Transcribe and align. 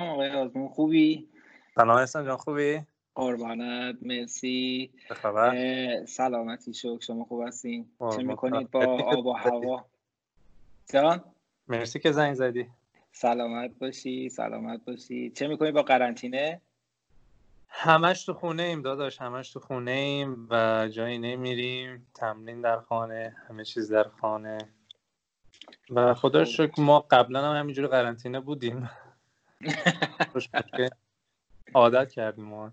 آقای 0.00 0.30
آزمون 0.30 0.68
خوبی؟ 0.68 1.28
سلام 1.74 1.96
احسان 1.96 2.24
جان 2.24 2.36
خوبی؟ 2.36 2.80
قربانت 3.14 3.96
مرسی. 4.02 4.90
خبر؟ 5.10 6.04
سلامتی 6.04 6.74
شکر 6.74 7.00
شما 7.00 7.24
خوب 7.24 7.46
هستین؟ 7.46 7.88
چه 8.16 8.22
می‌کنید 8.22 8.70
با 8.70 8.84
آب 9.02 9.26
و 9.26 9.32
هوا؟ 9.32 9.84
جان؟ 10.92 11.24
مرسی 11.68 11.98
که 11.98 12.12
زنگ 12.12 12.34
زدی. 12.34 12.66
سلامت 13.12 13.70
باشی 13.78 14.28
سلامت 14.28 14.84
باشی. 14.84 15.30
چه 15.30 15.48
می‌کنید 15.48 15.74
با 15.74 15.82
قرنطینه؟ 15.82 16.60
همش 17.68 18.24
تو 18.24 18.34
خونه 18.34 18.62
ایم 18.62 18.82
داداش 18.82 19.20
همش 19.20 19.52
تو 19.52 19.60
خونه 19.60 19.90
ایم 19.90 20.46
و 20.50 20.88
جایی 20.88 21.18
نمیریم. 21.18 22.06
تمرین 22.14 22.60
در 22.60 22.80
خانه 22.80 23.36
همه 23.48 23.64
چیز 23.64 23.92
در 23.92 24.04
خانه. 24.20 24.58
و 25.90 26.14
خدا 26.14 26.44
خب. 26.44 26.50
شکر 26.50 26.80
ما 26.82 27.00
قبلا 27.00 27.50
هم 27.50 27.56
همینجوری 27.60 27.88
قرنطینه 27.88 28.40
بودیم. 28.40 28.90
عادت 31.74 32.12
کردیم 32.12 32.44
ما. 32.44 32.72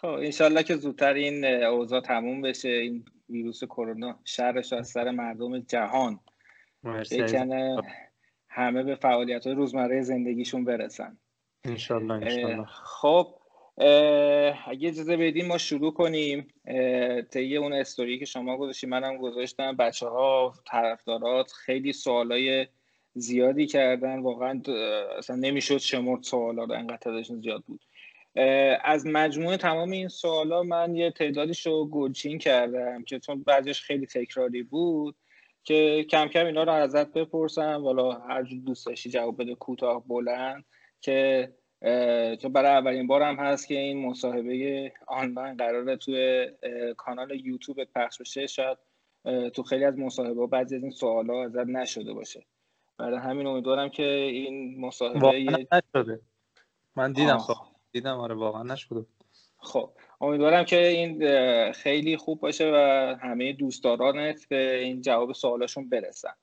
خب 0.00 0.06
انشالله 0.06 0.62
که 0.62 0.76
زودتر 0.76 1.12
این 1.12 1.44
اوضاع 1.44 2.00
تموم 2.00 2.42
بشه 2.42 2.68
این 2.68 3.04
ویروس 3.30 3.64
کرونا 3.64 4.18
شرش 4.24 4.72
از 4.72 4.88
سر 4.88 5.10
مردم 5.10 5.58
جهان. 5.58 6.20
بکنه 6.84 7.82
همه 8.48 8.82
به 8.82 8.94
فعالیت 8.94 9.46
های 9.46 9.54
روزمره 9.54 10.02
زندگیشون 10.02 10.64
برسن. 10.64 11.18
انشالله 11.64 12.14
انشالله. 12.14 12.64
خب 12.64 13.34
اگه 14.66 14.88
اجازه 14.88 15.16
بدیم 15.16 15.46
ما 15.46 15.58
شروع 15.58 15.92
کنیم. 15.94 16.46
طی 17.30 17.56
اون 17.56 17.72
استوری 17.72 18.18
که 18.18 18.24
شما 18.24 18.56
گذاشتی 18.56 18.86
منم 18.86 19.16
گذاشتم. 19.16 19.76
بچه 19.76 20.06
ها 20.06 20.54
طرفدارات 20.66 21.52
خیلی 21.52 21.92
سوالای 21.92 22.66
زیادی 23.14 23.66
کردن. 23.66 24.18
واقعا 24.18 24.62
اصلا 25.18 25.36
نمی‌شد 25.36 25.78
شمرد 25.78 26.22
سوالا 26.22 26.62
انقدر 26.62 26.96
تعدادشون 26.96 27.40
زیاد 27.40 27.64
بود. 27.66 27.80
از 28.84 29.06
مجموعه 29.06 29.56
تمام 29.56 29.90
این 29.90 30.08
سوالا 30.08 30.62
من 30.62 30.96
یه 30.96 31.10
تعدادیش 31.10 31.66
رو 31.66 31.88
گلچین 31.88 32.38
کردم 32.38 33.04
که 33.04 33.18
چون 33.18 33.42
بعضیش 33.42 33.82
خیلی 33.82 34.06
تکراری 34.06 34.62
بود 34.62 35.16
که 35.64 36.06
کم 36.10 36.28
کم 36.28 36.46
اینا 36.46 36.62
رو 36.62 36.72
ازت 36.72 37.12
بپرسم. 37.12 37.82
والا 37.82 38.12
هر 38.12 38.42
دوست 38.42 38.86
داشتی 38.86 39.10
جواب 39.10 39.42
بده 39.42 39.54
کوتاه 39.54 40.04
بلند 40.06 40.64
که 41.00 41.52
چون 42.42 42.52
برای 42.52 42.70
اولین 42.70 43.06
بار 43.06 43.22
هم 43.22 43.36
هست 43.36 43.68
که 43.68 43.78
این 43.78 44.06
مصاحبه 44.06 44.92
آنلاین 45.06 45.56
قراره 45.56 45.96
توی 45.96 46.48
کانال 46.96 47.46
یوتیوب 47.46 47.84
پخش 47.84 48.18
بشه. 48.20 48.46
شاید 48.46 48.78
تو 49.54 49.62
خیلی 49.62 49.84
از 49.84 49.98
مصاحبه 49.98 50.46
بعضی 50.46 50.76
از 50.76 50.82
این 50.82 50.90
سوالا 50.90 51.44
ازت 51.44 51.66
نشده 51.66 52.12
باشه. 52.12 52.46
برای 53.00 53.18
همین 53.18 53.46
امیدوارم 53.46 53.88
که 53.88 54.02
این 54.02 54.80
مصاحبه 54.80 55.66
نشده. 55.72 56.20
من 56.96 57.12
دیدم 57.12 57.38
خب 57.38 57.54
دیدم 57.92 58.18
آره 58.18 58.34
واقعا 58.34 58.62
نشده. 58.62 59.06
خب 59.58 59.90
امیدوارم 60.20 60.64
که 60.64 60.86
این 60.86 61.22
خیلی 61.72 62.16
خوب 62.16 62.40
باشه 62.40 62.70
و 62.74 62.76
همه 63.22 63.52
دوستدارانت 63.52 64.48
به 64.48 64.78
این 64.78 65.00
جواب 65.00 65.32
سوالاشون 65.32 65.88
برسن. 65.88 66.34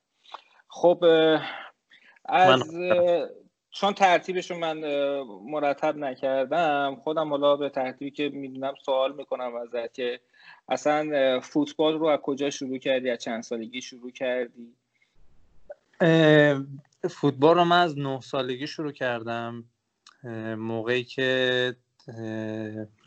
خب 0.67 1.03
از 2.25 2.75
چون 3.71 3.93
ترتیبشون 3.93 4.59
من 4.59 4.79
مرتب 5.23 5.97
نکردم 5.97 6.97
خودم 7.03 7.29
حالا 7.29 7.55
به 7.55 7.69
ترتیبی 7.69 8.11
که 8.11 8.29
می‌دونم 8.29 8.73
سوال 8.85 9.15
می‌کنم 9.15 9.55
ازت 9.55 9.93
که 9.93 10.19
اصلا 10.69 11.39
فوتبال 11.39 11.99
رو 11.99 12.05
از 12.05 12.19
کجا 12.19 12.49
شروع 12.49 12.77
کردی؟ 12.77 13.09
از 13.09 13.19
چند 13.19 13.43
سالگی 13.43 13.81
شروع 13.81 14.11
کردی؟ 14.11 14.75
فوتبال 17.09 17.55
رو 17.55 17.65
من 17.65 17.81
از 17.81 17.97
نه 17.97 18.21
سالگی 18.21 18.67
شروع 18.67 18.91
کردم. 18.91 19.63
موقعی 20.57 21.03
که 21.03 21.75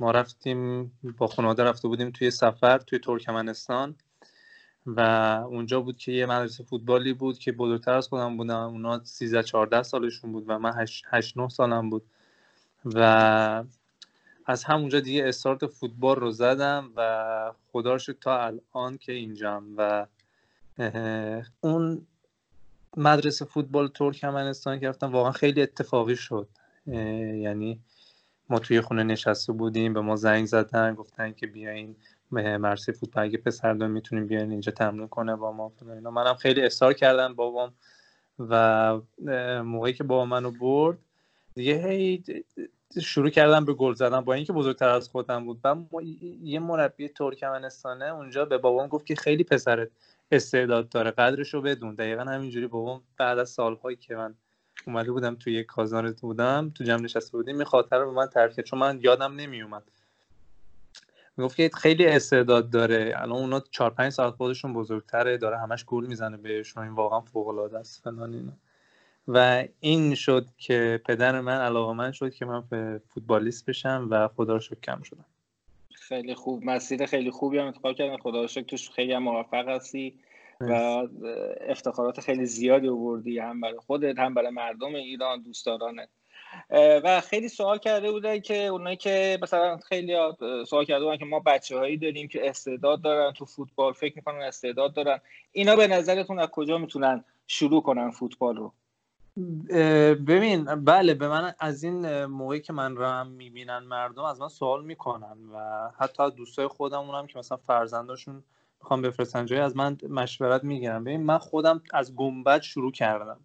ما 0.00 0.10
رفتیم 0.10 0.92
با 1.18 1.26
خانواده 1.26 1.64
رفته 1.64 1.88
بودیم 1.88 2.10
توی 2.10 2.30
سفر 2.30 2.78
توی 2.78 2.98
ترکمنستان. 2.98 3.96
و 4.86 5.00
اونجا 5.46 5.80
بود 5.80 5.96
که 5.96 6.12
یه 6.12 6.26
مدرسه 6.26 6.64
فوتبالی 6.64 7.12
بود 7.12 7.38
که 7.38 7.52
بزرگتر 7.52 7.92
از 7.92 8.08
خودم 8.08 8.36
بودم. 8.36 8.68
اونا 8.68 9.04
13 9.04 9.42
14 9.42 9.82
سالشون 9.82 10.32
بود 10.32 10.44
و 10.48 10.58
من 10.58 10.72
8 10.72 11.04
8 11.10 11.36
9 11.36 11.48
سالم 11.48 11.90
بود. 11.90 12.02
و 12.84 13.64
از 14.46 14.64
همونجا 14.64 15.00
دیگه 15.00 15.28
استارت 15.28 15.66
فوتبال 15.66 16.16
رو 16.16 16.30
زدم 16.30 16.92
و 16.96 17.52
خدا 17.72 17.98
تا 17.98 18.44
الان 18.44 18.98
که 18.98 19.12
اینجام. 19.12 19.74
و 19.76 20.06
اون 21.60 22.06
مدرسه 22.96 23.44
فوتبال 23.44 23.88
ترکمنستان 23.88 24.80
که 24.80 24.88
رفتم 24.88 25.12
واقعا 25.12 25.32
خیلی 25.32 25.62
اتفاقی 25.62 26.16
شد. 26.16 26.48
یعنی 26.86 27.80
ما 28.48 28.58
توی 28.58 28.80
خونه 28.80 29.02
نشسته 29.02 29.52
بودیم 29.52 29.94
به 29.94 30.00
ما 30.00 30.16
زنگ 30.16 30.46
زدن 30.46 30.94
گفتن 30.94 31.32
که 31.32 31.46
بیاین 31.46 31.96
مرسی 32.30 32.92
فوتبال 32.92 33.24
اگه 33.24 33.38
پسر 33.38 33.74
داریم 33.74 33.94
می‌تونیم 33.94 34.26
بیاین 34.26 34.50
اینجا 34.50 34.72
تمرین 34.72 35.08
کنه 35.08 35.36
با 35.36 35.52
ما. 35.52 35.72
اینا. 35.94 36.10
منم 36.10 36.34
خیلی 36.34 36.62
اصرار 36.62 36.92
کردم 36.92 37.34
بابام 37.34 37.72
و 38.38 39.00
موقعی 39.62 39.92
که 39.92 40.04
بابا 40.04 40.24
منو 40.24 40.50
برد 40.50 40.98
دیگه 41.54 41.88
هی 41.88 42.24
شروع 43.02 43.30
کردم 43.30 43.64
به 43.64 43.74
گل 43.74 43.94
زدن 43.94 44.20
با 44.20 44.34
اینکه 44.34 44.52
بزرگتر 44.52 44.88
از 44.88 45.08
خودم 45.08 45.44
بود. 45.44 45.60
و 45.64 46.02
یه 46.42 46.58
مربی 46.58 47.08
ترکمنستانه 47.08 48.04
اونجا 48.04 48.44
به 48.44 48.58
بابام 48.58 48.88
گفت 48.88 49.06
که 49.06 49.14
خیلی 49.14 49.44
پسرت 49.44 49.88
استعداد 50.32 50.88
داره. 50.88 51.10
قدرش 51.10 51.54
رو 51.54 51.62
بدون. 51.62 51.94
دقیقا 51.94 52.24
همینجوری 52.24 52.66
بابام 52.66 53.02
بعد 53.16 53.38
از 53.38 53.50
سالهایی 53.50 53.96
که 53.96 54.16
من 54.16 54.34
اومده 54.86 55.12
بودم 55.12 55.34
توی 55.34 55.64
کازان 55.64 56.12
بودم 56.12 56.72
تو 56.74 56.84
جمع 56.84 57.00
نشسته 57.00 57.32
بودیم 57.36 57.56
این 57.56 57.64
خاطر 57.64 57.98
رو 57.98 58.06
به 58.06 58.12
من 58.12 58.26
تعریف 58.26 58.60
چون 58.60 58.78
من 58.78 58.98
یادم 59.02 59.34
نمیومد 59.34 59.82
می‌گفت 61.36 61.56
که 61.56 61.70
خیلی 61.74 62.06
استعداد 62.06 62.70
داره. 62.70 63.14
الان 63.16 63.38
اونا 63.38 63.60
4 63.60 63.90
5 63.90 64.12
ساعت 64.12 64.34
خودشون 64.34 64.74
بزرگتره 64.74 65.38
داره 65.38 65.58
همش 65.58 65.84
گل 65.84 66.06
می‌زنه 66.06 66.36
بهشون. 66.36 66.82
این 66.82 66.92
واقعا 66.92 67.20
فوق 67.20 67.48
العاده 67.48 67.78
است. 67.78 68.02
فلان 68.04 68.34
اینا. 68.34 68.52
و 69.28 69.64
این 69.80 70.14
شد 70.14 70.46
که 70.58 71.02
پدر 71.06 71.40
من 71.40 71.56
علاقه 71.60 71.92
من 71.92 72.12
شد 72.12 72.34
که 72.34 72.44
من 72.44 72.64
فوتبالیست 73.08 73.66
بشم 73.66 74.08
و 74.10 74.28
خدا 74.28 74.52
رو 74.52 74.60
شکر 74.60 74.80
کم 74.80 75.02
شدم. 75.02 75.24
خیلی 76.10 76.34
خوب. 76.34 76.64
مسیر 76.64 77.06
خیلی 77.06 77.30
خوبی 77.30 77.58
هم 77.58 77.66
انتخاب 77.66 77.94
کردن. 77.94 78.16
خدا 78.16 78.40
رو 78.40 78.48
شکر 78.48 78.66
توش 78.66 78.90
خیلی 78.90 79.12
هم 79.12 79.22
موفق 79.22 79.68
هستی 79.68 80.14
و 80.60 80.72
افتخارات 81.68 82.20
خیلی 82.20 82.46
زیادی 82.46 82.88
آوردی 82.88 83.38
هم 83.38 83.60
برای 83.60 83.78
خودت 83.78 84.18
هم 84.18 84.34
برای 84.34 84.50
مردم 84.50 84.94
ایران 84.94 85.42
دوستدارانت. 85.42 86.08
و 87.04 87.20
خیلی 87.20 87.48
سوال 87.48 87.78
کرده 87.78 88.12
بوده 88.12 88.40
که 88.40 88.66
اونایی 88.66 88.96
که 88.96 89.38
مثلا 89.42 89.76
خیلی 89.76 90.16
سوال 90.66 90.84
کرده 90.84 91.04
بودن 91.04 91.16
که 91.16 91.24
ما 91.24 91.40
بچه 91.40 91.78
هایی 91.78 91.96
داریم 91.96 92.28
که 92.28 92.48
استعداد 92.48 93.02
دارن 93.02 93.32
تو 93.32 93.44
فوتبال 93.44 93.92
فکر 93.92 94.16
می‌کنن 94.16 94.42
استعداد 94.42 94.94
دارن. 94.94 95.20
اینا 95.52 95.76
به 95.76 95.86
نظرتون 95.86 96.38
از 96.38 96.48
کجا 96.48 96.78
می‌تونن 96.78 97.24
شروع 97.46 97.82
کنن 97.82 98.10
فوتبال 98.10 98.56
رو؟ 98.56 98.72
ببین 100.26 100.64
بله 100.64 101.14
به 101.14 101.28
من 101.28 101.54
از 101.58 101.84
این 101.84 102.24
موقعی 102.24 102.60
که 102.60 102.72
من 102.72 102.96
رو 102.96 103.06
هم 103.06 103.26
می‌بینن 103.26 103.78
مردم 103.78 104.24
از 104.24 104.40
من 104.40 104.48
سوال 104.48 104.84
می‌کنن 104.84 105.36
و 105.54 105.90
حتی 105.98 106.30
دوستای 106.30 106.66
خودم 106.66 107.10
هم 107.10 107.26
که 107.26 107.38
مثلا 107.38 107.58
فرزنداشون 107.58 108.42
می‌خوام 108.80 109.02
بفرستن 109.02 109.46
جایی 109.46 109.62
از 109.62 109.76
من 109.76 109.98
مشورت 110.08 110.64
می‌گیرم 110.64 111.04
ببین 111.04 111.22
من 111.22 111.38
خودم 111.38 111.82
از 111.94 112.16
گنبد 112.16 112.60
شروع 112.60 112.92
کردم 112.92 113.40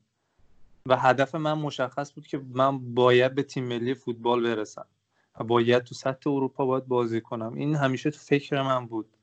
و 0.85 0.97
هدف 0.97 1.35
من 1.35 1.53
مشخص 1.53 2.13
بود 2.13 2.27
که 2.27 2.41
من 2.53 2.93
باید 2.93 3.35
به 3.35 3.43
تیم 3.43 3.63
ملی 3.63 3.93
فوتبال 3.93 4.43
برسم 4.43 4.85
و 5.39 5.43
باید 5.43 5.83
تو 5.83 5.95
سطح 5.95 6.29
اروپا 6.29 6.65
باید 6.65 6.87
بازی 6.87 7.21
کنم. 7.21 7.53
این 7.53 7.75
همیشه 7.75 8.11
تو 8.11 8.19
فکر 8.19 8.61
من 8.61 8.87
بود. 8.87 9.14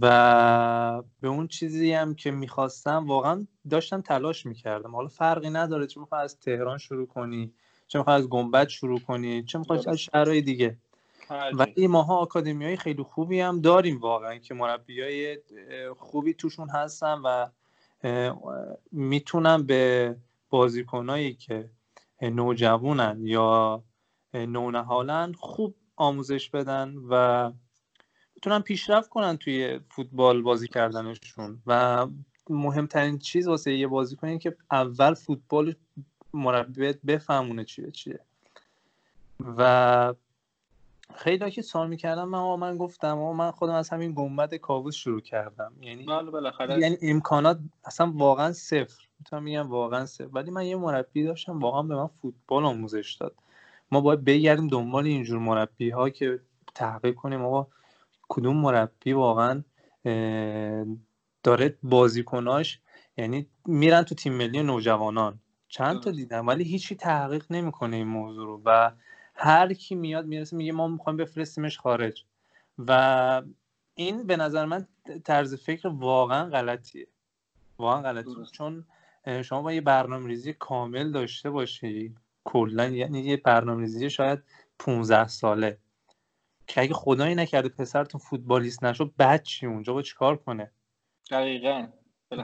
و 0.00 1.02
به 1.20 1.28
اون 1.28 1.48
چیزی 1.48 1.92
هم 1.92 2.14
که 2.14 2.30
می‌خواستم 2.30 3.06
واقعا 3.06 3.46
داشتم 3.70 4.00
تلاش 4.00 4.46
می‌کردم. 4.46 4.96
حالا 4.96 5.08
فرقی 5.08 5.50
نداره 5.50 5.86
چه 5.86 6.00
می‌خوای 6.00 6.22
از 6.22 6.40
تهران 6.40 6.78
شروع 6.78 7.06
کنی 7.06 7.52
چه 7.88 7.98
می‌خوای 7.98 8.16
از 8.16 8.28
گنبد 8.28 8.68
شروع 8.68 9.00
کنی 9.00 9.42
چه 9.42 9.58
می‌خوای 9.58 9.80
از 9.86 9.96
شهرهای 9.98 10.42
دیگه. 10.42 10.76
ولی 11.52 11.86
ماها 11.86 12.16
آکادمی 12.16 12.64
های 12.64 12.76
خیلی 12.76 13.02
خوبی 13.02 13.40
هم 13.40 13.60
داریم 13.60 14.00
واقعا 14.00 14.38
که 14.38 14.54
مربی 14.54 15.02
های 15.02 15.38
خوبی 15.98 16.34
توشون 16.34 16.68
هستن 16.68 17.18
و 17.24 17.46
می‌تونم 18.92 19.66
به 19.66 20.16
بازیکنایی 20.50 21.34
که 21.34 21.70
نوجوانن 22.22 23.20
یا 23.22 23.82
نونهالن 24.34 25.32
خوب 25.32 25.74
آموزش 25.96 26.50
بدن 26.50 26.94
و 27.10 27.52
می‌تونن 28.42 28.60
پیشرفت 28.60 29.08
کنن 29.08 29.36
توی 29.36 29.80
فوتبال 29.88 30.42
بازی 30.42 30.68
کردنشون. 30.68 31.62
و 31.66 32.06
مهمترین 32.50 33.18
چیز 33.18 33.48
واسه 33.48 33.72
یه 33.72 33.86
بازیکن 33.86 34.38
که 34.38 34.56
اول 34.70 35.14
فوتبال 35.14 35.74
مربی 36.34 36.92
بفهمونه 37.06 37.64
چیه 37.64 37.90
چیه. 37.90 38.20
و 39.58 40.14
خیلی 41.14 41.50
که 41.50 41.62
سوال 41.62 41.88
می‌کردم 41.88 42.28
من 42.28 42.56
من 42.56 42.76
گفتم 42.76 43.18
و 43.18 43.32
من 43.32 43.50
خودم 43.50 43.72
از 43.72 43.88
همین 43.88 44.12
گنبد 44.16 44.54
کابوس 44.54 44.94
شروع 44.94 45.20
کردم. 45.20 45.72
یعنی 45.80 46.04
بله، 46.04 46.78
یعنی 46.80 46.96
امکانات 47.02 47.58
اصلا 47.84 48.12
واقعا 48.14 48.52
صفر. 48.52 49.08
می‌تونم 49.18 49.42
میگم 49.42 49.70
واقعا 49.70 50.06
سه 50.06 50.26
ولی 50.26 50.50
من 50.50 50.66
یه 50.66 50.76
مربی 50.76 51.24
داشتم 51.24 51.58
واقعا 51.58 51.82
به 51.82 51.96
من 51.96 52.06
فوتبال 52.06 52.64
آموزش 52.64 53.12
داد. 53.20 53.34
ما 53.90 54.00
باید 54.00 54.24
بگردیم 54.24 54.68
دنبال 54.68 55.06
اینجور 55.06 55.38
مربی 55.38 55.90
ها 55.90 56.10
که 56.10 56.40
تحقیق 56.74 57.14
کنیم. 57.14 57.44
آقا 57.44 57.66
کدوم 58.34 58.56
مربی 58.56 59.12
واقعا 59.12 59.62
داره 61.42 61.78
بازیکناش 61.82 62.80
یعنی 63.16 63.46
میرن 63.66 64.02
تو 64.02 64.14
تیم 64.14 64.32
ملی 64.32 64.62
نوجوانان. 64.62 65.40
چند 65.68 66.00
تا 66.00 66.10
دیدم 66.10 66.46
ولی 66.46 66.64
هیچی 66.64 66.94
تحقیق 66.94 67.44
نمی‌کنه 67.50 67.96
این 67.96 68.06
موضوع 68.06 68.46
رو. 68.46 68.62
و 68.64 68.92
هر 69.34 69.72
کی 69.72 69.94
میاد 69.94 70.26
می‌رسه 70.26 70.56
میگه 70.56 70.72
ما 70.72 70.88
می‌خوایم 70.88 71.16
بفرستیمش 71.16 71.78
خارج. 71.78 72.24
و 72.78 73.42
این 73.94 74.26
به 74.26 74.36
نظر 74.36 74.64
من 74.64 74.86
طرز 75.24 75.54
فکر 75.54 75.88
واقعا 75.88 76.50
غلطیه. 76.50 77.06
واقعا 77.78 78.02
غلطیه. 78.02 78.44
چون 78.52 78.84
شما 79.44 79.62
با 79.62 79.72
یه 79.72 79.80
برنامه 79.80 80.26
ریزی 80.28 80.52
کامل 80.52 81.12
داشته 81.12 81.50
باشی 81.50 82.14
کلا 82.44 82.86
یعنی 82.86 83.20
یه 83.20 83.36
برنامه 83.36 83.80
ریزی 83.80 84.10
شاید 84.10 84.38
15 84.78 85.28
ساله. 85.28 85.78
که 86.66 86.80
اگه 86.80 86.94
خدایی 86.94 87.34
نکرده 87.34 87.68
پسرتون 87.68 88.20
فوتبالیست 88.20 88.84
نشد 88.84 89.12
بعد 89.16 89.42
چی؟ 89.42 89.66
اونجا 89.66 89.92
با 89.92 90.02
چیکار 90.02 90.36
کنه؟ 90.36 90.70
دقیقا. 91.30 91.86
به 92.28 92.36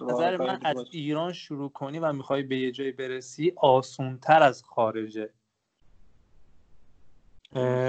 نظر 0.00 0.36
من 0.36 0.60
از 0.64 0.76
ایران 0.90 1.32
شروع 1.32 1.70
کنی 1.72 1.98
و 1.98 2.12
می‌خوای 2.12 2.42
به 2.42 2.58
یه 2.58 2.72
جایی 2.72 2.92
برسی 2.92 3.52
آسون 3.56 4.18
تر 4.18 4.42
از 4.42 4.62
خارجه. 4.64 5.30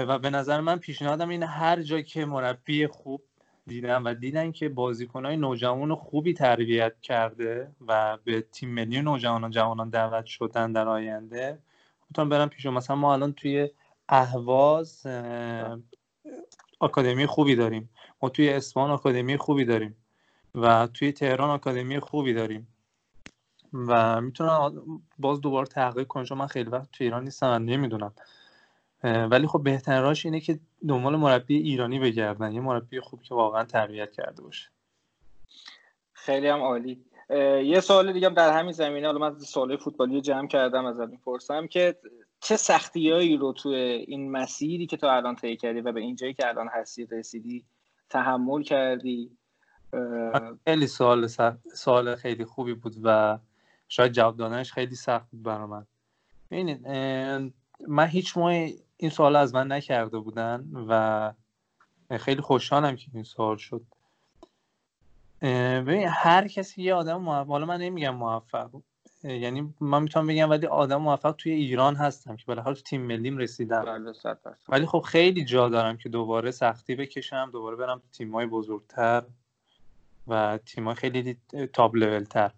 و 0.08 0.18
به 0.18 0.30
نظر 0.30 0.60
من 0.60 0.78
پیشنهادم 0.78 1.28
این 1.28 1.42
هر 1.42 1.82
جا 1.82 2.00
که 2.00 2.24
مربی 2.24 2.86
خوب 2.86 3.22
دیدن 3.66 4.02
و 4.02 4.14
دیدن 4.14 4.52
که 4.52 4.68
بازیکنهای 4.68 5.36
نوجوان 5.36 5.94
خوبی 5.94 6.32
تربیت 6.32 7.00
کرده 7.00 7.70
و 7.86 8.18
به 8.24 8.40
تیم 8.40 8.68
ملی 8.68 9.02
نوجوانان 9.02 9.50
جوانان 9.50 9.90
دعوت 9.90 10.26
شدن 10.26 10.72
در 10.72 10.88
آینده 10.88 11.58
می‌تونم 12.10 12.28
برم 12.28 12.48
پیش. 12.48 12.66
مثلا 12.66 12.96
ما 12.96 13.12
الان 13.12 13.32
توی 13.32 13.70
اهواز 14.08 15.06
آکادمی 16.80 17.26
خوبی 17.26 17.56
داریم. 17.56 17.90
ما 18.22 18.28
توی 18.28 18.52
اسفان 18.52 18.90
آکادمی 18.90 19.36
خوبی 19.36 19.64
داریم 19.64 19.96
و 20.54 20.86
توی 20.86 21.12
تهران 21.12 21.50
آکادمی 21.50 22.00
خوبی 22.00 22.34
داریم. 22.34 22.68
و 23.72 24.20
می‌تونم 24.20 24.82
باز 25.18 25.40
دوباره 25.40 25.66
تحقیق 25.66 26.06
کنم 26.06 26.24
چون 26.24 26.38
من 26.38 26.46
خیلی 26.46 26.70
وقت 26.70 26.90
توی 26.90 27.06
ایران 27.06 27.24
نیستم 27.24 27.46
و 27.46 27.58
نمی‌دونم. 27.58 28.12
ولی 29.04 29.46
خب 29.46 29.62
بهترین 29.62 30.02
راش 30.02 30.26
اینه 30.26 30.40
که 30.40 30.58
دنبال 30.88 31.16
مربی 31.16 31.56
ایرانی 31.56 31.98
بگردن 31.98 32.52
یه 32.52 32.60
مربی 32.60 33.00
خوب 33.00 33.22
که 33.22 33.34
واقعا 33.34 33.64
تربیت 33.64 34.12
کرده 34.12 34.42
باشه. 34.42 34.68
خیلی 36.12 36.48
هم 36.48 36.60
عالی. 36.60 37.04
یه 37.64 37.80
سوال 37.80 38.12
دیگه 38.12 38.28
در 38.28 38.58
همین 38.58 38.72
زمینه 38.72 39.06
حالا 39.06 39.18
من 39.18 39.38
سوال 39.38 39.76
فوتبالی 39.76 40.20
جمع 40.20 40.48
کردم 40.48 40.84
از 40.84 41.00
می‌پرسم 41.00 41.66
که 41.66 41.96
چه 42.46 42.56
سختیایی 42.56 43.36
رو 43.36 43.52
توی 43.52 43.74
این 43.74 44.30
مسیری 44.30 44.86
که 44.86 44.96
تو 44.96 45.06
الان 45.06 45.34
طی 45.34 45.56
کردی 45.56 45.80
و 45.80 45.92
به 45.92 46.00
اینجایی 46.00 46.34
که 46.34 46.48
الان 46.48 46.68
هستی 46.72 47.06
رسیدی 47.06 47.64
تحمل 48.10 48.62
کردی؟ 48.62 49.30
خیلی 50.64 50.86
سوال 50.86 51.28
سوال 51.74 52.16
خیلی 52.16 52.44
خوبی 52.44 52.74
بود 52.74 52.96
و 53.02 53.38
شاید 53.88 54.12
جواب 54.12 54.36
دادنش 54.36 54.72
خیلی 54.72 54.94
سخت 54.94 55.30
بود 55.30 55.42
برای 55.42 55.66
من. 55.66 55.86
ببینید 56.50 56.88
من 57.88 58.06
هیچ 58.06 58.36
ماه 58.36 58.52
این 58.96 59.10
سوال 59.10 59.36
از 59.36 59.54
من 59.54 59.72
نکرده 59.72 60.18
بودن 60.18 60.70
و 60.88 61.32
خیلی 62.18 62.40
خوشحالم 62.40 62.96
که 62.96 63.06
این 63.14 63.22
سوال 63.22 63.56
شد. 63.56 63.82
ببین 65.42 66.08
هر 66.08 66.48
کسی 66.48 66.82
یه 66.82 66.94
آدم 66.94 67.16
موفق 67.16 67.50
حالا 67.50 67.66
من 67.66 67.80
نمیگم 67.80 68.14
موفق 68.14 68.70
یعنی 69.22 69.74
من 69.80 70.02
می‌تونم 70.02 70.26
بگم 70.26 70.50
ولی 70.50 70.66
آدم 70.66 70.96
موفق 70.96 71.32
توی 71.32 71.52
ایران 71.52 71.96
هستم 71.96 72.36
که 72.36 72.44
بالاخره 72.46 72.74
تو 72.74 72.82
تیم 72.82 73.00
ملیم 73.00 73.38
رسیدم. 73.38 73.84
بله، 73.84 74.12
ولی 74.68 74.86
خب 74.86 75.00
خیلی 75.00 75.44
جا 75.44 75.68
دارم 75.68 75.96
که 75.96 76.08
دوباره 76.08 76.50
سختی 76.50 76.96
بکشم 76.96 77.50
دوباره 77.52 77.76
برم 77.76 77.98
تو 77.98 78.08
تیمای 78.12 78.46
بزرگتر 78.46 79.22
و 80.28 80.58
تیمای 80.66 80.94
خیلی 80.94 81.36
تاب 81.72 81.96
لول 81.96 82.24
تر 82.24 82.52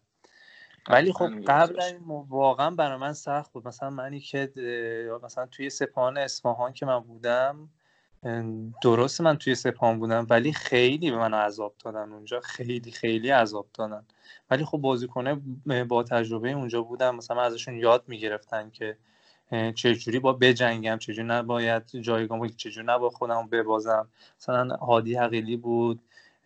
ولی 0.88 1.12
خب 1.12 1.30
قبل 1.46 1.98
واقعا 2.28 2.70
برای 2.70 2.98
من 2.98 3.12
سخت 3.12 3.52
بود. 3.52 3.68
مثلا 3.68 3.90
منی 3.90 4.20
که 4.20 4.52
مثلا 5.24 5.46
توی 5.46 5.70
سپاهان 5.70 6.18
اصفهان 6.18 6.72
که 6.72 6.86
من 6.86 6.98
بودم 6.98 7.68
درست 8.82 9.20
من 9.20 9.36
توی 9.36 9.54
سپاهان 9.54 9.98
بودم 9.98 10.26
ولی 10.30 10.52
خیلی 10.52 11.10
به 11.10 11.16
من 11.16 11.34
عذاب 11.34 11.74
دادن 11.84 12.12
اونجا. 12.12 12.40
خیلی 12.40 12.90
خیلی 12.90 13.30
عذاب 13.30 13.66
دادن. 13.74 14.04
ولی 14.50 14.64
خب 14.64 14.78
بازیکنه 14.78 15.34
با 15.88 16.02
تجربه 16.02 16.50
اونجا 16.52 16.82
بودم 16.82 17.16
مثلا 17.16 17.42
ازشون 17.42 17.78
یاد 17.78 18.04
می‌گرفتن 18.08 18.70
که 18.70 18.96
چجوری 19.74 20.18
با 20.18 20.32
بجنگم 20.32 20.98
چجوری 20.98 21.28
نباید 21.28 21.82
جایگاه 22.00 22.48
چجوری 22.48 22.86
نباید 22.86 23.12
خودم 23.12 23.48
ببازم. 23.48 24.08
مثلا 24.40 24.76
هادی 24.76 25.14
حقیلی 25.14 25.56
بود 25.56 26.00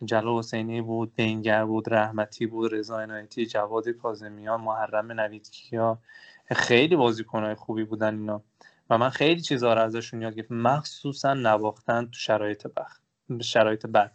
جلال 0.05 0.37
حسینی 0.37 0.81
بود 0.81 1.15
بینگر 1.15 1.65
بود 1.65 1.93
رحمتی 1.93 2.45
بود 2.47 2.73
رضا 2.73 2.99
عنایتی 2.99 3.45
جواد 3.45 3.89
کاظمیان 3.89 4.61
محرم 4.61 5.11
نویدکیا 5.11 5.97
خیلی 6.45 6.95
بازیکنهای 6.95 7.55
خوبی 7.55 7.83
بودن 7.83 8.19
اینا. 8.19 8.41
و 8.89 8.97
من 8.97 9.09
خیلی 9.09 9.41
چیزها 9.41 9.73
رو 9.73 9.81
ازشون 9.81 10.21
یاد 10.21 10.35
گرفتم. 10.35 10.55
مخصوصا 10.55 11.33
نواختن 11.33 12.05
تو 12.05 12.13
شرایط 12.13 12.67
بخ 12.67 12.99
شرایط 13.41 13.85
بد. 13.85 14.11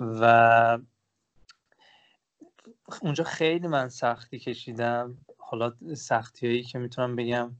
و 0.00 0.78
اونجا 3.02 3.24
خیلی 3.24 3.68
من 3.68 3.88
سختی 3.88 4.38
کشیدم. 4.38 5.18
حالا 5.38 5.72
سختی 5.96 6.46
هایی 6.46 6.62
که 6.62 6.78
می‌تونم 6.78 7.16
بگم 7.16 7.50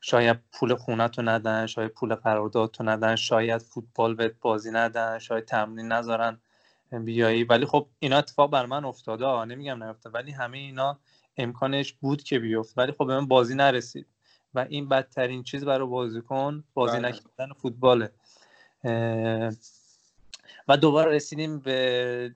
شاید 0.00 0.38
پول 0.52 0.74
خونه 0.74 1.08
تو 1.08 1.22
ندن 1.22 1.66
شاید 1.66 1.90
پول 1.90 2.14
قرارداد 2.14 2.70
تو 2.70 2.84
ندن 2.84 3.16
شاید 3.16 3.62
فوتبال 3.62 4.14
بهت 4.14 4.34
بازی 4.40 4.70
ندن 4.70 5.18
شاید 5.18 5.44
تمرین 5.44 5.92
نذارن 5.92 6.38
بیایی. 6.92 7.44
ولی 7.44 7.66
خب 7.66 7.88
اینا 7.98 8.18
اتفاق 8.18 8.50
بر 8.50 8.66
من 8.66 8.84
افتاده. 8.84 9.44
نمیگم 9.44 9.84
نیفته 9.84 10.10
ولی 10.10 10.30
همه 10.30 10.58
اینا 10.58 10.98
امکانش 11.36 11.92
بود 11.92 12.22
که 12.22 12.38
بیفت. 12.38 12.78
ولی 12.78 12.92
خب 12.92 13.06
به 13.06 13.20
من 13.20 13.26
بازی 13.26 13.54
نرسید. 13.54 14.06
و 14.54 14.66
این 14.68 14.88
بدترین 14.88 15.42
چیز 15.42 15.64
برای 15.64 15.88
بازیکن 15.88 16.64
بازی 16.74 16.98
بله. 16.98 17.08
نکردن 17.08 17.52
فوتباله. 17.52 18.10
و 20.68 20.76
دوباره 20.80 21.12
رسیدیم 21.12 21.58
به 21.58 22.34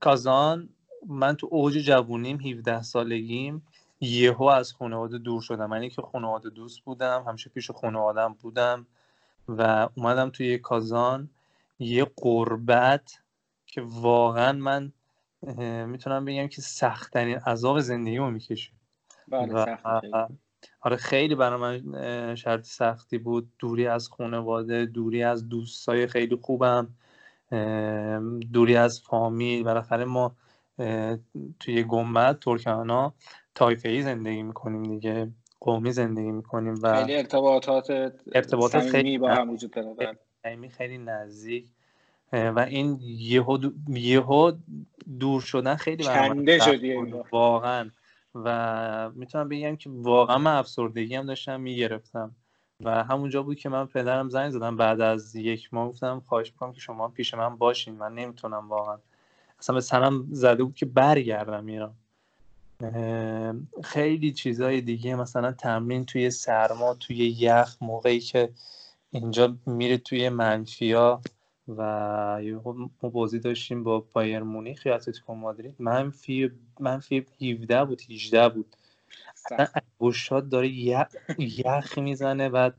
کازان. 0.00 0.68
من 1.08 1.36
تو 1.36 1.48
اوج 1.50 1.78
جوونیم 1.78 2.40
17 2.40 2.82
سالگیم. 2.82 3.66
یهو 4.00 4.44
از 4.44 4.72
خانواده 4.72 5.18
دور 5.18 5.42
شدم. 5.42 5.66
من 5.66 5.88
که 5.88 6.02
خانواده 6.02 6.50
دوست 6.50 6.80
بودم 6.80 7.24
همیشه 7.28 7.50
پیش 7.50 7.70
خانوادم 7.70 8.36
بودم 8.42 8.86
و 9.48 9.88
اومدم 9.94 10.30
توی 10.30 10.58
کازان. 10.58 11.30
یه 11.78 12.06
قربت 12.16 13.18
که 13.66 13.82
واقعا 13.84 14.52
من 14.52 14.92
می‌تونم 15.86 16.24
بگم 16.24 16.48
که 16.48 16.62
سختترین 16.62 17.36
عذاب 17.36 17.80
زندگی 17.80 18.16
رو 18.16 18.30
می‌کشیم 18.30 18.74
بله 19.28 19.78
آره 20.82 20.96
خیلی 20.96 21.34
برای 21.34 21.80
من 21.80 22.34
شرط 22.34 22.64
سختی 22.64 23.18
بود. 23.18 23.52
دوری 23.58 23.86
از 23.86 24.08
خانواده 24.08 24.86
دوری 24.86 25.22
از 25.22 25.48
دوستای 25.48 26.06
خیلی 26.06 26.38
خوبم. 26.42 26.88
دوری 28.52 28.76
از 28.76 29.00
فامیل. 29.00 29.64
بالاخره 29.64 30.04
ما 30.04 30.36
توی 31.60 31.84
گنبد 31.88 32.38
ترکمنا 32.38 33.14
تایفه 33.54 33.88
ای 33.88 34.02
زندگی 34.02 34.42
می‌کنیم 34.42 34.82
دیگه. 34.82 35.30
قومی 35.60 35.92
زندگی 35.92 36.30
می‌کنیم 36.30 36.74
و 36.82 36.96
خیلی 36.96 37.16
ارتباطات 37.16 37.90
ارتباطات 38.34 38.88
خیلی 38.88 39.18
با 39.18 39.28
هم 39.34 39.50
وجود 39.50 39.70
داره. 39.70 40.16
بله. 40.44 40.68
خیلی 40.68 40.98
نزدیک. 40.98 41.66
و 42.32 42.66
این 42.68 42.98
یهو 43.02 43.58
یهو 43.88 44.52
دور 45.20 45.40
شدن 45.40 45.74
خیلی 45.74 46.04
شدی 46.60 46.94
واقعا. 47.32 47.90
و 48.34 49.10
می‌تونم 49.14 49.48
بگم 49.48 49.76
که 49.76 49.90
واقعا 49.92 50.38
من 50.38 50.56
افسردگی 50.56 51.14
هم 51.14 51.26
داشتم 51.26 51.60
می‌گرفتم. 51.60 52.34
و 52.80 53.04
همونجا 53.04 53.42
بود 53.42 53.58
که 53.58 53.68
من 53.68 53.86
پدرم 53.86 54.28
زنگ 54.28 54.50
زدم 54.50 54.76
بعد 54.76 55.00
از 55.00 55.36
یک 55.36 55.74
ماه 55.74 55.88
گفتم 55.88 56.22
خواهش 56.26 56.52
می‌کنم 56.52 56.72
که 56.72 56.80
شما 56.80 57.08
پیش 57.08 57.34
من 57.34 57.56
باشین. 57.56 57.94
من 57.94 58.14
نمی‌تونم 58.14 58.68
واقعا. 58.68 58.98
اصلا 59.58 59.74
به 59.74 59.80
سرم 59.80 60.26
زده 60.30 60.64
بود 60.64 60.74
که 60.74 60.86
برگردم 60.86 61.66
ایران. 61.66 61.94
خیلی 63.84 64.32
چیزهای 64.32 64.80
دیگه 64.80 65.16
مثلا 65.16 65.52
تمرین 65.52 66.04
توی 66.04 66.30
سرما 66.30 66.94
توی 66.94 67.16
یخ 67.16 67.76
موقعی 67.80 68.20
که 68.20 68.50
اینجا 69.10 69.56
میره 69.66 69.98
توی 69.98 70.28
منفیا 70.28 71.20
و 71.78 72.62
ما 73.02 73.08
بازی 73.08 73.38
داشتیم 73.38 73.84
با 73.84 74.06
بایر 74.12 74.42
مونیخ 74.42 74.86
یا 74.86 74.94
اتلتیکو 74.94 75.34
مادرید. 75.34 75.74
منفی 75.78 76.50
منفی 76.80 77.26
17 77.40 77.84
بود 77.84 78.02
18 78.10 78.48
بود. 78.48 78.76
اصلا 79.52 80.40
داره 80.40 80.68
یخ 81.38 81.98
می‌زنه 81.98 82.48
بعد 82.48 82.74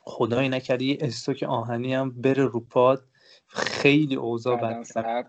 خدایی 0.00 0.48
نکرده 0.48 0.84
یه 0.84 0.98
استوک 1.00 1.42
آهنی 1.42 1.94
هم 1.94 2.10
بره 2.10 2.44
رو 2.44 2.60
پاد. 2.60 3.04
خیلی 3.46 4.14
اوضاع 4.14 4.56
بدتر. 4.56 5.24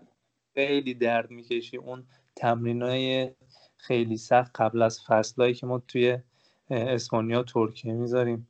خیلی 0.54 0.94
درد 0.94 1.30
می‌کشی. 1.30 1.76
اون 1.76 2.04
تمرین 2.36 2.82
های 2.82 3.30
خیلی 3.76 4.16
سخت 4.16 4.60
قبل 4.60 4.82
از 4.82 5.00
فصلهایی 5.06 5.54
که 5.54 5.66
ما 5.66 5.78
توی 5.78 6.18
اسپانیا 6.70 7.42
ترکیه 7.42 7.92
می‌ذاریم. 7.92 8.48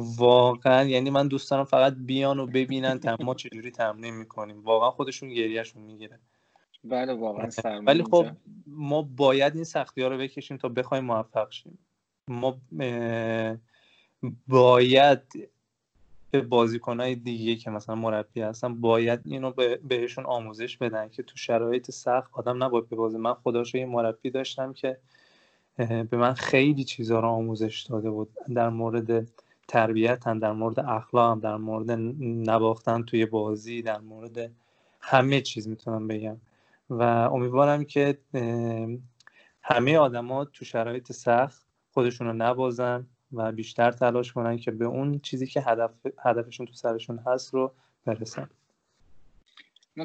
واقعا 0.00 0.84
یعنی 0.84 1.10
من 1.10 1.28
دوست 1.28 1.50
دارم 1.50 1.64
فقط 1.64 1.94
بیان 1.98 2.38
و 2.38 2.46
ببینن 2.46 3.00
ما 3.20 3.34
چجوری 3.34 3.70
تمرین 3.70 4.14
می‌کنیم. 4.14 4.62
واقعا 4.64 4.90
خودشون 4.90 5.28
گریهشون 5.28 5.82
می‌گیره. 5.82 6.18
بله 6.84 7.14
واقعا 7.14 7.50
ولی 7.86 8.02
خب 8.02 8.26
ما 8.66 9.02
باید 9.02 9.54
این 9.54 9.64
سختی 9.64 10.02
ها 10.02 10.08
رو 10.08 10.18
بکشیم 10.18 10.56
تا 10.56 10.68
بخوایم 10.68 11.04
موفق 11.04 11.50
شیم. 11.50 11.78
ما 12.28 12.56
باید 14.48 15.50
به 16.30 16.40
بازیکنهای 16.40 17.14
دیگه 17.14 17.56
که 17.56 17.70
مثلا 17.70 17.94
مربی 17.94 18.40
هستن 18.40 18.80
باید 18.80 19.20
اینو 19.24 19.52
بهشون 19.88 20.26
آموزش 20.26 20.76
بدن 20.76 21.08
که 21.08 21.22
تو 21.22 21.36
شرایط 21.36 21.90
سخت 21.90 22.30
آدم 22.32 22.64
نباید 22.64 22.88
ببازه 22.88 23.18
من 23.18 23.34
خداش 23.34 23.74
یه 23.74 23.86
مربی 23.86 24.30
داشتم 24.30 24.72
که 24.72 24.98
به 25.78 26.16
من 26.16 26.34
خیلی 26.34 26.84
چیزها 26.84 27.20
رو 27.20 27.28
آموزش 27.28 27.82
داده 27.82 28.10
بود 28.10 28.28
در 28.54 28.68
مورد 28.68 29.28
تربیت 29.68 30.26
هم 30.26 30.38
در 30.38 30.52
مورد 30.52 30.80
اخلاق 30.80 31.32
هم 31.32 31.40
در 31.40 31.56
مورد 31.56 31.90
نباختن 32.50 33.02
توی 33.02 33.26
بازی 33.26 33.82
در 33.82 33.98
مورد 33.98 34.50
همه 35.00 35.40
چیز 35.40 35.68
می‌تونم 35.68 36.08
بگم. 36.08 36.36
و 36.90 37.02
امیدوارم 37.02 37.84
که 37.84 38.18
همه 39.62 39.98
آدما 39.98 40.44
تو 40.44 40.64
شرایط 40.64 41.12
سخت 41.12 41.66
خودشون 41.92 42.26
رو 42.26 42.32
نبازن 42.32 43.06
و 43.32 43.52
بیشتر 43.52 43.90
تلاش 43.90 44.32
کنن 44.32 44.56
که 44.56 44.70
به 44.70 44.84
اون 44.84 45.18
چیزی 45.18 45.46
که 45.46 45.60
هدف 45.60 45.90
هدفشون 46.18 46.66
تو 46.66 46.72
سرشون 46.72 47.18
هست 47.26 47.54
رو 47.54 47.72
برسن. 48.04 48.48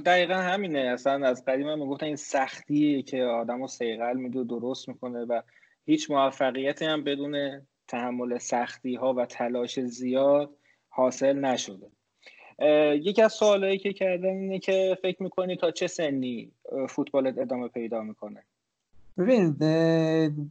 دقیقا 0.06 0.34
همینه. 0.34 0.80
اصلا 0.80 1.28
از 1.28 1.46
قدیم 1.46 1.68
هم 1.68 1.80
می‌گفتن 1.80 2.06
این 2.06 2.16
سختیه 2.16 3.02
که 3.02 3.24
آدم 3.24 3.62
رو 3.62 3.68
سیغل 3.68 4.18
میده 4.18 4.40
و 4.40 4.44
درست 4.44 4.88
می‌کنه 4.90 5.20
و 5.20 5.42
هیچ 5.86 6.12
موفقیتی 6.12 6.86
هم 6.86 7.04
بدون 7.04 7.62
تحمل 7.92 8.38
سختی 8.38 8.96
ها 8.96 9.14
و 9.14 9.26
تلاش 9.26 9.80
زیاد 9.80 10.50
حاصل 10.90 11.40
نشده. 11.40 11.88
یکی 12.96 13.22
از 13.22 13.34
سوالایی 13.34 13.78
که 13.78 13.94
کردم 13.94 14.30
اینه 14.30 14.60
که 14.60 14.98
فکر 15.02 15.24
می‌کنی 15.24 15.56
تا 15.56 15.72
چه 15.72 15.88
سنی 15.88 16.52
فوتبالت 16.90 17.38
ادامه 17.38 17.68
پیدا 17.68 18.02
می‌کنه؟ 18.02 18.44
ببین 19.18 19.56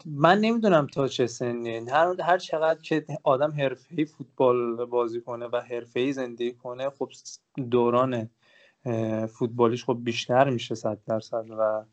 من 0.07 0.39
نمی‌دونم 0.39 0.87
تا 0.87 1.09
چه 1.09 1.27
سنی 1.27 1.77
هر, 1.77 2.21
هر 2.21 2.39
چقدر 2.39 2.81
که 2.81 3.05
آدم 3.23 3.51
حرفه‌ای 3.51 4.05
فوتبال 4.05 4.85
بازی 4.85 5.21
کنه 5.21 5.47
و 5.47 5.57
حرفه‌ای 5.57 6.13
زندگی 6.13 6.53
کنه 6.53 6.91
خب 6.91 7.09
دوران 7.71 8.31
فوتبالیش 9.39 9.85
خب 9.85 9.99
بیشتر 10.03 10.51
میشه 10.51 10.75
صد 10.75 10.99
درصد 11.07 11.45
و 11.59 11.85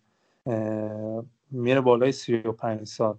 میره 1.52 1.82
بالای 1.82 2.12
سی 2.12 2.36
و 2.36 2.52
پنج 2.52 2.84
سال. 2.88 3.18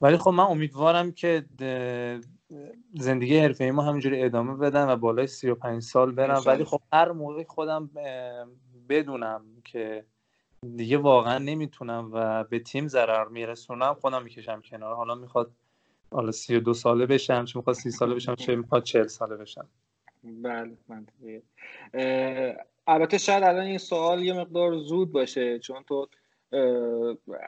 ولی 0.00 0.16
خب 0.16 0.30
من 0.30 0.44
امیدوارم 0.44 1.12
که 1.12 1.44
زندگی 2.94 3.38
حرفه 3.38 3.70
ما 3.70 3.82
همینجوری 3.82 4.22
ادامه 4.22 4.54
بدن 4.54 4.88
و 4.88 4.96
بالای 4.96 5.26
35 5.26 5.82
سال 5.82 6.12
برم. 6.12 6.42
ولی 6.46 6.64
خب 6.64 6.80
هر 6.92 7.12
موقع 7.12 7.44
خودم 7.44 7.90
بدونم 8.88 9.44
که 9.64 10.04
دیگه 10.76 10.98
واقعا 10.98 11.38
نمی‌تونم 11.38 12.10
و 12.12 12.44
به 12.44 12.58
تیم 12.58 12.88
ضرر 12.88 13.28
میرسونم 13.28 13.94
خودم 13.94 14.22
می‌کشم 14.22 14.60
کنار. 14.60 14.94
حالا 14.94 15.14
می‌خواد 15.14 15.50
حالا 16.10 16.32
32 16.32 16.74
ساله 16.74 17.06
بشم 17.06 17.44
چه 17.44 17.58
می‌خواد 17.58 17.76
30 17.76 17.90
ساله 17.90 18.14
بشم 18.14 18.34
چه 18.34 18.56
می‌خواد 18.56 18.82
40 18.82 19.06
ساله 19.06 19.36
بشم. 19.36 19.66
بله 20.22 20.76
منطقیه. 20.88 21.42
البته 22.86 23.18
شاید 23.18 23.44
الان 23.44 23.64
این 23.64 23.78
سوال 23.78 24.22
یه 24.22 24.32
مقدار 24.32 24.78
زود 24.78 25.12
باشه 25.12 25.58
چون 25.58 25.82
تو 25.82 26.08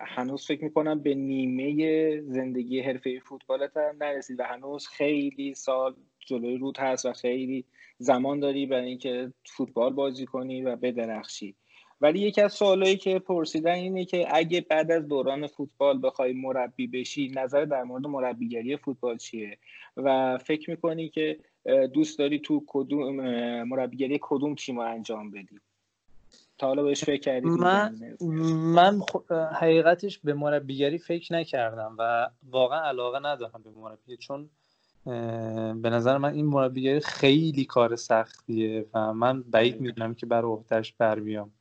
هنوز 0.06 0.46
فکر 0.46 0.64
می‌کنم 0.64 1.00
به 1.00 1.14
نیمه 1.14 2.20
زندگی 2.20 2.80
حرفه 2.80 3.20
فوتبالت 3.20 3.76
هم 3.76 3.96
نرسید 4.00 4.40
و 4.40 4.42
هنوز 4.42 4.86
خیلی 4.88 5.54
سال 5.54 5.94
جلوی 6.26 6.56
رود 6.56 6.78
هست 6.78 7.06
و 7.06 7.12
خیلی 7.12 7.64
زمان 7.98 8.40
داری 8.40 8.66
برای 8.66 8.88
اینکه 8.88 9.32
فوتبال 9.44 9.92
بازی 9.92 10.26
کنی 10.26 10.62
و 10.62 10.76
بدرخشی. 10.76 11.54
ولی 12.00 12.18
یکی 12.18 12.40
از 12.40 12.52
سوالایی 12.52 12.96
که 12.96 13.18
پرسیدن 13.18 13.74
اینه 13.74 14.04
که 14.04 14.26
اگه 14.30 14.60
بعد 14.60 14.90
از 14.90 15.08
دوران 15.08 15.46
فوتبال 15.46 16.00
بخوای 16.02 16.32
مربی 16.32 16.86
بشی 16.86 17.32
نظر 17.36 17.64
در 17.64 17.82
مورد 17.82 18.06
مربیگری 18.06 18.76
فوتبال 18.76 19.16
چیه؟ 19.16 19.58
و 19.96 20.38
فکر 20.38 20.70
می‌کنی 20.70 21.08
که 21.08 21.38
دوست 21.94 22.18
داری 22.18 22.38
تو 22.38 22.64
کدوم 22.66 23.14
مربیگری 23.62 24.18
کدوم 24.22 24.54
تیم 24.54 24.78
انجام 24.78 25.30
بدی؟ 25.30 25.60
تا 26.58 26.66
حالا 26.66 26.82
بهش 26.82 27.04
فکر 27.04 27.20
کردی 27.20 27.48
من 27.48 28.16
من 28.74 29.00
حقیقتش 29.52 30.18
به 30.18 30.34
مربیگری 30.34 30.98
فکر 30.98 31.34
نکردم 31.34 31.96
و 31.98 32.30
واقعا 32.50 32.80
علاقه 32.80 33.18
ندارم 33.18 33.62
به 33.64 33.70
مربی 33.70 34.16
چون 34.16 34.50
به 35.82 35.90
نظر 35.90 36.18
من 36.18 36.32
این 36.32 36.46
مربیگری 36.46 37.00
خیلی 37.00 37.64
کار 37.64 37.96
سختیه 37.96 38.86
و 38.94 39.12
من 39.12 39.42
بعید 39.42 39.80
می‌دونم 39.80 40.14
که 40.14 40.26
بر 40.26 40.44
عهدهش 40.44 40.92
بر 40.98 41.20
بیام. 41.20 41.52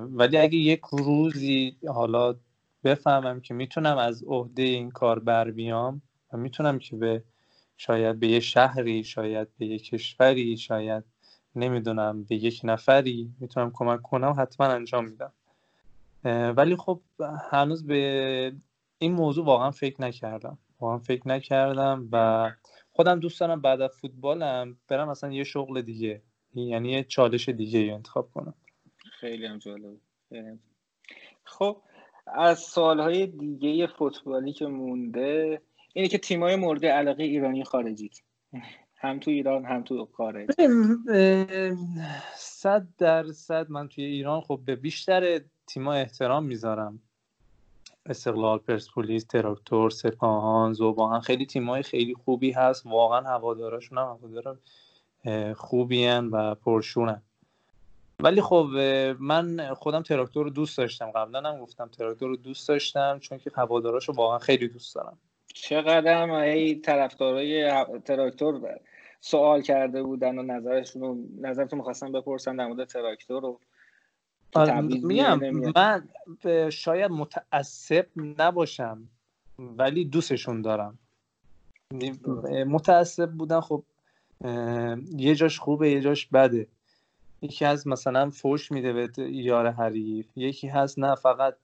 ولی 0.00 0.36
اگه 0.36 0.56
یک 0.56 0.80
روزی 0.92 1.76
حالا 1.88 2.34
بفهمم 2.84 3.40
که 3.40 3.54
می‌تونم 3.54 3.98
از 3.98 4.24
عهده 4.24 4.62
این 4.62 4.90
کار 4.90 5.18
بر 5.18 5.50
بیام 5.50 6.02
و 6.32 6.36
می‌تونم 6.36 6.78
که 6.78 6.96
به 6.96 7.22
شاید 7.76 8.20
به 8.20 8.28
یه 8.28 8.40
شهری 8.40 9.04
شاید 9.04 9.48
به 9.58 9.66
یه 9.66 9.78
کشوری 9.78 10.56
شاید 10.56 11.04
نمی‌دونم 11.56 12.22
به 12.24 12.34
یک 12.34 12.60
نفری 12.64 13.30
می‌تونم 13.40 13.70
کمک 13.74 14.02
کنم 14.02 14.34
حتما 14.38 14.66
انجام 14.66 15.04
میدم. 15.04 15.32
ولی 16.56 16.76
خب 16.76 17.00
هنوز 17.50 17.86
به 17.86 18.52
این 18.98 19.12
موضوع 19.12 19.44
واقعا 19.44 19.70
فکر 19.70 20.02
نکردم. 20.02 20.58
واقعا 20.80 20.98
فکر 20.98 21.28
نکردم 21.28 22.08
و 22.12 22.50
خودم 22.92 23.20
دوست 23.20 23.40
دارم 23.40 23.60
بعد 23.60 23.80
از 23.80 23.90
فوتبالم 23.90 24.76
برم 24.88 25.08
مثلا 25.08 25.32
یه 25.32 25.44
شغل 25.44 25.82
دیگه 25.82 26.22
یعنی 26.54 26.90
یه 26.90 27.04
چالش 27.04 27.48
دیگه 27.48 27.92
انتخاب 27.92 28.30
کنم. 28.34 28.54
خیلی 29.20 29.46
هم 29.46 29.58
جالب. 29.58 29.96
خب 31.44 31.76
از 32.26 32.58
سالهای 32.58 33.26
دیگه 33.26 33.86
فوتبالی 33.86 34.52
که 34.52 34.66
مونده 34.66 35.62
اینه 35.94 36.08
که 36.08 36.18
تیمای 36.18 36.56
مورد 36.56 36.86
علاقه 36.86 37.22
ایرانی 37.22 37.64
خارجیت 37.64 38.18
هم 39.02 39.18
تو 39.18 39.30
ایران 39.30 39.64
هم 39.64 39.82
تو 39.82 40.08
خارج 40.12 40.48
صد 42.36 42.86
درصد 42.98 43.70
من 43.70 43.88
توی 43.88 44.04
ایران 44.04 44.40
خب 44.40 44.60
به 44.64 44.76
بیشتر 44.76 45.40
تیما 45.66 45.92
احترام 45.92 46.44
می‌ذارم. 46.44 47.02
استقلال 48.06 48.58
پرسپولیس 48.58 49.24
تراکتور 49.24 49.90
سپاهان 49.90 50.72
ذوب‌آهن 50.72 51.20
خیلی 51.20 51.46
تیمای 51.46 51.82
خیلی 51.82 52.14
خوبی 52.14 52.50
هست. 52.50 52.86
واقعا 52.86 53.20
هواداراشون 53.20 53.98
هم 53.98 54.04
هوادارا 54.04 54.58
خوبی 55.54 56.06
و 56.06 56.54
پرشورن. 56.54 57.22
ولی 58.20 58.40
خب 58.40 58.66
من 59.20 59.74
خودم 59.74 60.02
تراکتور 60.02 60.44
رو 60.44 60.50
دوست 60.50 60.78
داشتم. 60.78 61.10
قبلا 61.10 61.50
هم 61.50 61.58
گفتم 61.58 61.88
تراکتور 61.88 62.28
رو 62.28 62.36
دوست 62.36 62.68
داشتم 62.68 63.18
چون 63.18 63.38
که 63.38 63.50
هواداراش 63.54 64.08
رو 64.08 64.14
واقعا 64.14 64.38
خیلی 64.38 64.68
دوست 64.68 64.94
دارم. 64.94 65.18
چقدر 65.54 66.22
هم 66.22 66.30
ای 66.30 66.74
طرفدارای 66.74 67.84
تراکتور 68.04 68.60
سوال 69.24 69.62
کرده 69.62 70.02
بودن 70.02 70.38
و 70.38 70.42
نظرشون 70.42 71.02
رو 71.02 71.18
نظرتون 71.40 71.78
می‌خواستم 71.78 72.12
بپرسن 72.12 72.56
در 72.56 72.66
مورد 72.66 72.88
تراکتور 72.88 73.42
رو 73.42 73.60
میگم 75.02 75.40
من 75.76 76.08
شاید 76.70 77.10
متعصب 77.10 78.06
نباشم 78.38 79.08
ولی 79.58 80.04
دوستشون 80.04 80.62
دارم. 80.62 80.98
متعصب 82.66 83.30
بودن 83.30 83.60
خب 83.60 83.82
یه 85.16 85.34
جاش 85.34 85.58
خوبه 85.58 85.90
یه 85.90 86.00
جاش 86.00 86.26
بده. 86.26 86.66
یکی 87.42 87.64
از 87.64 87.86
مثلا 87.86 88.30
فوش 88.30 88.72
میده 88.72 88.92
به 88.92 89.08
یار 89.18 89.70
حریف 89.70 90.26
یکی 90.36 90.68
هست 90.68 90.98
نه 90.98 91.14
فقط 91.14 91.56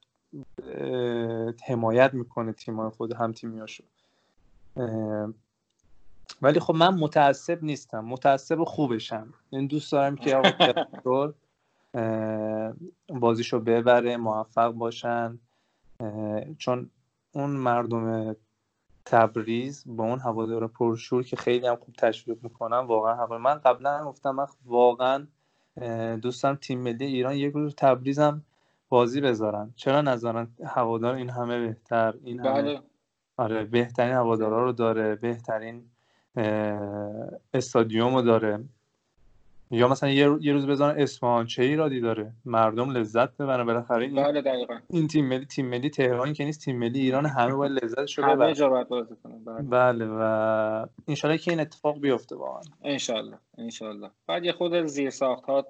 حمایت 1.66 2.14
می‌کنه 2.14 2.52
تیمای 2.52 2.90
خود 2.90 3.12
هم 3.12 3.32
تیمیاشو 3.32 3.84
ولی 6.42 6.60
خب 6.60 6.74
من 6.74 6.94
متعصب 6.94 7.58
نیستم. 7.64 8.04
متعصب 8.04 8.64
خوبشم. 8.64 9.34
این 9.50 9.66
دوست 9.66 9.92
دارم 9.92 10.16
که 10.16 10.36
آقا 10.36 11.32
بازیشو 13.20 13.60
ببره 13.60 14.16
موفق 14.16 14.72
باشن. 14.72 15.38
چون 16.58 16.90
اون 17.32 17.50
مردم 17.50 18.36
تبریز 19.04 19.84
با 19.86 20.04
اون 20.04 20.20
هوادار 20.20 20.66
پرشور 20.66 21.22
که 21.22 21.36
خیلی 21.36 21.66
هم 21.66 21.76
خوب 21.76 21.94
تشویق 21.94 22.38
می‌کنن 22.42 22.78
واقعا 22.78 23.14
هوا 23.14 23.38
من 23.38 23.54
قبلا 23.54 24.04
گفتم 24.04 24.30
من 24.30 24.46
واقعا 24.64 25.26
دوستم 26.22 26.54
تیم 26.54 26.80
ملی 26.80 27.04
ایران 27.04 27.34
یک 27.34 27.52
روز 27.54 27.74
تبریزم 27.74 28.44
بازی 28.88 29.20
بذارن. 29.20 29.72
چرا 29.76 30.00
نذارن؟ 30.00 30.48
هوادار 30.64 31.14
این 31.14 31.30
همه 31.30 31.66
بهتر 31.66 32.14
این 32.24 32.40
همه 32.40 32.62
بله. 32.62 32.80
آره 33.36 33.64
بهترین 33.64 34.14
هوادارا 34.14 34.64
رو 34.64 34.72
داره 34.72 35.14
بهترین 35.14 35.90
استادیوم 37.54 38.14
رو 38.14 38.22
داره. 38.22 38.64
یا 39.70 39.88
مثلا 39.88 40.10
یه, 40.10 40.52
روز 40.52 40.66
بزنن 40.66 40.94
اصفهان 41.00 41.46
چه 41.46 41.62
ایرادی 41.62 42.00
داره؟ 42.00 42.32
مردم 42.44 42.90
لذت 42.90 43.36
ببرن 43.36 43.66
بالاخره 43.66 44.04
این 44.04 44.14
بله 44.14 44.42
دقیقاً. 44.42 44.78
این 44.90 45.08
تیم 45.08 45.28
ملی 45.28 45.44
تیم 45.44 45.66
ملی 45.68 45.90
تهران 45.90 46.32
که 46.32 46.44
نیست 46.44 46.64
تیم 46.64 46.78
ملی 46.78 47.00
ایران 47.00 47.26
همه 47.26 47.54
باید 47.54 47.72
لذتشو 47.72 48.22
همه 48.22 48.34
ببرن. 48.34 48.52
جا 48.52 48.68
باید 48.68 48.88
بازی 48.88 49.14
کنن. 49.24 49.44
بله. 49.44 49.62
بله 49.62 50.06
و 50.06 50.86
انشالله 51.08 51.38
که 51.38 51.50
این 51.50 51.60
اتفاق 51.60 52.00
بیفته 52.00 52.36
واقعا. 52.36 52.62
انشالله 52.84 53.38
انشالله. 53.58 54.10
بعد 54.26 54.44
یه 54.44 54.52
خود 54.52 54.86
زیر 54.86 55.10
ساخت 55.10 55.44
ها 55.44 55.66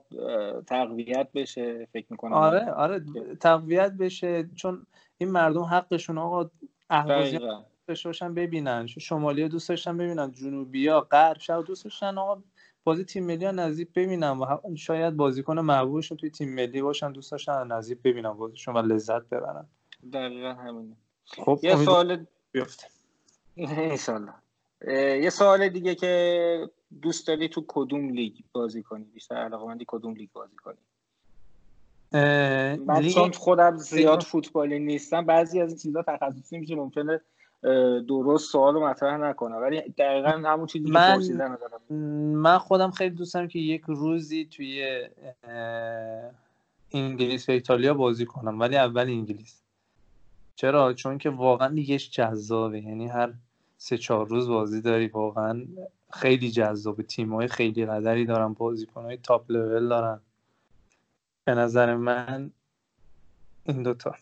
تقویت 0.66 1.28
بشه 1.34 1.88
فکر 1.92 2.06
می‌کنم. 2.10 2.32
آره 2.32 2.70
آره 2.70 3.04
تقویت 3.40 3.92
بشه. 3.92 4.48
چون 4.56 4.86
این 5.18 5.30
مردم 5.30 5.62
حقشون 5.62 6.18
آقا 6.18 6.50
دقیقاً. 6.90 7.64
دوست 7.88 8.04
باشن 8.04 8.34
ببینن 8.34 8.86
شمالی 8.86 9.48
دوست 9.48 9.68
داشتن 9.68 9.96
ببینن 9.96 10.32
جنوبی 10.32 10.88
ها 10.88 11.00
غرب 11.00 11.40
شب 11.40 11.64
دوست 11.64 11.84
داشتن 11.84 12.18
آقا 12.18 12.42
بازی 12.84 13.04
تیم 13.04 13.26
ملی 13.26 13.44
ها 13.44 13.50
نزدیک 13.50 13.88
ببینن 13.92 14.38
و 14.38 14.46
شاید 14.76 15.16
بازیکن 15.16 15.58
محبوبشون 15.58 16.16
توی 16.16 16.30
تیم 16.30 16.54
ملی 16.54 16.82
باشن 16.82 17.12
دوست 17.12 17.30
داشتن 17.30 17.66
نزدیک 17.66 17.98
ببینن 18.04 18.32
بازیشون 18.32 18.74
و 18.74 18.82
لذت 18.82 19.22
ببرن. 19.22 19.66
دقیقا 20.12 20.52
همینه. 20.52 20.96
خب 21.24 21.58
یه 21.62 21.76
سوال 21.76 22.26
بیفته. 22.52 22.86
انشالله 23.56 24.32
یه 25.22 25.30
سوال 25.30 25.68
دیگه 25.68 25.94
که 25.94 26.70
دوست 27.02 27.26
داری 27.26 27.48
تو 27.48 27.64
کدوم 27.68 28.08
لیگ 28.08 28.34
بازی 28.52 28.82
کنی؟ 28.82 29.04
بیشتر 29.04 29.34
علاقمندی 29.34 29.84
کدوم 29.88 30.14
لیگ 30.14 30.28
بازی 30.32 30.56
کنی؟ 30.56 30.78
من 32.12 32.98
لیگ 33.00 33.14
چون 33.14 33.32
خودم 33.32 33.76
زیاد 33.76 34.22
فوتبالی 34.22 34.78
نیستم 34.78 35.26
بعضی 35.26 35.60
از 35.60 35.68
این 35.68 35.78
چیزا 35.78 36.02
تخصصی 36.02 36.58
میشه 36.58 36.74
ممکنه 36.74 37.20
درست 38.08 38.50
سوال 38.52 38.74
رو 38.74 38.86
مطرح 38.88 39.16
نکنم 39.16 39.56
ولی 39.56 39.80
دقیقا 39.80 40.28
همون 40.28 40.66
چیزی 40.66 40.84
که 40.84 40.92
من- 40.92 41.14
پرسیدن 41.14 41.50
رو 41.52 41.56
دارم. 41.56 41.98
من 42.34 42.58
خودم 42.58 42.90
خیلی 42.90 43.14
دوست 43.14 43.34
دارم 43.34 43.48
که 43.48 43.58
یک 43.58 43.82
روزی 43.86 44.44
توی 44.44 45.06
اه، 45.44 46.30
انگلیس 46.92 47.48
و 47.48 47.52
ایتالیا 47.52 47.94
بازی 47.94 48.26
کنم 48.26 48.60
ولی 48.60 48.76
اول 48.76 49.02
انگلیس. 49.06 49.62
چرا؟ 50.54 50.92
چون 50.92 51.18
که 51.18 51.30
واقعا 51.30 51.68
لیگش 51.68 52.10
جذابه. 52.10 52.80
یعنی 52.80 53.06
هر 53.08 53.32
سه 53.78 53.98
چهار 53.98 54.28
روز 54.28 54.48
بازی 54.48 54.80
داری 54.80 55.06
واقعا 55.08 55.62
خیلی 56.12 56.50
جذابه. 56.50 57.02
تیم‌های 57.02 57.48
خیلی 57.48 57.86
قدری 57.86 58.24
دارن 58.26 58.52
بازیکن‌های 58.52 59.16
تاپ 59.16 59.50
لول 59.50 59.88
دارن. 59.88 60.20
به 61.44 61.54
نظر 61.54 61.94
من 61.96 62.50
این 63.64 63.82
دوتا. 63.82 64.14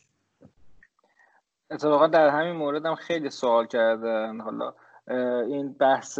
اتفاقا 1.70 2.06
در 2.06 2.28
همین 2.28 2.52
مورد 2.52 2.86
هم 2.86 2.94
خیلی 2.94 3.30
سوال 3.30 3.66
کردن 3.66 4.40
حالا 4.40 4.74
این 5.48 5.72
بحث 5.72 6.18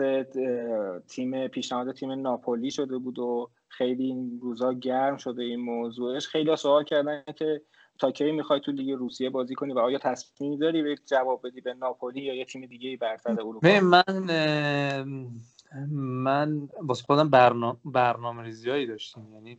تیم 1.08 1.48
پیشنهاد 1.48 1.92
تیم 1.92 2.12
ناپولی 2.12 2.70
شده 2.70 2.98
بود 2.98 3.18
و 3.18 3.50
خیلی 3.68 4.04
این 4.04 4.38
روزا 4.42 4.72
گرم 4.72 5.16
شده 5.16 5.42
این 5.42 5.60
موضوعش. 5.60 6.26
خیلی 6.26 6.56
سوال 6.56 6.84
کردن 6.84 7.22
که 7.36 7.62
تا 7.98 8.10
کی 8.10 8.32
می‌خوای 8.32 8.60
تو 8.60 8.72
لیگ 8.72 8.90
روسیه 8.90 9.30
بازی 9.30 9.54
کنی 9.54 9.72
و 9.72 9.78
آیا 9.78 9.98
تصمیمی 9.98 10.58
داری 10.58 10.82
به 10.82 10.96
جواب 11.06 11.46
بدی 11.46 11.60
به 11.60 11.74
ناپولی 11.74 12.20
یا 12.20 12.34
یه 12.34 12.44
تیم 12.44 12.66
دیگه 12.66 12.96
برتر 12.96 13.30
اروپا؟ 13.30 13.80
من 13.80 14.02
من 15.92 16.68
واسه 16.82 17.04
خودم 17.04 17.30
برنامه 17.30 17.78
برنامه 17.84 18.42
ریزیایی 18.42 18.86
داشتیم 18.86 19.34
یعنی 19.34 19.58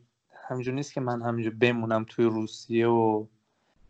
همینجور 0.50 0.74
نیست 0.74 0.94
که 0.94 1.02
من 1.02 1.22
همینجور 1.22 1.54
بمونم 1.54 2.06
توی 2.10 2.26
روسیه 2.26 2.88
و 2.88 3.26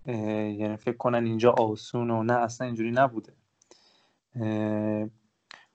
یعنی 0.08 0.78
فکر 0.78 0.98
کنن 0.98 1.26
اینجا 1.26 1.52
آسون 1.52 2.12
و 2.12 2.24
نه 2.24 2.34
اصلا 2.34 2.68
اینجوری 2.68 2.92
نبوده. 2.92 3.34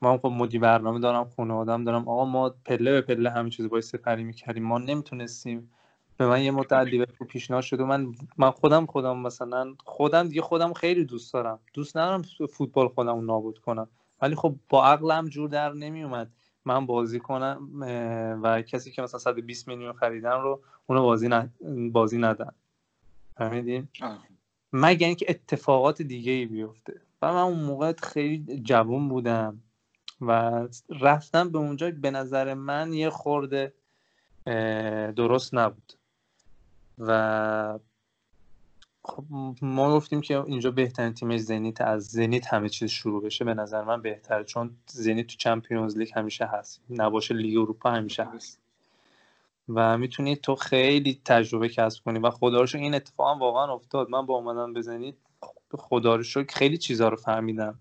ما 0.02 0.12
هم 0.12 0.18
خب 0.18 0.26
مدیر 0.26 0.60
برنامه 0.60 1.00
دارم 1.00 1.24
خونه 1.24 1.54
آدم 1.54 1.84
دارم. 1.84 2.08
آقا 2.08 2.24
ما 2.24 2.54
پله 2.64 2.92
به 2.92 3.00
پله 3.00 3.30
همه 3.30 3.50
چیز 3.50 3.68
باید 3.68 3.82
سپری 3.82 4.24
می‌کردیم. 4.24 4.62
ما 4.62 4.78
نمی‌تونستیم. 4.78 5.70
به 6.16 6.26
من 6.26 6.42
یه 6.42 6.50
مدت 6.50 6.72
لیورپول 6.72 7.26
پیشنهاد 7.26 7.62
شده 7.62 7.82
و 7.82 7.86
من 7.86 8.12
من 8.36 8.50
خودم 8.50 8.86
خودم 8.86 9.18
مثلا 9.18 9.74
خودم 9.84 10.28
دیگه 10.28 10.42
خودم 10.42 10.72
خیلی 10.72 11.04
دوست 11.04 11.32
دارم. 11.32 11.58
دوست 11.74 11.96
ندارم 11.96 12.22
فوتبال 12.52 12.88
خودم 12.88 13.24
نابود 13.24 13.58
کنم. 13.58 13.88
ولی 14.22 14.34
خب 14.34 14.54
با 14.68 14.84
عقلم 14.86 15.28
جور 15.28 15.48
در 15.48 15.72
نمیومد 15.72 16.30
من 16.64 16.86
بازی 16.86 17.20
کنم 17.20 17.68
و 18.42 18.62
کسی 18.62 18.90
که 18.90 19.02
مثلا 19.02 19.20
120 19.20 19.68
میلیون 19.68 19.92
خریدن 19.92 20.40
رو 20.40 20.62
اونو 20.86 21.02
بازی 21.02 21.28
ن... 21.28 21.52
بازی 21.92 22.18
ندن. 22.18 22.52
فهمیدین 23.36 23.88
آه. 24.02 24.26
مگر 24.72 25.06
اینکه 25.06 25.26
اتفاقات 25.28 26.02
دیگه 26.02 26.32
ای 26.32 26.46
بیفته. 26.46 27.00
و 27.22 27.32
من 27.32 27.40
اون 27.40 27.64
موقع 27.64 27.92
خیلی 27.92 28.60
جوون 28.60 29.08
بودم 29.08 29.62
و 30.20 30.62
رفتم 31.00 31.50
به 31.50 31.58
اونجا 31.58 31.90
به 31.90 32.10
نظر 32.10 32.54
من 32.54 32.92
یه 32.92 33.10
خورده 33.10 33.74
درست 35.16 35.54
نبود. 35.54 35.92
و 36.98 37.78
خب 39.04 39.24
ما 39.62 39.96
گفتیم 39.96 40.20
که 40.20 40.40
اینجا 40.40 40.70
بهترین 40.70 41.14
تیم 41.14 41.36
زنیت 41.36 41.80
از 41.80 42.06
زنیت 42.06 42.46
همه 42.46 42.68
چیز 42.68 42.90
شروع 42.90 43.22
بشه. 43.22 43.44
به 43.44 43.54
نظر 43.54 43.84
من 43.84 44.02
بهتره 44.02 44.44
چون 44.44 44.76
زنیت 44.86 45.26
تو 45.26 45.36
چمپیونز 45.36 45.96
لیگ 45.96 46.10
همیشه 46.14 46.46
هست. 46.46 46.80
نباشه 46.90 47.34
لیگ 47.34 47.58
اروپا 47.58 47.90
همیشه 47.90 48.24
هست. 48.24 48.61
و 49.68 49.98
می‌تونی 49.98 50.36
تو 50.36 50.54
خیلی 50.54 51.20
تجربه 51.24 51.68
کسب 51.68 52.04
کنی 52.04 52.18
و 52.18 52.30
خدا 52.30 52.60
رو 52.60 52.68
این 52.74 52.94
اتفاق 52.94 53.34
هم 53.34 53.38
واقعا 53.40 53.74
افتاد. 53.74 54.10
من 54.10 54.26
با 54.26 54.34
اومدن 54.34 54.72
بزنید 54.72 55.16
خدا 55.74 56.16
رو 56.16 56.22
شکر 56.22 56.54
خیلی 56.54 56.78
چیزها 56.78 57.08
رو 57.08 57.16
فهمیدم. 57.16 57.78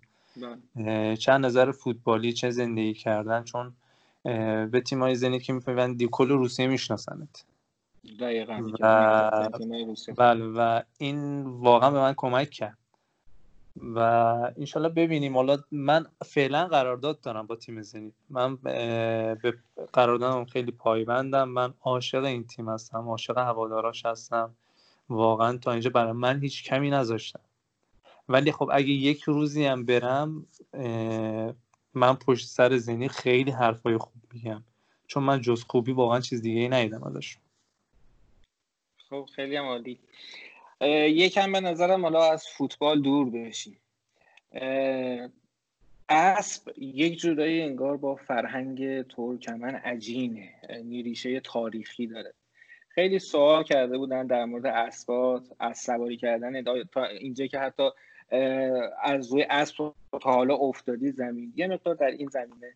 بله. 0.75 1.17
چه 1.17 1.31
از 1.31 1.41
نظر 1.41 1.71
فوتبالی 1.71 2.33
چه 2.33 2.49
زندگی 2.49 2.93
کردن 2.93 3.43
چون 3.43 3.73
به 4.71 4.81
تیمای 4.85 5.15
زنیت 5.15 5.43
که 5.43 5.53
میپیوندی 5.53 6.09
کل 6.11 6.29
روسیه 6.29 6.67
میشناسنت. 6.67 7.45
دقیقا. 8.19 8.71
و-. 8.81 10.13
بله 10.17 10.45
و 10.45 10.81
این 10.97 11.43
واقعا 11.43 11.91
به 11.91 11.99
من 11.99 12.13
کمک 12.17 12.49
کرد. 12.49 12.77
و 13.77 13.99
انشالله 14.57 14.89
ببینیم. 14.89 15.35
حالا 15.35 15.57
من 15.71 16.05
فعلا 16.25 16.67
قرارداد 16.67 17.21
دارم 17.21 17.47
با 17.47 17.55
تیم 17.55 17.81
زنیت 17.81 18.13
من 18.29 18.55
به 18.55 19.57
قراردادم 19.93 20.45
خیلی 20.45 20.71
پایبندم. 20.71 21.49
من 21.49 21.73
عاشق 21.81 22.23
این 22.23 22.47
تیم 22.47 22.69
هستم 22.69 23.09
عاشق 23.09 23.37
هواداراش 23.37 24.05
هستم. 24.05 24.55
واقعا 25.09 25.57
تا 25.57 25.71
اینجا 25.71 25.89
برای 25.89 26.11
من 26.11 26.41
هیچ 26.41 26.63
کمی 26.63 26.89
نذاشتم 26.89 27.39
ولی 28.29 28.51
خب 28.51 28.69
اگه 28.73 28.89
یک 28.89 29.23
روزی 29.23 29.65
هم 29.65 29.85
برم 29.85 30.47
من 31.93 32.15
پشت 32.15 32.47
سر 32.47 32.77
زنی 32.77 33.07
خیلی 33.07 33.51
حرفای 33.51 33.97
خوب 33.97 34.21
میگم. 34.33 34.63
چون 35.07 35.23
من 35.23 35.41
جز 35.41 35.63
خوبی 35.63 35.91
واقعا 35.91 36.19
چیز 36.19 36.41
دیگه 36.41 36.61
ای 36.61 36.69
ندیدم 36.69 37.03
ازش. 37.03 37.37
خب 39.09 39.29
خیلی 39.35 39.55
هم 39.55 39.65
عالی. 39.65 39.99
یکم 40.87 41.51
به 41.51 41.59
نظرم 41.59 42.01
حالا 42.01 42.31
از 42.31 42.47
فوتبال 42.47 43.01
دور 43.01 43.29
بشیم. 43.29 43.77
اسب 46.09 46.73
یک 46.77 47.19
جورایی 47.19 47.61
انگار 47.61 47.97
با 47.97 48.15
فرهنگ 48.15 49.01
ترکمن 49.01 49.75
عجینه 49.75 50.49
یعنی 50.69 51.03
ریشه 51.03 51.39
تاریخی 51.39 52.07
داره. 52.07 52.33
خیلی 52.89 53.19
سوال 53.19 53.63
کرده 53.63 53.97
بودن 53.97 54.27
در 54.27 54.45
مورد 54.45 54.65
اسبات 54.65 55.47
از 55.59 55.77
سواری 55.77 56.17
کردن 56.17 56.63
تا 56.93 57.05
اینجا 57.05 57.47
که 57.47 57.59
حتی 57.59 57.89
از 59.03 59.31
روی 59.31 59.45
اسب 59.49 59.93
تا 60.11 60.31
حالا 60.31 60.55
افتادی 60.55 61.11
زمین. 61.11 61.53
یه 61.55 61.67
مقدار 61.67 61.95
در 61.95 62.11
این 62.11 62.27
زمینه 62.27 62.73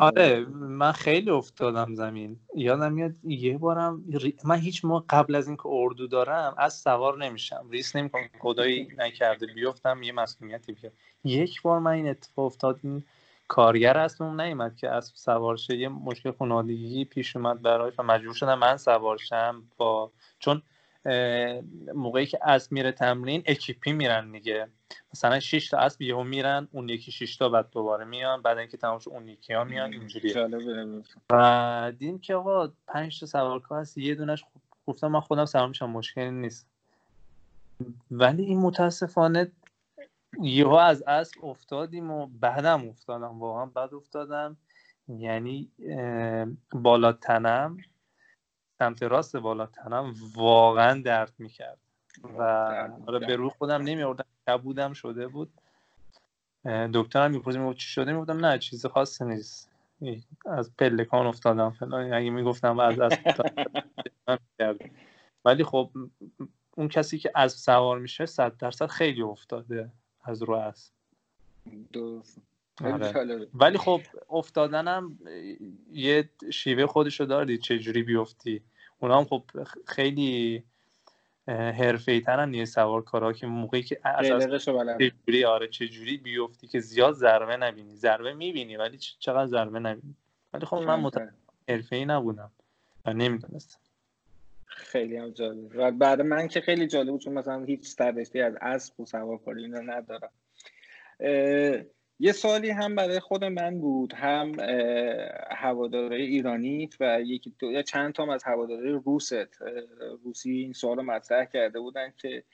آره 0.00 0.44
من 0.50 0.92
خیلی 0.92 1.30
افتادم 1.30 1.94
زمین. 1.94 2.40
یادم 2.54 2.92
میاد 2.92 3.12
یه 3.24 3.58
بارم 3.58 4.04
ری- 4.12 4.36
من 4.44 4.56
هیچ 4.58 4.84
موقع 4.84 5.04
قبل 5.10 5.34
از 5.34 5.46
اینکه 5.48 5.66
اردو 5.66 6.06
دارم 6.06 6.54
از 6.58 6.74
سوار 6.74 7.18
نمیشم. 7.18 7.66
ریس 7.70 7.96
نمی‌کنم. 7.96 8.28
خدایی 8.38 8.88
نکرده. 8.98 9.46
بیفتم 9.46 10.02
یه 10.02 10.12
مسئولیتی 10.12 10.72
بیاد 10.72 10.92
یک 11.24 11.62
بار 11.62 11.78
من 11.78 11.90
این 11.90 12.08
اتفاق 12.08 12.44
افتاد. 12.46 12.80
این 12.82 13.04
کارگر 13.48 13.98
اصلا 13.98 14.34
نیومد 14.34 14.76
که 14.76 14.90
اسب 14.90 15.16
سوار 15.16 15.56
شه. 15.56 15.76
یه 15.76 15.88
مشکل 15.88 16.32
خانوادگی 16.32 17.04
پیش 17.04 17.36
اومد 17.36 17.62
براش 17.62 17.94
و 17.98 18.02
مجبور 18.02 18.34
شدم 18.34 18.58
من 18.58 18.76
سوار 18.76 19.18
شم 19.18 19.62
با 19.76 20.12
چون 20.38 20.62
موقعی 21.94 22.26
که 22.26 22.38
اسب 22.42 22.72
میره 22.72 22.92
تمرین 22.92 23.42
اکیپی 23.46 23.92
میرن 23.92 24.32
دیگه. 24.32 24.68
مثلا 25.14 25.40
6 25.40 25.68
تا 25.68 25.78
اسب 25.78 26.02
یهو 26.02 26.24
میرن 26.24 26.68
اون 26.72 26.88
یکی 26.88 27.12
6 27.12 27.36
تا 27.36 27.48
بعد 27.48 27.70
دوباره 27.70 28.04
میان 28.04 28.42
بعد 28.42 28.58
اینکه 28.58 28.76
تمام 28.76 29.00
اون 29.06 29.28
یکی 29.28 29.52
ها 29.54 29.64
میان 29.64 29.92
اینجوریه. 29.92 30.34
جالبه 30.34 31.02
و 31.32 31.92
دیدیم 31.98 32.18
که 32.18 32.34
آقا 32.34 32.72
5 32.86 33.20
تا 33.20 33.26
سوارکار 33.26 33.80
هست 33.80 33.98
یه 33.98 34.14
دونش 34.14 34.44
خب 34.44 34.60
گفتم 34.86 35.08
من 35.08 35.20
خودم 35.20 35.44
سوار 35.44 35.68
میشم 35.68 35.90
مشکلی 35.90 36.30
نیست. 36.30 36.66
ولی 38.10 38.44
این 38.44 38.58
متاسفانه 38.58 39.52
یهو 40.42 40.74
از 40.74 41.02
اسب 41.02 41.44
افتادیم 41.44 42.10
و 42.10 42.26
بعدم 42.26 42.88
افتادم 42.88 43.38
واقعا 43.38 43.66
بعد 43.66 43.94
افتادم. 43.94 44.56
یعنی 45.08 45.70
بالا 46.72 47.12
تنم 47.12 47.76
سمت 48.78 49.02
راست 49.02 49.36
بالا 49.36 49.66
تنم 49.66 50.14
واقعا 50.34 51.02
درد 51.02 51.32
می‌کرد. 51.38 51.78
و 52.38 52.42
حالا 53.06 53.18
به 53.18 53.36
روح 53.36 53.52
خودم 53.52 53.82
نمیاردم 53.82 54.24
کبودم 54.48 54.92
شده 54.92 55.28
بود. 55.28 55.50
دکترم 56.94 57.30
می‌پرسید 57.30 57.60
می‌گفت 57.60 57.78
چی 57.78 57.88
شده؟ 57.88 58.12
می‌گفتم 58.12 58.44
نه 58.44 58.58
چیز 58.58 58.86
خاصی 58.86 59.24
نیست. 59.24 59.70
از 60.46 60.76
پلکان 60.76 61.26
افتادم 61.26 61.70
فلان. 61.70 62.12
اگه 62.12 62.30
می‌گفتم 62.30 62.78
از 62.78 63.00
از 63.00 63.12
ولی 65.44 65.64
خب 65.64 65.90
اون 66.76 66.88
کسی 66.88 67.18
که 67.18 67.32
از 67.34 67.52
سوار 67.52 67.98
میشه 67.98 68.26
صد 68.26 68.56
درصد 68.56 68.86
خیلی 68.86 69.22
افتاده 69.22 69.92
از 70.24 70.42
رو 70.42 70.54
از 70.54 70.90
آره. 72.84 73.46
ولی 73.54 73.78
خب 73.78 74.00
افتادنم 74.30 75.18
یه 75.92 76.28
شیوه 76.52 76.86
خودشو 76.86 77.24
داری 77.24 77.58
چجوری 77.58 78.02
بیفتی؟ 78.02 78.62
اونا 78.98 79.18
هم 79.18 79.24
خب 79.24 79.42
خیلی 79.86 80.62
حرفه 81.48 82.12
ای 82.12 82.20
ترن 82.20 82.54
یه 82.54 82.64
سوار 82.64 83.02
کارا 83.02 83.32
که 83.32 83.46
موقعی 83.46 83.82
که 83.82 84.00
از 84.04 84.26
چجوری 84.26 85.44
آره 85.44 85.68
چجوری 85.68 86.16
بیفتی 86.16 86.66
که 86.66 86.80
زیاد 86.80 87.14
ضربه 87.14 87.56
نبینی. 87.56 87.96
ضربه 87.96 88.34
می‌بینی 88.34 88.76
ولی 88.76 88.98
چقدر 88.98 89.46
ضربه 89.46 89.78
نبینی؟ 89.78 90.14
ولی 90.52 90.66
خب 90.66 90.76
من 90.76 91.00
مت 91.00 91.28
حرفه 91.68 91.96
ای 91.96 92.04
نبودم 92.04 92.50
و 93.06 93.12
نمی‌دونستم. 93.12 93.78
خیلی 94.66 95.16
هم 95.16 95.30
جالب 95.30 95.70
و 95.74 95.90
بعد 95.90 96.20
من 96.20 96.48
که 96.48 96.60
خیلی 96.60 96.86
جالب 96.86 97.10
بود 97.10 97.20
چون 97.20 97.32
مثلا 97.32 97.64
هیچ 97.64 97.86
سررشته 97.86 98.38
از 98.38 98.56
اسب 98.60 99.00
و 99.00 99.06
سوارکاری 99.06 99.62
اینا 99.62 99.80
ندارم. 99.80 100.30
یه 102.20 102.32
سالی 102.32 102.70
هم 102.70 102.94
برای 102.94 103.20
خود 103.20 103.44
من 103.44 103.80
بود 103.80 104.12
هم 104.12 104.52
هواداره 105.50 106.16
ایرانی 106.16 106.90
و 107.00 107.20
یکی 107.20 107.54
دو 107.58 107.72
یا 107.72 107.82
چند 107.82 108.12
تا 108.12 108.34
از 108.34 108.44
هواداره 108.44 108.90
روست 108.90 109.34
روسی 110.24 110.50
این 110.50 110.72
سوال 110.72 110.96
رو 110.96 111.02
مطرح 111.02 111.44
کرده 111.44 111.80
بودن 111.80 112.12
که 112.16 112.44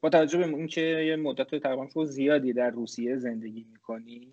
با 0.00 0.08
توجه 0.08 0.38
به 0.38 0.44
اینکه 0.46 0.80
یه 0.80 1.16
مدت 1.16 1.54
تقریبا 1.54 2.04
زیادی 2.04 2.52
در 2.52 2.70
روسیه 2.70 3.16
زندگی 3.16 3.66
می‌کنی 3.72 4.32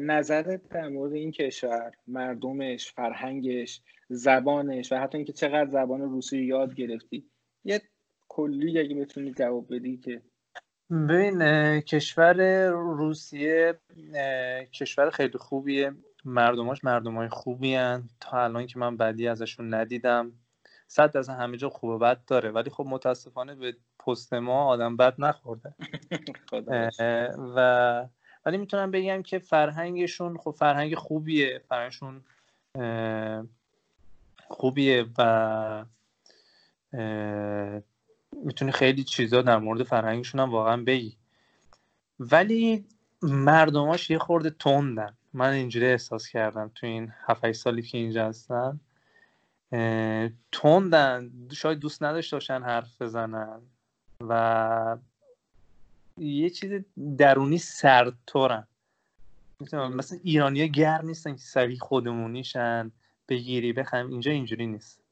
نظرت 0.00 0.68
در 0.68 0.88
مورد 0.88 1.12
این 1.12 1.30
کشور 1.30 1.92
مردمش 2.06 2.92
فرهنگش 2.92 3.82
زبانش 4.08 4.92
و 4.92 4.96
حتی 4.96 5.18
اینکه 5.18 5.32
چقدر 5.32 5.70
زبان 5.70 6.00
روسی 6.00 6.38
یاد 6.38 6.74
گرفتی 6.74 7.30
یه 7.64 7.82
کلی 8.28 8.78
اگه 8.78 8.94
بتونی 8.94 9.32
جواب 9.32 9.74
بدی 9.74 9.96
که 9.96 10.22
ببین 10.94 11.40
کشور 11.80 12.66
روسیه 12.68 13.78
کشور 14.72 15.10
خیلی 15.10 15.38
خوبیه. 15.38 15.92
مردماش 16.24 16.84
مردمای 16.84 17.28
خوبی 17.28 17.74
هن. 17.74 18.08
تا 18.20 18.44
الان 18.44 18.66
که 18.66 18.78
من 18.78 18.96
بدی 18.96 19.28
ازشون 19.28 19.74
ندیدم. 19.74 20.32
صد 20.88 21.16
از 21.16 21.28
همه 21.28 21.56
جا 21.56 21.68
خوب 21.68 21.90
و 21.90 21.98
بد 21.98 22.24
داره. 22.26 22.50
ولی 22.50 22.70
خب 22.70 22.84
متاسفانه 22.88 23.54
به 23.54 23.76
پست 24.06 24.34
ما 24.34 24.64
آدم 24.64 24.96
بد 24.96 25.14
نخورده. 25.18 25.74
و 27.56 28.08
ولی 28.46 28.56
می‌تونم 28.56 28.90
بگم 28.90 29.22
که 29.22 29.38
فرهنگشون 29.38 30.38
خب 30.38 30.50
فرهنگ 30.50 30.94
خوبیه. 30.94 31.62
فرهنگشون 31.68 32.24
خوبیه 34.48 35.06
و 35.18 35.84
می‌تونی 38.44 38.72
خیلی 38.72 39.04
چیزا 39.04 39.42
در 39.42 39.58
مورد 39.58 39.82
فرهنگشون 39.82 40.40
هم 40.40 40.50
واقعا 40.50 40.76
بگی. 40.76 41.16
ولی 42.20 42.84
مردماش 43.22 44.10
یه 44.10 44.18
خورده 44.18 44.50
تندن. 44.50 45.16
من 45.32 45.52
اینجوری 45.52 45.86
احساس 45.86 46.28
کردم 46.28 46.70
تو 46.74 46.86
این 46.86 47.12
7 47.26 47.52
سالی 47.52 47.82
که 47.82 47.98
اینجا 47.98 48.28
هستن. 48.28 48.80
تندن. 50.52 51.30
شاید 51.52 51.78
دوست 51.78 52.02
نداشته 52.02 52.36
باشن 52.36 52.62
حرف 52.62 53.02
بزنن. 53.02 53.60
و 54.20 54.96
یه 56.18 56.50
چیز 56.50 56.84
درونی 57.18 57.58
سردترن. 57.58 58.66
مثلا 59.72 60.18
ایرانی 60.22 60.68
گرم 60.68 61.06
نیستن 61.06 61.32
که 61.32 61.42
سریع 61.42 61.78
خودمونیشن 61.78 62.92
بگیری 63.28 63.72
بخم 63.72 64.06
اینجا 64.08 64.32
اینجوری 64.32 64.66
نیست. 64.66 65.03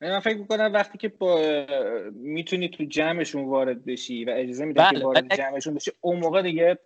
من 0.00 0.20
فکر 0.20 0.38
می‌کنم 0.38 0.72
وقتی 0.72 0.98
که 0.98 1.08
با 1.08 1.66
می‌تونی 2.12 2.68
تو 2.68 2.84
جمعشون 2.84 3.44
وارد 3.44 3.84
بشی 3.84 4.24
و 4.24 4.30
اجازه 4.30 4.64
میدن 4.64 4.90
که 4.90 4.94
بله، 4.94 5.04
وارد 5.04 5.36
جمعشون 5.36 5.74
بشی 5.74 5.92
اون 6.00 6.18
موقع 6.18 6.42
دیگه 6.42 6.78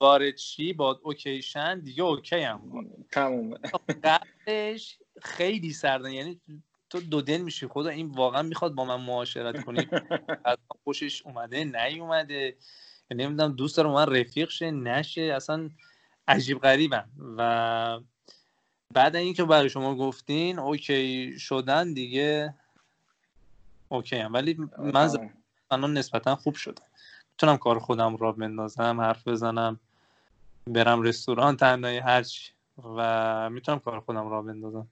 وارد 0.00 0.34
چی 0.34 0.72
با 0.72 1.00
اوکیشن 1.02 1.80
دیگه 1.80 2.02
اوکی 2.02 2.40
هم 2.40 2.86
تمومه. 3.12 3.56
قبلش 4.04 4.98
خیلی 5.22 5.72
سردن 5.72 6.12
یعنی 6.12 6.40
تو 6.90 7.00
دو 7.00 7.20
دل 7.20 7.40
میشی 7.40 7.66
خدا 7.66 7.88
این 7.88 8.06
واقعا 8.06 8.42
می‌خواد 8.42 8.74
با 8.74 8.84
من 8.84 9.00
معاشرت 9.00 9.64
کنی. 9.64 9.88
از 10.44 10.58
خوشش 10.84 11.22
اومده 11.26 11.64
نیومده. 11.64 12.56
نمی‌دونم 13.10 13.52
دوست 13.52 13.76
دارم 13.76 13.90
من 13.90 14.06
رفیق 14.06 14.50
شه 14.50 14.70
نشه 14.70 15.22
اصلا 15.22 15.70
عجیب 16.28 16.58
غریبم. 16.58 17.10
و 17.38 18.00
بعد 18.92 19.16
اینکه 19.16 19.44
برای 19.44 19.68
شما 19.68 19.94
گفتین 19.94 20.58
اوکی 20.58 21.38
شدن 21.38 21.92
دیگه 21.92 22.54
اوکی 23.88 24.16
هم. 24.16 24.32
ولی 24.32 24.56
من 24.78 25.30
الان 25.70 25.98
نسبتا 25.98 26.36
خوب 26.36 26.54
شدم 26.54 26.86
می‌تونم 27.32 27.56
کار 27.56 27.78
خودم 27.78 28.16
را 28.16 28.32
بندازم 28.32 29.00
حرف 29.00 29.28
بزنم 29.28 29.80
برم 30.66 31.02
رستوران 31.02 31.56
تنهایی 31.56 31.98
هرچی 31.98 32.52
و 32.96 33.50
می‌تونم 33.50 33.78
کار 33.78 34.00
خودم 34.00 34.30
را 34.30 34.42
بندازم. 34.42 34.88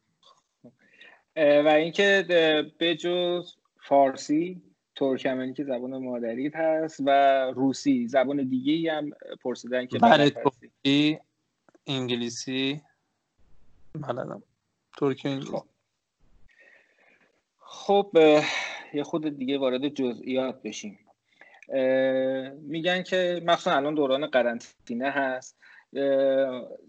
و 1.37 1.69
اینکه 1.69 2.25
به 2.79 2.97
جز 2.97 3.55
فارسی 3.81 4.63
ترکمنی 4.97 5.55
که 5.55 5.65
زبان 5.65 5.97
مادریت 5.97 6.57
هست 6.57 7.01
و 7.07 7.11
روسی 7.55 8.09
زبان 8.09 8.49
دیگه 8.49 8.93
هم 8.93 9.11
پرسیدن 9.43 9.87
که 9.87 9.99
بله 9.99 10.31
ترکی 10.31 11.19
انگلیسی. 11.87 12.83
بلدم 13.95 14.43
ترکی 14.99 15.29
انگلیسی 15.29 15.57
خب. 17.59 18.17
یه 18.95 19.03
خود 19.03 19.39
دیگه 19.39 19.59
وارد 19.59 19.89
جزئیات 19.89 20.63
بشیم. 20.63 20.99
میگن 22.61 23.03
که 23.03 23.43
مخصوصا 23.47 23.77
الان 23.77 23.95
دوران 23.95 24.27
قرنطینه 24.27 25.11
هست. 25.11 25.59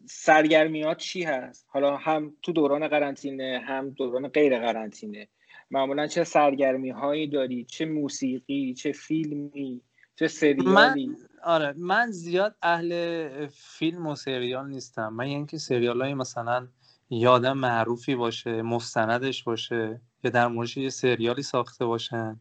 سرگرمیات 0.05 0.97
چی 0.97 1.23
هست؟ 1.23 1.65
حالا 1.69 1.97
هم 1.97 2.33
تو 2.41 2.51
دوران 2.51 2.87
قرنطینه 2.87 3.63
هم 3.67 3.89
دوران 3.89 4.27
غیر 4.27 4.59
قرنطینه. 4.59 5.27
معمولا 5.71 6.07
چه 6.07 6.23
سرگرمی 6.23 6.89
هایی 6.89 7.27
داری؟ 7.27 7.63
چه 7.63 7.85
موسیقی؟ 7.85 8.73
چه 8.73 8.91
فیلمی؟ 8.91 9.81
چه 10.15 10.27
سریالی؟ 10.27 11.07
من 11.07 11.15
آره 11.43 11.73
من 11.77 12.11
زیاد 12.11 12.55
اهل 12.61 13.47
فیلم 13.47 14.07
و 14.07 14.15
سریال 14.15 14.69
نیستم. 14.69 15.13
من 15.13 15.23
اینکه 15.23 15.57
سریال 15.57 16.01
های 16.01 16.13
مثلا 16.13 16.67
یادم 17.09 17.57
معروفی 17.57 18.15
باشه 18.15 18.61
مستندش 18.61 19.43
باشه 19.43 20.01
یا 20.23 20.31
در 20.31 20.47
موردش 20.47 20.77
یه 20.77 20.89
سریالی 20.89 21.43
ساخته 21.43 21.85
باشن. 21.85 22.39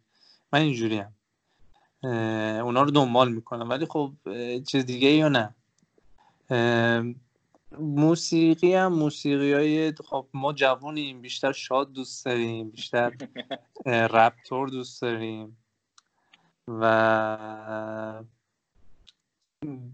من 0.52 0.60
اینجوری 0.60 0.98
هم 0.98 1.12
اونا 2.64 2.82
رو 2.82 2.90
دنبال 2.90 3.32
می‌کنم. 3.32 3.70
ولی 3.70 3.86
خب 3.86 4.12
چیز 4.68 4.86
دیگه 4.86 5.08
یا 5.08 5.28
نه. 5.28 5.54
موسیقی 7.78 8.74
هم 8.74 8.92
موسیقی 8.92 9.52
های 9.52 9.92
خب 9.92 10.26
ما 10.34 10.52
جوانیم 10.52 11.20
بیشتر 11.20 11.52
شاد 11.52 11.92
دوست 11.92 12.24
داریم 12.24 12.70
بیشتر 12.70 13.12
رپتور 13.86 14.68
دوست 14.68 15.02
داریم. 15.02 15.56
و 16.68 18.22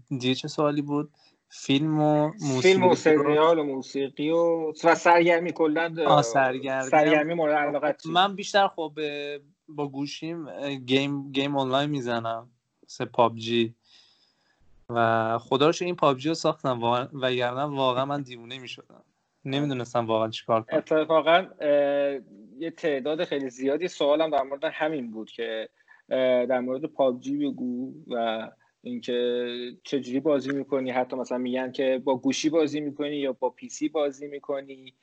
دیگه 0.09 0.35
چه 0.35 0.47
سوالی 0.47 0.81
بود؟ 0.81 1.11
فیلم 1.51 1.99
و 2.01 2.27
موسیقی 2.27 2.61
فیلم 2.61 2.83
و 2.87 2.95
سریال 2.95 3.59
و 3.59 3.63
موسیقی 3.63 4.29
و 4.29 4.73
و 4.83 4.95
سرگرمی 4.95 5.51
کلا 5.51 6.21
سرگرمی. 6.21 6.89
سرگرمی 6.89 7.33
مورد 7.33 7.53
علاقت 7.53 8.05
من 8.05 8.35
بیشتر 8.35 8.67
خب 8.67 8.99
با 9.67 9.87
گوشیم 9.87 10.49
game 10.77 11.31
game 11.31 11.57
آنلاین 11.57 11.89
می‌زنم. 11.89 12.49
سه 12.87 13.05
پابجی. 13.05 13.75
به 14.89 15.37
خدا 15.37 15.71
این 15.81 15.95
PUBG 15.95 16.29
رو 16.29 16.35
ساختم. 16.35 17.07
و 17.21 17.31
یعنی 17.31 17.75
واقعا 17.75 18.05
من 18.05 18.21
دیوونه 18.21 18.59
می‌شدم. 18.59 19.03
نمی‌دونستم 19.45 20.07
واقعا 20.07 20.29
چیکار 20.29 20.61
کنم. 20.61 20.77
اتفاقا 20.77 21.45
یه 22.59 22.71
تعداد 22.71 23.23
خیلی 23.23 23.49
زیادی 23.49 23.87
سوالم 23.87 24.29
در 24.29 24.43
مورد 24.43 24.63
همین 24.63 25.11
بود 25.11 25.31
که 25.31 25.69
در 26.49 26.59
مورد 26.59 26.85
PUBG 26.85 27.37
بگو 27.37 27.93
و 28.07 28.49
اینکه 28.81 29.77
چجوری 29.83 30.19
بازی 30.19 30.51
می‌کنی؟ 30.51 30.91
حتی 30.91 31.15
مثلا 31.15 31.37
میگن 31.37 31.71
که 31.71 32.01
با 32.03 32.15
گوشی 32.15 32.49
بازی 32.49 32.79
می‌کنی 32.79 33.15
یا 33.15 33.33
با 33.33 33.49
PC 33.49 33.89
بازی 33.89 34.27
می‌کنی. 34.27 34.93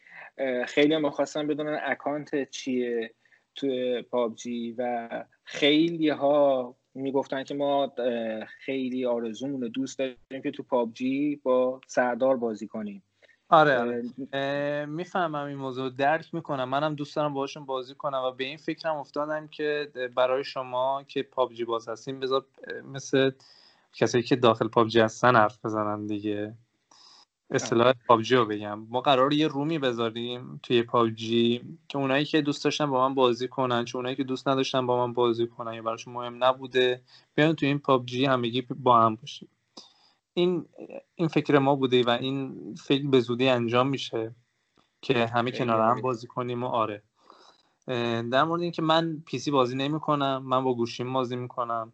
خیلی 0.67 0.95
هم 0.95 1.11
خواستن 1.11 1.47
بدونن 1.47 1.81
account 1.83 2.51
چیه 2.51 3.15
تو 3.55 4.03
پابجی 4.11 4.75
و 4.79 5.09
خیلی 5.45 6.09
ها 6.09 6.77
می‌گفتن 6.95 7.45
که 7.45 7.55
ما 7.55 7.93
خیلی 8.47 9.07
آرزومون 9.07 9.61
دوست 9.61 9.99
داریم 9.99 10.43
که 10.43 10.51
تو 10.51 10.63
پابجی 10.63 11.41
با 11.43 11.81
سردار 11.87 12.37
بازی 12.37 12.67
کنیم. 12.67 13.03
آره, 13.49 13.79
آره. 13.79 14.87
می‌فهمم 14.87 15.47
این 15.47 15.57
موضوع. 15.57 15.91
درک 15.91 16.35
می‌کنم. 16.35 16.69
منم 16.69 16.95
دوست 16.95 17.17
دارم 17.17 17.35
باشون 17.35 17.67
بازی 17.67 17.95
کنم 17.95 18.23
و 18.27 18.31
به 18.31 18.45
این 18.45 18.57
فکرم 18.57 18.97
افتادم 18.97 19.49
که 19.49 19.91
برای 20.15 20.45
شما 20.45 21.05
که 21.09 21.23
پابجی 21.23 21.65
باز 21.65 21.89
هستیم 21.89 22.21
بذار 22.21 22.45
مثل 22.93 23.31
کسایی 23.97 24.25
که 24.25 24.37
داخل 24.37 24.69
پابجی 24.69 25.01
هستن 25.01 25.37
حرف 25.37 25.65
بزنن 25.65 26.07
دیگه. 26.07 26.55
اصطلاح 27.51 27.93
پابجی 28.09 28.37
رو 28.37 28.45
بگم. 28.45 28.79
ما 28.79 29.01
قرار 29.01 29.33
یه 29.33 29.49
رومی 29.49 29.79
بذاریم 29.79 30.61
توی 30.63 30.83
پابجی 30.83 31.79
که 31.89 31.99
اونایی 31.99 32.25
که 32.25 32.43
دوست 32.43 32.65
داشتن 32.65 32.91
با 32.91 33.09
من 33.09 33.15
بازی 33.15 33.49
کنن 33.49 33.85
چون 33.85 33.99
اونایی 33.99 34.17
که 34.17 34.25
دوست 34.25 34.49
نداشتن 34.49 34.87
با 34.87 35.07
من 35.07 35.13
بازی 35.13 35.47
کنن 35.47 35.75
یا 35.75 35.83
براشون 35.83 36.15
مهم 36.15 36.45
نبوده 36.45 37.03
بیان 37.35 37.55
توی 37.55 37.69
این 37.69 37.79
پابجی 37.79 38.25
همگی 38.25 38.63
با 38.63 39.01
هم 39.01 39.15
باشیم. 39.15 39.49
این 40.35 40.67
این 41.15 41.29
فکر 41.29 41.59
ما 41.59 41.75
بوده 41.75 42.03
و 42.03 42.11
این 42.11 42.75
فکر 42.75 43.07
به 43.07 43.21
زودی 43.21 43.49
انجام 43.49 43.89
میشه 43.89 44.35
که 45.03 45.27
همه 45.27 45.51
کنار 45.51 45.81
هم 45.81 46.01
بازی 46.01 46.27
کنیم 46.27 46.63
و 46.63 46.67
آره. 46.67 47.03
در 48.31 48.45
مورد 48.45 48.63
اینکه 48.63 48.83
من 48.83 49.23
پیسی 49.27 49.51
بازی 49.51 49.77
نمی 49.77 50.01
کنم 50.01 50.43
من 50.47 50.65
با 50.65 50.75
گوشیم 50.75 51.13
بازی 51.13 51.37
می‌کنم. 51.37 51.93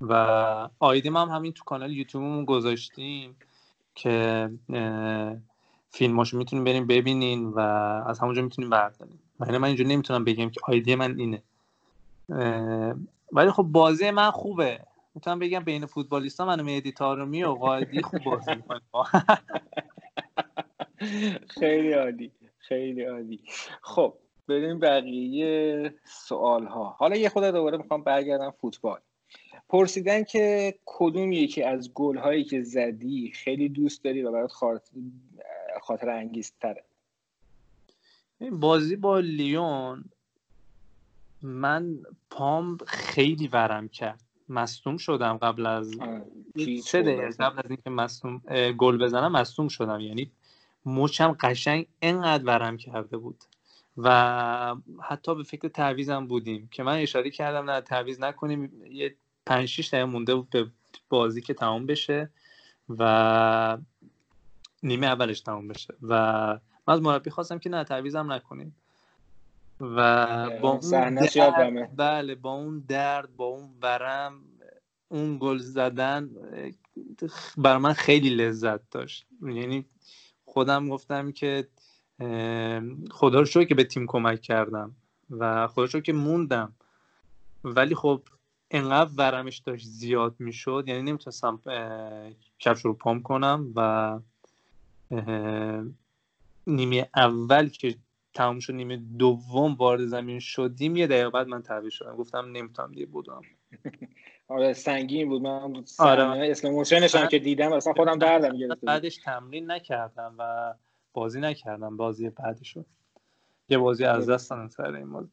و 0.00 0.68
آیدیم 0.78 1.16
هم 1.16 1.28
همین 1.28 1.52
تو 1.52 1.64
کانال 1.64 1.92
یوتیوبمون 1.92 2.44
گذاشتیم 2.44 3.36
که 3.94 4.50
فیلماشو 5.90 6.36
می‌تونیم 6.36 6.64
بریم 6.64 6.86
ببینین 6.86 7.48
و 7.48 7.58
از 8.06 8.18
همونجا 8.18 8.42
می‌تونیم 8.42 8.70
برداریم. 8.70 9.20
و 9.40 9.58
من 9.58 9.64
اینجا 9.64 9.84
نمی‌تونم 9.84 10.24
بگم 10.24 10.50
که 10.50 10.60
آیدی 10.62 10.94
من 10.94 11.18
اینه. 11.18 11.42
ولی 13.32 13.50
خب 13.50 13.62
بازی 13.62 14.10
من 14.10 14.30
خوبه. 14.30 14.80
می‌تونم 15.14 15.38
بگم 15.38 15.60
بین 15.60 15.86
فوتبالیستا 15.86 16.44
من 16.44 16.60
مهدی 16.62 16.92
تارمی 16.92 17.44
و 17.44 17.54
قائدی 17.54 18.02
خوب 18.02 18.22
بازی 18.24 18.54
می‌کنیم 18.54 18.82
خیلی 21.48 21.92
عالی 21.92 22.30
خیلی 22.58 23.04
عالی. 23.04 23.40
خب 23.82 24.14
بریم 24.48 24.78
بقیه 24.78 25.94
سوال 26.04 26.66
ها 26.66 26.96
حالا 26.98 27.16
یه 27.16 27.28
خود 27.28 27.44
دوباره 27.44 27.78
می‌خوام 27.78 28.02
برگردم 28.02 28.50
فوتبال. 28.50 29.00
پرسیدن 29.68 30.24
که 30.24 30.74
کدوم 30.84 31.32
یکی 31.32 31.62
از 31.62 31.94
گل 31.94 32.16
هایی 32.16 32.44
که 32.44 32.62
زدی 32.62 33.32
خیلی 33.34 33.68
دوست 33.68 34.04
داری 34.04 34.22
و 34.22 34.32
برات 34.32 34.52
خاطر 35.82 36.08
انگیز 36.08 36.52
تره 36.60 36.84
بازی 38.52 38.96
با 38.96 39.20
لیون 39.20 40.04
من 41.42 41.98
پام 42.30 42.78
خیلی 42.86 43.48
ورم 43.48 43.88
کرد. 43.88 44.20
مصوم 44.48 44.96
شدم 44.96 45.36
قبل 45.36 45.66
از 45.66 45.90
سه 46.82 47.02
دقیقه 47.02 47.30
قبل 47.30 47.58
از 47.58 47.70
اینکه 47.70 47.90
مصوم 47.90 48.42
گل 48.78 48.98
بزنم 48.98 49.32
مصوم 49.32 49.68
شدم. 49.68 50.00
یعنی 50.00 50.30
مچم 50.86 51.36
قشنگ 51.40 51.86
انقدر 52.02 52.44
ورم 52.44 52.76
کرده 52.76 53.16
بود. 53.16 53.44
و 53.96 54.76
حتی 55.02 55.34
به 55.34 55.42
فکر 55.42 55.68
تعویزم 55.68 56.26
بودیم 56.26 56.68
که 56.72 56.82
من 56.82 56.98
اشاره 56.98 57.30
کردم 57.30 57.70
نه 57.70 57.80
تعویز 57.80 58.20
نکنیم. 58.20 58.82
یه 58.90 59.14
پنج 59.48 59.68
شیش 59.68 59.88
دقیقه 59.88 60.04
مونده 60.04 60.34
بود 60.34 60.50
به 60.50 60.66
بازی 61.08 61.40
که 61.40 61.54
تمام 61.54 61.86
بشه 61.86 62.30
و 62.88 63.78
نیمه 64.82 65.06
اولش 65.06 65.40
تمام 65.40 65.68
بشه. 65.68 65.94
و 66.02 66.14
من 66.88 66.94
از 66.94 67.02
مربی 67.02 67.30
خواستم 67.30 67.58
که 67.58 67.70
نه 67.70 67.84
تعویزم 67.84 68.32
نکنیم 68.32 68.76
و 69.80 70.50
با 70.60 70.70
اون 70.70 71.14
درد 71.14 71.96
بله 71.96 72.34
با 72.34 72.52
اون 72.52 72.84
درد 72.88 73.36
با 73.36 73.44
اون 73.44 73.70
ورم 73.82 74.44
اون 75.08 75.38
گل 75.40 75.58
زدن 75.58 76.30
بر 77.56 77.78
من 77.78 77.92
خیلی 77.92 78.30
لذت 78.30 78.90
داشت. 78.90 79.26
یعنی 79.42 79.86
خودم 80.44 80.88
گفتم 80.88 81.32
که 81.32 81.68
خدا 83.10 83.38
رو 83.38 83.44
شکر 83.44 83.64
که 83.64 83.74
به 83.74 83.84
تیم 83.84 84.06
کمک 84.06 84.40
کردم 84.40 84.94
و 85.30 85.66
خدا 85.66 85.84
رو 85.84 86.00
که 86.00 86.12
موندم. 86.12 86.72
ولی 87.64 87.94
خب 87.94 88.22
انقدر 88.70 89.10
ورمش 89.16 89.58
داشت 89.58 89.86
زیاد 89.86 90.34
می‌شد 90.38 90.84
یعنی 90.86 91.02
نمی‌تونستم 91.02 91.60
کفش 92.58 92.84
رو 92.84 92.94
پام 92.94 93.22
کنم 93.22 93.72
و 93.76 94.20
نیمه 96.66 97.08
اول 97.16 97.68
که 97.68 97.94
تمام 98.34 98.58
شد 98.58 98.72
نیمه 98.72 98.96
دوم 98.96 99.74
وارد 99.74 100.06
زمین 100.06 100.38
شدیم 100.38 100.96
یه 100.96 101.06
دقیقه 101.06 101.30
بعد 101.30 101.48
من 101.48 101.62
تعویض 101.62 101.92
شدم. 101.92 102.16
گفتم 102.16 102.50
نمی‌تونم 102.52 102.92
دیگه 102.92 103.06
بودم. 103.06 103.40
آره 104.48 104.72
سنگین 104.72 105.28
بود. 105.28 105.42
من 105.42 105.84
آره. 105.98 106.50
اسم 106.50 106.70
موشنش 106.70 107.14
هم 107.14 107.28
که 107.28 107.38
دیدم 107.38 107.72
اصلا 107.72 107.92
خودم 107.92 108.18
دردم 108.18 108.56
گرفت 108.56 108.80
بعدش 108.84 109.16
تمرین 109.16 109.70
نکردم 109.70 110.34
و 110.38 110.74
بازی 111.12 111.40
نکردم. 111.40 111.96
بازی 111.96 112.30
بعدشو 112.30 112.84
یه 113.68 113.78
بازی 113.78 114.04
از 114.04 114.30
دست 114.30 114.68
سر 114.68 114.94
این 114.94 115.12
بازی 115.12 115.30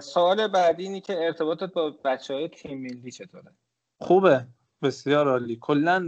سوال 0.00 0.48
بعدی 0.48 0.82
اینی 0.82 1.00
که 1.00 1.24
ارتباطت 1.24 1.72
با 1.72 1.94
بچه 2.04 2.34
های 2.34 2.48
تیم 2.48 2.82
ملی 2.82 3.10
چطوره؟ 3.10 3.50
خوبه. 3.98 4.46
بسیار 4.82 5.28
عالی. 5.28 5.58
کلا 5.60 6.00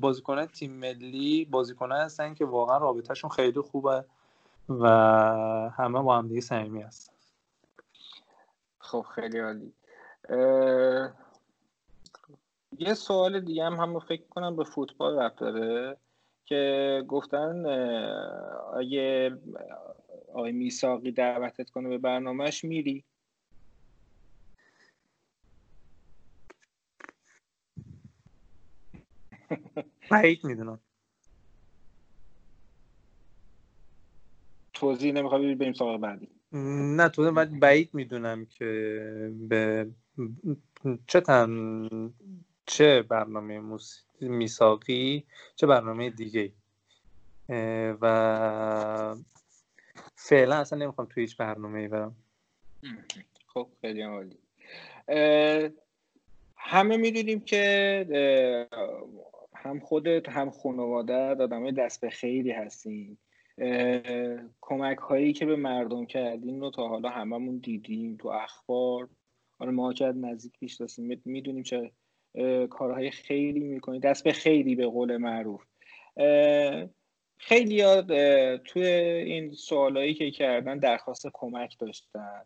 بازیکنان 0.00 0.46
تیم 0.46 0.72
ملی 0.72 1.44
بازیکنان 1.44 2.00
هستن 2.00 2.34
که 2.34 2.44
واقعا 2.44 2.78
رابطهشون 2.78 3.30
خیلی 3.30 3.60
خوبه 3.60 4.04
و 4.68 4.88
همه 5.76 6.02
با 6.02 6.18
هم 6.18 6.28
دیگه 6.28 6.40
صمیمی 6.40 6.82
هستن. 6.82 7.12
خب 8.78 9.06
خیلی 9.14 9.38
عالی. 9.38 9.72
یه 12.78 12.94
سوال 12.94 13.40
دیگه 13.40 13.64
هم 13.64 13.74
هم 13.74 13.98
فکر 13.98 14.22
کنم 14.30 14.56
به 14.56 14.64
فوتبال 14.64 15.18
رفت 15.18 15.38
داره 15.38 15.96
که 16.44 17.04
گفتن 17.08 17.66
اگه 18.76 19.38
آقای 20.34 20.52
میساقی 20.52 21.12
دعوتت 21.12 21.70
کنه 21.70 21.88
به 21.88 21.98
برنامهش 21.98 22.64
میری؟ 22.64 23.04
بعید 30.10 30.44
می‌دونم. 30.44 30.80
توضیح 34.74 35.12
نمی‌خوای 35.12 35.54
بریم 35.54 35.72
سراغ 35.72 36.00
بعدی. 36.00 36.28
نه 36.52 37.08
تو 37.08 37.30
ولی 37.30 37.58
بعید 37.58 37.94
می‌دونم 37.94 38.46
که 38.46 39.32
به 39.48 39.90
چه 41.06 41.20
تن 41.20 41.88
چه 42.66 43.02
برنامه 43.02 43.78
میساقی 44.20 45.26
چه 45.56 45.66
برنامه 45.66 46.10
دیگه 46.10 46.52
و 48.00 49.16
فعلا 50.14 50.56
اصلا 50.56 50.78
نمی‌خوام 50.78 51.06
توی 51.10 51.22
هیچ 51.22 51.36
برنامه 51.36 51.78
ای 51.80 51.88
برم. 51.88 52.16
خب 53.46 53.68
خیلی 53.80 54.02
عالی. 54.02 54.38
همه 56.56 56.96
می‌دونیم 56.96 57.40
که 57.40 58.66
هم 59.54 59.80
خودت 59.80 60.28
هم 60.28 60.50
خانواده 60.50 61.14
آدمای 61.14 61.72
دست 61.72 62.00
به 62.00 62.10
خیری 62.10 62.50
هستیم 62.50 63.18
کمک 64.60 64.98
هایی 64.98 65.32
که 65.32 65.46
به 65.46 65.56
مردم 65.56 66.06
کردین 66.06 66.60
رو 66.60 66.70
تا 66.70 66.88
حالا 66.88 67.08
هممون 67.08 67.58
دیدیم 67.58 68.16
تو 68.16 68.28
اخبار. 68.28 69.08
آره 69.58 69.70
ما 69.70 69.92
که 69.92 70.04
نزدیک 70.04 70.52
می‌شناسیم 70.60 71.22
می‌دونیم 71.24 71.62
چه 71.62 71.92
کارهای 72.70 73.10
خیلی 73.10 73.60
می‌کنید 73.60 74.02
دست 74.02 74.24
به 74.24 74.32
خیلی 74.32 74.74
به 74.74 74.86
قول 74.86 75.16
معروف. 75.16 75.64
خیلی 77.42 78.02
توی 78.64 78.82
این 78.82 79.52
سوالایی 79.52 80.14
که 80.14 80.30
کردن 80.30 80.78
درخواست 80.78 81.26
کمک 81.32 81.78
داشتن. 81.78 82.42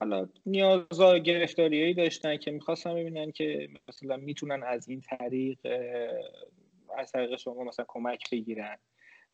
حالا 0.00 0.28
نیازا 0.46 1.18
گرفتاریایی 1.18 1.94
داشتن 1.94 2.36
که 2.36 2.50
می‌خواستن 2.50 2.94
ببینن 2.94 3.32
که 3.32 3.68
مثلا 3.88 4.16
می‌تونن 4.16 4.62
از 4.62 4.88
این 4.88 5.00
طریق 5.00 5.58
از 6.98 7.12
طریق 7.12 7.36
شما 7.36 7.64
مثلا 7.64 7.84
کمک 7.88 8.30
بگیرن. 8.30 8.76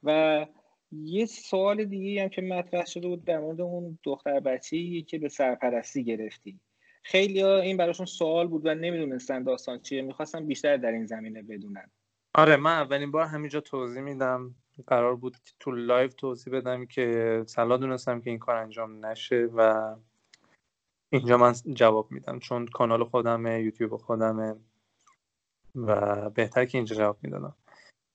و 0.03 0.47
یه 0.93 1.27
سوال 1.27 1.85
دیگه 1.85 2.23
هم 2.23 2.29
که 2.29 2.43
مطرح 2.43 2.87
شده 2.87 3.09
بود 3.09 3.25
در 3.25 3.39
مورد 3.39 3.61
اون 3.61 3.99
دختر 4.05 4.41
بچه 4.41 5.01
که 5.03 5.19
به 5.19 5.29
سرپرستی 5.29 6.05
گرفتی. 6.05 6.61
خیلی 7.03 7.43
این 7.43 7.77
براشون 7.77 8.07
سوال 8.07 8.47
بود 8.47 8.67
و 8.67 8.75
نمی‌دونستن 8.75 9.43
داستان 9.43 9.81
چیه. 9.81 10.03
می‌خواستم 10.03 10.47
بیشتر 10.47 10.77
در 10.77 10.93
این 10.93 11.07
زمینه 11.07 11.43
بدونن. 11.43 11.91
آره 12.35 12.57
من 12.57 12.79
اولین 12.79 13.11
بار 13.11 13.27
همینجا 13.27 13.61
توضیح 13.61 14.03
میدم. 14.03 14.55
قرار 14.87 15.17
بود 15.17 15.37
تو 15.61 15.71
live 15.71 16.09
توضیح 16.09 16.53
بدم 16.53 16.87
که 16.87 17.43
صلاح 17.47 17.77
دونستم 17.77 18.21
که 18.21 18.31
این 18.31 18.39
کار 18.39 18.57
انجام 18.57 19.07
نشه 19.07 19.49
و 19.55 19.95
اینجا 21.11 21.37
من 21.37 21.53
جواب 21.53 22.13
میدم 22.13 22.39
چون 22.39 22.67
کانال 22.67 23.05
خودمه 23.05 23.63
یوتیوب 23.63 23.97
خودمه 23.97 24.57
و 25.75 26.31
بهتر 26.31 26.65
که 26.65 26.79
اینجا 26.79 26.97
جواب 26.97 27.19
می‌دادم. 27.23 27.55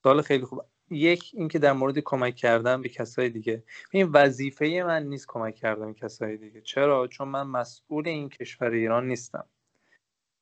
سوال 0.03 0.21
خیلی 0.21 0.45
خوب. 0.45 0.65
یک 0.89 1.31
اینکه 1.33 1.59
در 1.59 1.73
مورد 1.73 1.99
کمک 1.99 2.35
کردن 2.35 2.81
به 2.81 2.89
کسای 2.89 3.29
دیگه. 3.29 3.63
این 3.91 4.09
وظیفه 4.13 4.83
من 4.87 5.03
نیست 5.03 5.25
کمک 5.27 5.55
کردن 5.55 5.93
به 5.93 5.99
کسای 5.99 6.37
دیگه. 6.37 6.61
چرا؟ 6.61 7.07
چون 7.07 7.27
من 7.27 7.47
مسئول 7.47 8.07
این 8.07 8.29
کشور 8.29 8.69
ایران 8.69 9.07
نیستم. 9.07 9.45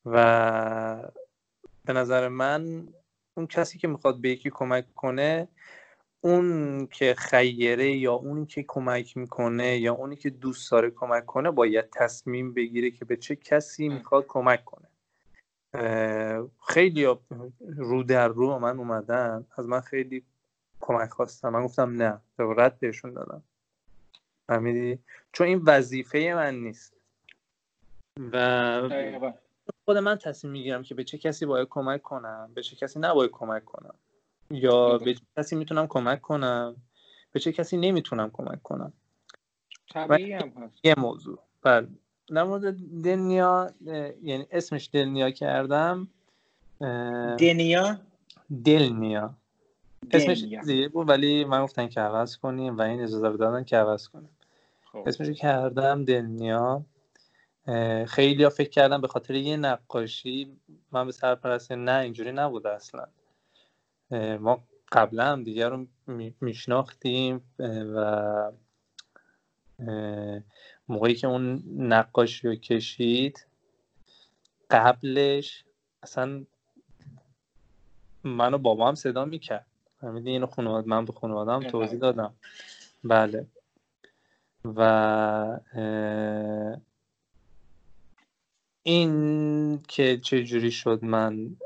و 0.06 1.10
به 1.84 1.92
نظر 1.92 2.28
من 2.28 2.88
اون 3.34 3.46
کسی 3.46 3.78
که 3.78 3.88
می‌خواد 3.88 4.20
به 4.20 4.28
یکی 4.28 4.50
کمک 4.50 4.94
کنه 4.94 5.48
اون 6.20 6.86
که 6.86 7.14
خیره 7.18 7.96
یا 7.96 8.12
اونی 8.14 8.46
که 8.46 8.62
کمک 8.68 9.16
می‌کنه 9.16 9.78
یا 9.78 9.94
اونی 9.94 10.16
که 10.16 10.30
دوست 10.30 10.70
داره 10.70 10.90
کمک 10.90 11.26
کنه 11.26 11.50
باید 11.50 11.90
تصمیم 11.90 12.54
بگیره 12.54 12.90
که 12.90 13.04
به 13.04 13.16
چه 13.16 13.36
کسی 13.36 13.88
می‌خواد 13.88 14.24
کمک 14.28 14.64
کنه. 14.64 14.86
خیلی 16.68 17.16
رو 17.76 18.02
در 18.02 18.28
رو 18.28 18.58
من 18.58 18.78
اومدن 18.78 19.46
از 19.56 19.66
من 19.66 19.80
خیلی 19.80 20.24
کمک 20.80 21.10
خواستم 21.10 21.48
من 21.48 21.64
گفتم 21.64 22.02
نه 22.02 22.20
رد 22.38 22.78
بهشون 22.78 23.12
دادم. 23.12 23.42
فهمیدی؟ 24.46 24.98
چون 25.32 25.46
این 25.46 25.62
وظیفه 25.66 26.32
من 26.36 26.54
نیست. 26.54 26.94
و 28.32 28.88
خود 29.84 29.96
من 29.96 30.16
تصمیم 30.16 30.52
می‌گیرم 30.52 30.82
که 30.82 30.94
به 30.94 31.04
چه 31.04 31.18
کسی 31.18 31.46
باید 31.46 31.68
کمک 31.68 32.02
کنم 32.02 32.50
به 32.54 32.62
چه 32.62 32.76
کسی 32.76 32.98
نباید 32.98 33.30
کمک 33.30 33.64
کنم. 33.64 33.94
یا 34.50 34.98
به 34.98 35.14
چه 35.14 35.20
کسی 35.36 35.56
می‌تونم 35.56 35.86
کمک 35.86 36.20
کنم؟ 36.20 36.76
به 37.32 37.40
چه 37.40 37.52
کسی 37.52 37.76
نمی‌تونم 37.76 38.30
کمک 38.32 38.62
کنم؟ 38.62 38.92
طبیعی 39.90 40.32
هم 40.32 40.48
هست. 40.48 40.84
یه 40.84 40.94
موضوع. 40.98 41.38
بله. 41.62 41.88
در 42.28 42.42
مورد 42.42 42.76
دنیا 43.04 43.70
یعنی 44.22 44.46
اسمش 44.50 44.90
دلنیا 44.92 45.30
کردم. 45.30 46.08
دنیا؟ 47.38 48.00
دلنیا. 48.64 49.34
اسمش 50.10 50.44
دیگه 50.66 50.88
بود 50.88 51.08
ولی 51.08 51.44
من 51.44 51.64
گفتن 51.64 51.88
که 51.88 52.00
عوض 52.00 52.36
کنیم 52.36 52.78
و 52.78 52.82
این 52.82 53.02
اجازه 53.02 53.28
رو 53.28 53.36
دادن 53.36 53.64
که 53.64 53.76
عوض 53.76 54.08
کنیم. 54.08 54.30
خب. 54.84 55.04
اسمش 55.06 55.36
کردم 55.36 56.04
دلنیا 56.04 56.82
خیلی 58.06 58.44
ها 58.44 58.50
فکر 58.50 58.70
کردم 58.70 59.00
به 59.00 59.08
خاطر 59.08 59.34
یه 59.34 59.56
نقاشی 59.56 60.56
من 60.92 61.06
به 61.06 61.12
سرپرستی 61.12 61.76
نه 61.76 61.92
اینجوری 61.92 62.32
نبوده 62.32 62.70
اصلا. 62.70 63.06
ما 64.12 64.64
قبلا 64.92 65.32
هم 65.32 65.44
دیگر 65.44 65.68
رو 65.68 65.86
میشناختیم 66.40 67.40
و 67.94 68.52
موقعی 70.88 71.14
که 71.14 71.26
اون 71.26 71.62
نقاشی 71.76 72.48
رو 72.48 72.54
کشید 72.54 73.46
قبلش 74.70 75.64
اصلا 76.02 76.44
منو 78.24 78.58
بابا 78.58 78.88
هم 78.88 78.94
صدا 78.94 79.24
می‌کرد. 79.24 79.66
فهمیدی 80.00 80.30
اینو 80.30 80.46
خانواده 80.46 80.88
من 80.88 81.04
به 81.04 81.12
خانوادم 81.12 81.60
توضیح 81.60 81.98
دادم. 81.98 82.34
بله. 83.04 83.46
و 84.64 85.60
این 88.82 89.82
که 89.82 90.18
چجوری 90.18 90.70
شد 90.70 91.04
من 91.04 91.56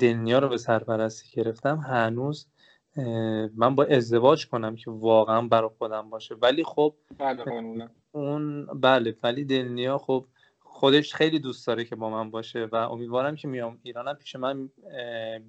دنیا 0.00 0.38
رو 0.38 0.48
به 0.48 0.56
سرپرستی 0.56 1.42
گرفتم 1.42 1.76
هنوز 1.76 2.46
من 3.54 3.74
با 3.74 3.84
ازدواج 3.84 4.46
کنم 4.46 4.76
که 4.76 4.90
واقعا 4.90 5.40
برای 5.42 5.70
خودم 5.78 6.10
باشه. 6.10 6.34
ولی 6.34 6.64
خب 6.64 6.94
بله 7.18 7.88
اون 8.12 8.66
بله 8.66 9.16
ولی 9.22 9.44
دلنیا 9.44 9.98
خب 9.98 10.24
خودش 10.60 11.14
خیلی 11.14 11.38
دوست 11.38 11.66
داره 11.66 11.84
که 11.84 11.96
با 11.96 12.10
من 12.10 12.30
باشه 12.30 12.64
و 12.64 12.74
امیدوارم 12.74 13.36
که 13.36 13.48
میام 13.48 13.78
ایرانم 13.82 14.14
پیش 14.14 14.36
من 14.36 14.70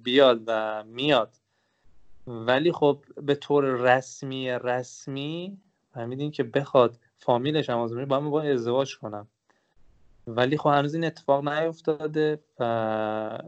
بیاد 0.02 0.42
و 0.46 0.84
میاد. 0.84 1.36
ولی 2.26 2.72
خب 2.72 3.04
به 3.22 3.34
طور 3.34 3.64
رسمی 3.64 4.50
رسمی 4.50 5.58
فهمیدین 5.94 6.30
که 6.30 6.42
بخواد 6.42 6.98
فامیلش 7.16 7.70
هم 7.70 8.06
با 8.06 8.20
من 8.20 8.30
با 8.30 8.42
ازدواج 8.42 8.98
کنم. 8.98 9.28
ولی 10.36 10.56
خب 10.56 10.70
هنوز 10.70 10.94
این 10.94 11.04
اتفاق 11.04 11.48
نیفتاده 11.48 12.38
و 12.60 13.38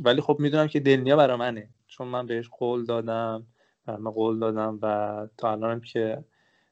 ولی 0.00 0.20
خب 0.20 0.36
می‌دونم 0.40 0.68
که 0.68 0.80
دلنیا 0.80 1.16
برای 1.16 1.36
منه. 1.36 1.68
چون 1.86 2.08
من 2.08 2.26
بهش 2.26 2.48
قول 2.48 2.84
دادم 2.84 3.46
من 3.86 4.10
قول 4.10 4.38
دادم 4.38 4.78
و 4.82 5.26
تا 5.36 5.52
الانم 5.52 5.80
که 5.80 6.24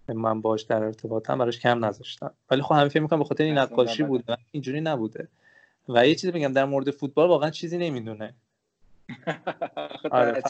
من 0.09 0.41
باش 0.41 0.63
در 0.63 0.85
ارتباطم 0.85 1.39
براش 1.39 1.59
کم 1.61 1.85
نذاشتم. 1.85 2.35
ولی 2.51 2.63
خب 2.63 2.75
همه 2.75 2.89
فکر 2.89 3.03
می‌کنم 3.03 3.19
به 3.19 3.25
خاطر 3.25 3.45
این 3.45 3.59
نقاشی 3.59 4.03
بوده 4.03 4.37
اینجوری 4.51 4.81
نبوده. 4.81 5.29
و 5.89 6.07
یه 6.07 6.15
چیزی 6.15 6.33
بگم 6.33 6.53
در 6.53 6.65
مورد 6.65 6.91
فوتبال 6.91 7.29
واقعا 7.29 7.51
چیزی 7.51 7.79
نمی‌دونه. 7.79 8.35
آره 10.11 10.43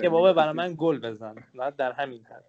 که 0.00 0.08
بابا 0.08 0.32
برای 0.32 0.52
من 0.52 0.74
گل 0.78 0.98
بزن. 0.98 1.34
نه 1.54 1.70
در 1.70 1.92
همین 1.92 2.24
حد. 2.24 2.44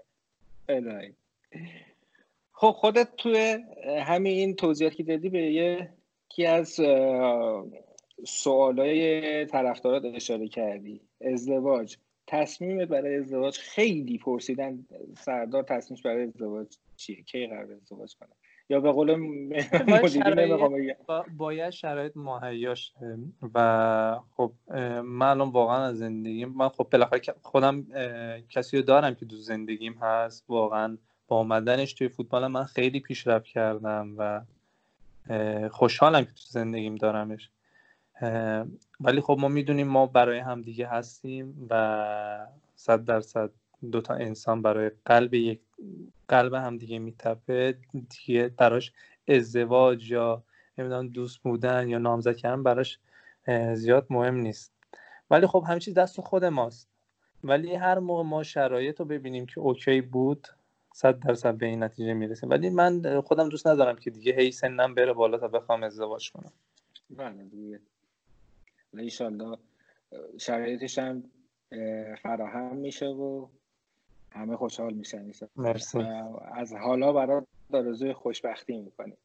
خب 2.54 2.72
خودت 2.72 3.16
توی 3.18 3.58
همین 4.06 4.34
این 4.34 4.56
توضیحاتی 4.56 4.96
که 4.96 5.04
دادی 5.04 5.30
به 5.30 5.40
یکی 5.42 6.46
از 6.46 6.80
سوالای 8.26 9.46
طرفدارات 9.46 10.06
اشاره 10.06 10.48
کردی. 10.48 11.02
ازدواج. 11.22 11.98
تصمیم 12.28 12.86
برای 12.86 13.16
ازدواج 13.16 13.58
خیلی 13.58 14.18
پرسیدن. 14.18 14.86
سردار 15.18 15.64
تصمیمش 15.64 16.02
برای 16.02 16.24
ازدواج 16.24 16.68
چیه؟ 16.96 17.24
کی 17.24 17.48
قرار 17.48 17.72
ازدواج 17.72 18.16
کنه؟ 18.16 18.30
یا 18.70 18.80
به 18.80 18.92
قول 18.92 19.38
باید 21.38 21.70
شرایط 21.70 22.18
مهیاش 22.18 22.94
و 23.54 24.20
خب 24.38 24.52
من 25.04 25.28
الان 25.28 25.50
واقعا 25.50 25.86
از 25.86 25.98
زندگیم 25.98 26.50
من 26.50 26.70
خب 26.70 26.88
بالاخره 26.92 27.22
خودم 27.42 27.88
کسی 28.50 28.78
رو 28.78 28.84
دارم 28.84 29.16
که 29.16 29.26
دو 29.26 29.36
زندگیم 29.36 29.94
هست 29.94 30.46
واقعا 30.48 30.98
با 31.28 31.38
آمدنش 31.38 31.94
توی 31.94 32.10
فوتبال 32.10 32.48
من 32.48 32.64
خیلی 32.64 33.00
پیشرفت 33.00 33.46
کردم 33.46 34.16
و 34.18 34.42
خوشحالم 35.70 36.26
که 36.26 36.32
تو 36.32 36.44
زندگیم 36.50 36.96
دارمش. 36.96 37.50
ولی 39.00 39.22
خب 39.22 39.38
ما 39.40 39.48
می‌دونیم 39.48 39.88
ما 39.88 40.06
برای 40.06 40.40
همدیگه 40.40 40.88
هستیم 40.88 41.68
و 41.70 42.48
صد 42.76 43.06
درصد 43.06 43.50
دو 43.92 44.02
تا 44.02 44.14
انسان 44.14 44.62
برای 44.62 44.92
قلب 45.06 45.34
یک 45.34 45.60
قلب 46.28 46.54
همدیگه 46.54 47.00
میتپه 47.00 47.78
دیگه 47.92 48.48
براش 48.48 48.92
ازدواج 49.28 50.12
یا 50.12 50.44
نمی‌دونم 50.78 51.08
دوست 51.08 51.40
بودن 51.40 51.90
یا 51.90 51.98
نامزد 51.98 52.36
کردن 52.36 52.64
براش 52.64 53.00
زیاد 53.74 54.08
مهم 54.10 54.36
نیست. 54.36 54.74
ولی 55.30 55.48
خب 55.48 55.64
همه 55.68 55.80
چیز 55.80 55.94
دست 55.94 56.22
خود 56.22 56.46
ماست. 56.46 56.90
ولی 57.44 57.76
هر 57.76 58.00
موقع 58.00 58.24
ما 58.24 58.44
شرایط 58.44 59.00
رو 59.00 59.06
ببینیم 59.06 59.46
که 59.46 59.60
اوکی 59.60 60.02
بود 60.02 60.48
صد 60.96 61.20
درصد 61.20 61.56
به 61.56 61.66
این 61.66 61.84
نتیجه 61.84 62.14
می‌رسیم. 62.14 62.50
ولی 62.50 62.70
من 62.70 63.22
خودم 63.22 63.50
دوست 63.50 63.68
ندارم 63.68 63.96
که 63.96 64.10
دیگه 64.10 64.34
هی 64.34 64.52
سنم 64.52 64.96
بره 64.96 65.14
بالا 65.14 65.38
تا 65.38 65.48
بخوام 65.48 65.84
ازدواج 65.84 66.32
کنم. 66.32 66.52
بله 67.10 67.44
دیگه. 67.44 67.80
ایشالله 68.98 69.58
شرایطش 70.40 70.98
هم 70.98 71.24
فراهم 72.22 72.76
میشه 72.76 73.06
و 73.06 73.48
همه 74.32 74.58
خوشحال 74.58 74.94
میشن 74.94 75.32
مرسی. 75.56 76.00
از 76.54 76.74
حالا 76.74 77.14
برای 77.14 77.42
دارزوی 77.72 78.14
خوشبختی 78.14 78.78
می‌کنیم. 78.78 79.18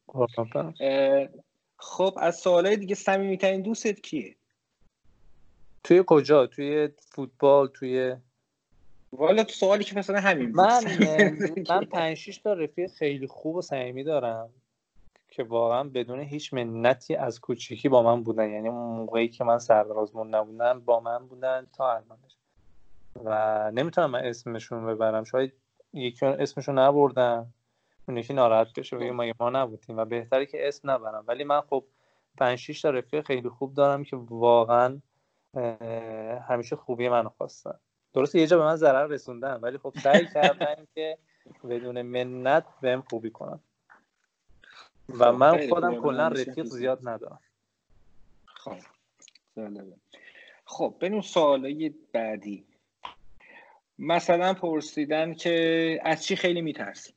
خب 1.77 2.13
از 2.17 2.35
سوالای 2.35 2.77
دیگه 2.77 2.95
صمیمیترین 2.95 3.61
دوستت 3.61 3.99
کیه؟ 3.99 4.35
توی 5.83 6.03
کجا؟ 6.07 6.47
توی 6.47 6.89
فوتبال 6.97 7.67
توی 7.67 8.15
والا 9.11 9.43
تو 9.43 9.53
سوالی 9.53 9.83
که 9.83 9.97
مثلا 9.97 10.19
همین 10.19 10.51
من 10.51 10.83
من 11.69 11.85
پنج 11.85 12.17
شیش 12.17 12.37
تا 12.37 12.53
رفیق 12.53 12.91
خیلی 12.91 13.27
خوب 13.27 13.55
و 13.55 13.61
صمیمی 13.61 14.03
دارم 14.03 14.49
که 15.29 15.43
واقعا 15.43 15.83
بدون 15.83 16.19
هیچ 16.19 16.53
منتی 16.53 17.15
از 17.15 17.39
کوچیکی 17.39 17.89
با 17.89 18.03
من 18.03 18.23
بودن. 18.23 18.49
یعنی 18.49 18.69
موقعی 18.69 19.27
که 19.27 19.43
من 19.43 19.59
سربرازمون 19.59 20.35
نبودن 20.35 20.79
با 20.79 20.99
من 20.99 21.27
بودن 21.27 21.67
تا 21.73 21.91
الانش 21.91 22.37
و 23.23 23.71
نمی‌تونم 23.71 24.11
من 24.11 24.25
اسمشون 24.25 24.85
ببرم. 24.85 25.23
شاید 25.23 25.53
یکی 25.93 26.25
اسمشون 26.25 26.79
نبردم. 26.79 27.53
اون 28.07 28.17
یکی 28.17 28.33
ناراحت 28.33 28.79
بشه 28.79 28.97
بگه 28.97 29.11
ما 29.11 29.25
ما 29.39 29.49
نبودیم 29.49 29.97
و 29.97 30.05
بهتره 30.05 30.45
که 30.45 30.67
اسم 30.67 30.91
نبرم. 30.91 31.23
ولی 31.27 31.43
من 31.43 31.61
خب 31.61 31.83
پنج 32.37 32.57
شیش 32.57 32.81
تا 32.81 32.89
رفیق 32.89 33.25
خیلی 33.25 33.49
خوب 33.49 33.73
دارم 33.73 34.03
که 34.03 34.15
واقعا 34.15 34.99
همیشه 36.49 36.75
خوبی 36.75 37.09
منو 37.09 37.29
خواستن. 37.29 37.79
درست 38.13 38.35
یه 38.35 38.47
جا 38.47 38.57
به 38.57 38.63
من 38.63 38.75
ضرر 38.75 39.07
رسوندن 39.07 39.53
ولی 39.53 39.77
خب 39.77 39.93
سعی 40.03 40.27
کردن 40.33 40.87
که 40.95 41.17
بدون 41.69 42.01
منت 42.01 42.65
بهم 42.81 43.01
خوبی 43.01 43.29
کنم 43.29 43.59
و 45.09 45.25
خب، 45.25 45.31
من 45.31 45.67
خودم 45.69 46.01
کلا 46.01 46.27
رفیق 46.27 46.63
زیاد 46.63 47.07
ندارم. 47.07 47.39
خب 48.45 48.77
خب 50.65 50.95
بریم 50.99 51.21
سوالای 51.21 51.89
بعدی. 52.13 52.65
مثلا 53.99 54.53
پرسیدن 54.53 55.33
که 55.33 55.99
از 56.03 56.23
چی 56.23 56.35
خیلی 56.35 56.61
میترسی 56.61 57.13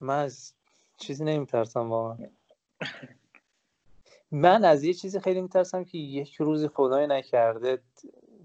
من 0.00 0.18
از 0.18 0.54
چیزی 0.96 1.24
نمیترسم 1.24 1.90
واقعا. 1.90 2.28
من 4.30 4.64
از 4.64 4.84
یه 4.84 4.94
چیزی 4.94 5.20
خیلی 5.20 5.40
میترسم 5.40 5.84
که 5.84 5.98
یک 5.98 6.34
روزی 6.34 6.68
خدای 6.68 7.06
نکرده 7.06 7.82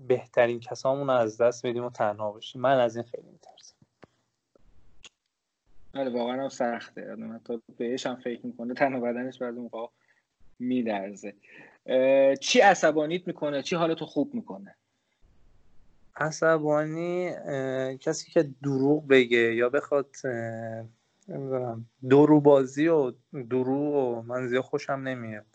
بهترین 0.08 0.60
کسامون 0.60 1.10
از 1.10 1.42
دست 1.42 1.66
بدیم 1.66 1.84
و 1.84 1.90
تنها 1.90 2.32
باشیم. 2.32 2.62
من 2.62 2.80
از 2.80 2.96
این 2.96 3.06
خیلی 3.06 3.28
میترسم. 3.32 3.76
بله 5.94 6.10
واقعا 6.10 6.44
هم 6.44 6.50
سخته. 6.50 7.16
من 7.16 7.40
تا 7.46 7.62
بهش 7.78 8.06
هم 8.06 8.16
فکر 8.16 8.46
می‌کنه 8.46 8.74
تنها 8.74 9.00
بدنش 9.00 9.38
بعد 9.38 9.54
موقع 9.54 9.88
میدرزه 10.60 11.34
چی 12.40 12.60
عصبانیت 12.60 13.28
می‌کنه؟ 13.28 13.64
چی 13.64 13.76
حالتو 13.76 14.06
خوب 14.06 14.34
می‌کنه؟ 14.34 14.76
عصبانی 16.16 17.32
کسی 17.98 18.32
که 18.32 18.50
دروغ 18.64 19.08
بگه 19.08 19.56
یا 19.56 19.70
بخواد 19.70 20.16
نمی‌دونم 21.28 21.86
درو 22.10 22.42
بازی 22.42 22.88
و 22.88 23.14
دروغ 23.50 23.96
و 23.96 24.22
من 24.22 24.48
زیاد 24.48 24.64
خوشم 24.64 24.94
نمیاد. 24.94 25.46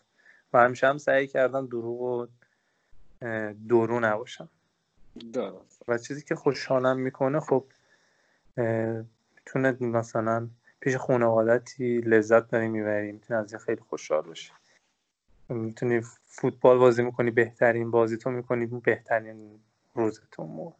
و 0.53 0.59
همیشه 0.59 0.87
هم 0.87 0.97
سعی 0.97 1.27
کردم 1.27 1.67
دروغ 1.67 2.01
و 2.01 2.27
درو 3.69 3.99
نباشم. 3.99 4.49
درست. 5.33 5.83
و 5.87 5.97
چیزی 5.97 6.23
که 6.23 6.35
خوشحالم 6.35 6.99
می‌کنه 6.99 7.39
خب 7.39 7.65
می‌تونه 9.37 9.71
مثلا 9.81 10.49
پیش 10.79 10.95
خانوادتی 10.95 11.97
لذت 11.97 12.47
داری 12.47 12.67
می‌بری 12.67 13.11
می‌تونی 13.11 13.39
از 13.39 13.53
این 13.53 13.59
خیلی 13.59 13.81
خوشحال 13.81 14.21
باشی 14.21 14.51
می‌تونی 15.49 16.01
فوتبال 16.25 16.77
بازی 16.77 17.03
می‌کنی 17.03 17.31
بهترین 17.31 17.91
بازی 17.91 18.17
تو 18.17 18.29
می‌کنی 18.29 18.65
بهترین 18.65 19.59
روزتون 19.93 20.47
موقع 20.47 20.75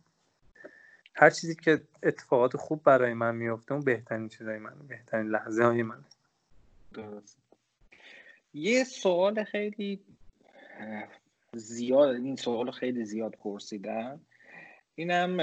هر 1.15 1.29
چیزی 1.29 1.55
که 1.55 1.81
اتفاقات 2.03 2.57
خوب 2.57 2.83
برای 2.83 3.13
من 3.13 3.35
میفته 3.35 3.73
اون 3.73 3.83
بهترین 3.83 4.27
چیزای 4.27 4.59
من 4.59 4.73
بهترین 4.87 5.27
لحظه 5.27 5.63
های 5.63 5.83
من. 5.83 6.03
درست. 6.93 7.37
یه 8.53 8.83
سوال 8.83 9.43
خیلی 9.43 10.01
زیاد 11.53 12.15
این 12.15 12.35
سوال 12.35 12.71
خیلی 12.71 13.05
زیاد 13.05 13.35
پرسیدم 13.35 14.21
اینم 14.95 15.39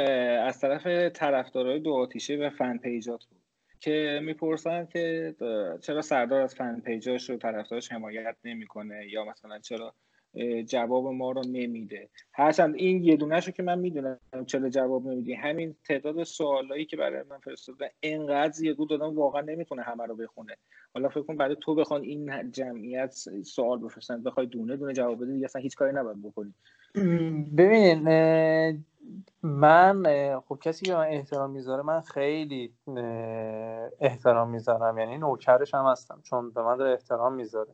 از 0.47 0.61
طرف 0.61 0.87
طرفدارای 1.13 1.81
دو 1.81 1.93
آتیشه 1.93 2.37
و 2.37 2.51
فن 2.51 2.79
پیجات 2.79 3.25
بود 3.25 3.41
که 3.81 4.21
می‌پرسن 4.23 4.87
که 4.87 5.35
چرا 5.83 6.03
سردار 6.03 6.41
از 6.41 6.55
فن 6.55 6.81
پیجاش 6.81 7.31
رو 7.31 7.37
طرفدارش 7.37 7.93
حمایت 7.93 8.37
نمی‌کنه 8.45 9.07
یا 9.09 9.25
مثلا 9.25 9.59
چرا 9.59 9.95
جواب 10.69 11.07
ما 11.07 11.33
رو 11.33 11.43
نمیده. 11.47 12.09
هرچند 12.33 12.75
این 12.75 13.05
یه 13.05 13.17
دونه 13.17 13.41
که 13.41 13.63
من 13.63 13.79
می‌دونم 13.79 14.19
چرا 14.47 14.69
جواب 14.69 15.07
نمیدی. 15.07 15.35
همین 15.35 15.77
تعداد 15.85 16.23
سوالایی 16.23 16.85
که 16.85 16.97
برای 16.97 17.23
من 17.31 17.39
فرستاده 17.39 17.93
انقدر 18.03 18.53
زیاد 18.53 18.77
دادم 18.91 19.17
واقعا 19.17 19.41
نمی‌تونه 19.41 19.83
همه 19.83 20.07
رو 20.07 20.17
بخونه. 20.17 20.57
حالا 20.95 21.09
فکر 21.09 21.23
کن 21.23 21.37
برای 21.37 21.57
تو 21.61 21.75
بخوان 21.75 22.03
این 22.03 22.51
جمعیت 22.51 23.15
سوال 23.45 23.79
بفرستن 23.79 24.23
بخوای 24.23 24.47
دونه 24.47 24.77
دونه 24.77 24.93
جواب 24.93 25.25
بدی 25.25 25.45
اصلا 25.45 25.63
هیچ 25.63 25.77
کاری 25.77 25.93
نباید 25.93 26.23
بکنی. 26.23 26.55
ببینید 27.57 28.09
من 29.43 30.03
خب 30.49 30.59
کسی 30.63 30.87
که 30.87 30.95
من 30.95 31.07
احترام 31.07 31.51
می‌ذاره 31.51 31.83
من 31.83 32.01
خیلی 32.01 32.75
احترام 34.01 34.51
می‌ذارم. 34.51 34.99
یعنی 34.99 35.19
نوکرش 35.19 35.75
هم 35.75 35.85
هستم 35.87 36.21
چون 36.25 36.51
به 36.51 36.63
من 36.63 36.77
داره 36.77 36.93
احترام 36.93 37.35
می‌ذاره. 37.35 37.73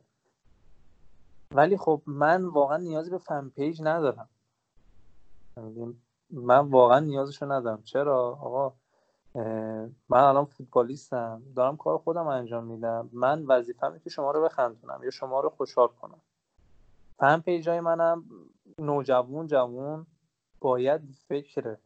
ولی 1.51 1.77
خب 1.77 2.01
من 2.05 2.45
واقعا 2.45 2.77
نیازی 2.77 3.11
به 3.11 3.17
فن 3.17 3.49
پیج 3.49 3.81
ندارم. 3.83 4.29
من 6.31 6.59
واقعا 6.69 6.99
نیازشو 6.99 7.51
ندارم. 7.51 7.83
چرا؟ 7.83 8.29
آقا 8.29 8.73
من 10.09 10.19
الان 10.19 10.45
فوتبالیستم. 10.45 11.41
دارم 11.55 11.77
کار 11.77 11.97
خودم 11.97 12.27
انجام 12.27 12.63
میدم. 12.63 13.09
من 13.13 13.45
وظیفه‌مه 13.45 13.99
که 13.99 14.09
شما 14.09 14.31
رو 14.31 14.43
بخندونم 14.43 15.03
یا 15.03 15.09
شما 15.09 15.39
رو 15.39 15.49
خوشحال 15.49 15.87
کنم. 15.87 16.21
fan 17.19 17.39
page 17.39 17.69
های 17.69 17.79
منم 17.79 18.23
نوجوان 18.79 19.47
جوون 19.47 20.05
باید 20.59 21.01
فکر 21.27 21.77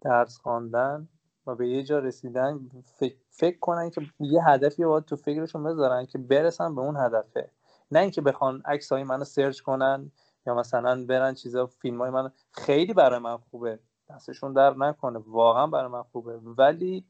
درس 0.00 0.38
خواندن 0.38 1.08
و 1.46 1.54
به 1.54 1.68
یه 1.68 1.82
جا 1.82 1.98
رسیدن. 1.98 2.68
فکر, 2.84 3.16
فکر 3.30 3.58
کنن 3.58 3.90
که 3.90 4.00
یه 4.20 4.48
هدفی 4.48 4.84
باید 4.84 5.04
تو 5.04 5.16
فکرشون 5.16 5.64
بذارن 5.64 6.06
که 6.06 6.18
برسن 6.18 6.74
به 6.74 6.80
اون 6.80 6.96
هدفه. 6.96 7.50
نه 7.90 7.98
اینکه 7.98 8.20
بخوان 8.20 8.62
عکس 8.64 8.92
های 8.92 9.04
منو 9.04 9.24
search 9.24 9.60
کنن 9.60 10.10
یا 10.46 10.54
مثلا 10.54 11.04
برن 11.04 11.34
چیزا 11.34 11.66
فیلم 11.66 12.00
های 12.00 12.10
من 12.10 12.30
خیلی 12.52 12.94
برای 12.94 13.18
من 13.18 13.36
خوبه. 13.36 13.78
دستشون 14.10 14.52
در 14.52 14.74
نکنه 14.74 15.18
واقعا 15.26 15.66
برای 15.66 15.90
من 15.90 16.02
خوبه. 16.02 16.36
ولی 16.36 17.04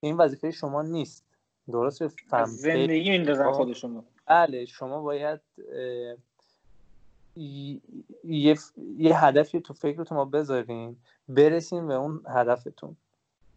این 0.00 0.16
وظیفه 0.16 0.50
شما 0.50 0.82
نیست. 0.82 1.24
درست 1.70 2.06
زندگی 2.46 3.10
میندازن 3.10 3.52
خودشون 3.52 4.04
بله 4.26 4.64
شما 4.64 5.02
باید 5.02 5.40
یه, 8.24 8.58
یه 8.96 9.24
هدفی 9.24 9.60
تو 9.60 9.74
فکرتون 9.74 10.18
ما 10.18 10.24
بذارین 10.24 10.96
برسیم 11.28 11.88
به 11.88 11.94
اون 11.94 12.22
هدفتون. 12.28 12.96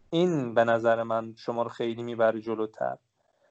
این 0.09 0.53
به 0.53 0.63
نظر 0.63 1.03
من 1.03 1.33
شما 1.37 1.63
رو 1.63 1.69
خیلی 1.69 2.03
می‌بره 2.03 2.41
جلوتر. 2.41 2.97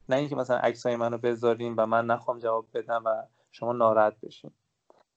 نه 0.08 0.16
اینکه 0.16 0.36
مثلا 0.36 0.56
عکسای 0.56 0.96
منو 0.96 1.18
بذارین 1.18 1.74
و 1.74 1.86
من 1.86 2.06
نخوام 2.06 2.38
جواب 2.38 2.66
بدم 2.74 3.02
و 3.06 3.22
شما 3.52 3.72
ناراحت 3.72 4.20
بشین. 4.20 4.50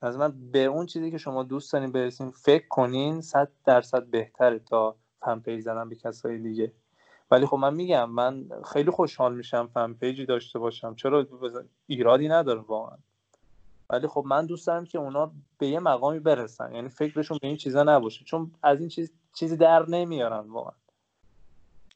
از 0.01 0.17
من 0.17 0.51
به 0.51 0.63
اون 0.63 0.85
چیزی 0.85 1.11
که 1.11 1.17
شما 1.17 1.43
دوست 1.43 1.73
دارین 1.73 1.91
برسین 1.91 2.31
فکر 2.31 2.67
کنین 2.67 3.21
صد 3.21 3.51
درصد 3.65 4.03
بهتره 4.05 4.59
تا 4.59 4.95
fan 5.19 5.39
page 5.39 5.61
زدن 5.61 5.89
به 5.89 5.95
کسای 5.95 6.37
دیگه. 6.37 6.71
ولی 7.31 7.45
خب 7.45 7.57
من 7.57 7.73
میگم 7.73 8.09
من 8.09 8.49
خیلی 8.73 8.91
خوشحال 8.91 9.35
میشم 9.35 9.67
fan 9.73 9.93
page 9.93 10.19
ی 10.19 10.25
داشته 10.25 10.59
باشم. 10.59 10.95
چرا 10.95 11.27
ایرادی 11.87 12.27
نداره 12.27 12.59
واقعا؟ 12.59 12.97
ولی 13.89 14.07
خب 14.07 14.23
من 14.27 14.45
دوست 14.45 14.67
دارم 14.67 14.85
که 14.85 14.97
اونا 14.97 15.31
به 15.57 15.67
یه 15.67 15.79
مقامی 15.79 16.19
برسن. 16.19 16.75
یعنی 16.75 16.89
فکرشون 16.89 17.37
به 17.41 17.47
این 17.47 17.57
چیزا 17.57 17.83
نباشه. 17.83 18.25
چون 18.25 18.51
از 18.63 18.79
این 18.79 18.89
چیز 18.89 19.13
چیزی 19.33 19.57
در 19.57 19.89
نمیارن 19.89 20.39
واقعا. 20.39 20.75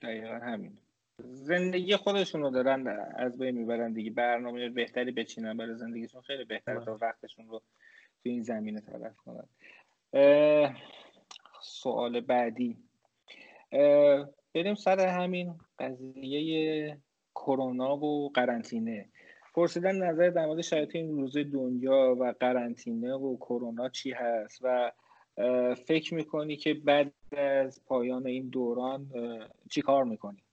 دقیقا 0.01 0.39
همین 0.43 0.77
زندگی 1.23 1.95
خودشون 1.95 2.41
رو 2.41 2.49
دارن 2.49 2.87
از 3.15 3.37
بین 3.37 3.57
می‌برن 3.57 3.93
دیگه. 3.93 4.11
برنامه 4.11 4.69
بهتری 4.69 5.11
بچینن 5.11 5.57
برای 5.57 5.75
زندگیشون. 5.75 6.21
خیلی 6.21 6.45
بهتره 6.45 6.85
تا 6.85 6.97
وقتشون 7.01 7.47
رو 7.47 7.59
تو 8.23 8.29
این 8.29 8.43
زمینه 8.43 8.81
تلف 8.81 9.15
کنن. 9.15 9.47
سوال 11.61 12.21
بعدی. 12.21 12.77
بریم 14.55 14.75
سر 14.75 14.99
همین 15.07 15.53
قضیه 15.79 16.97
کرونا 17.35 17.97
و 17.97 18.29
قرنطینه. 18.29 19.09
پرسیدن 19.55 19.95
نظر 19.95 20.29
در 20.29 20.45
مورد 20.45 20.61
شرایط 20.61 20.95
این 20.95 21.09
روزه 21.09 21.43
دنیا 21.43 22.15
و 22.19 22.33
قرنطینه 22.39 23.13
و 23.13 23.37
کرونا 23.37 23.89
چی 23.89 24.11
هست 24.11 24.59
و 24.61 24.91
فکر 25.75 26.13
می‌کنی 26.13 26.55
که 26.57 26.73
بعد 26.73 27.13
از 27.37 27.85
پایان 27.85 28.27
این 28.27 28.49
دوران 28.49 29.11
چی 29.69 29.81
کار 29.81 30.03
می‌کنی؟ 30.03 30.43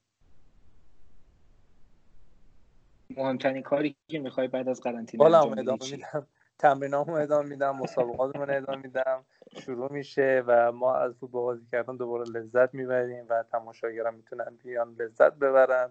مهمترین 3.11 3.63
کاری 3.63 3.97
که 4.09 4.19
می‌خوای 4.19 4.49
بعد 4.49 4.69
از 4.69 4.81
قرنطینه 4.81 5.25
انجام 5.25 5.59
ادامه 5.59 5.91
میدم. 5.91 6.27
تمرینامو 6.59 7.13
ادامه 7.13 7.49
میدم 7.49 7.77
مسابقاتمون 7.77 8.51
ادامه 8.51 8.83
میدم. 8.83 9.25
شروع 9.59 9.93
میشه 9.93 10.43
و 10.47 10.73
ما 10.73 10.97
از 10.97 11.15
فوتبال 11.15 11.43
بازی 11.43 11.67
کردن 11.73 11.97
دوباره 11.97 12.25
لذت 12.31 12.75
می‌بریم 12.75 13.27
و 13.29 13.45
تماشاگران 13.53 14.15
می‌تونن 14.15 14.59
بیان 14.65 14.97
لذت 14.99 15.35
ببرن 15.35 15.91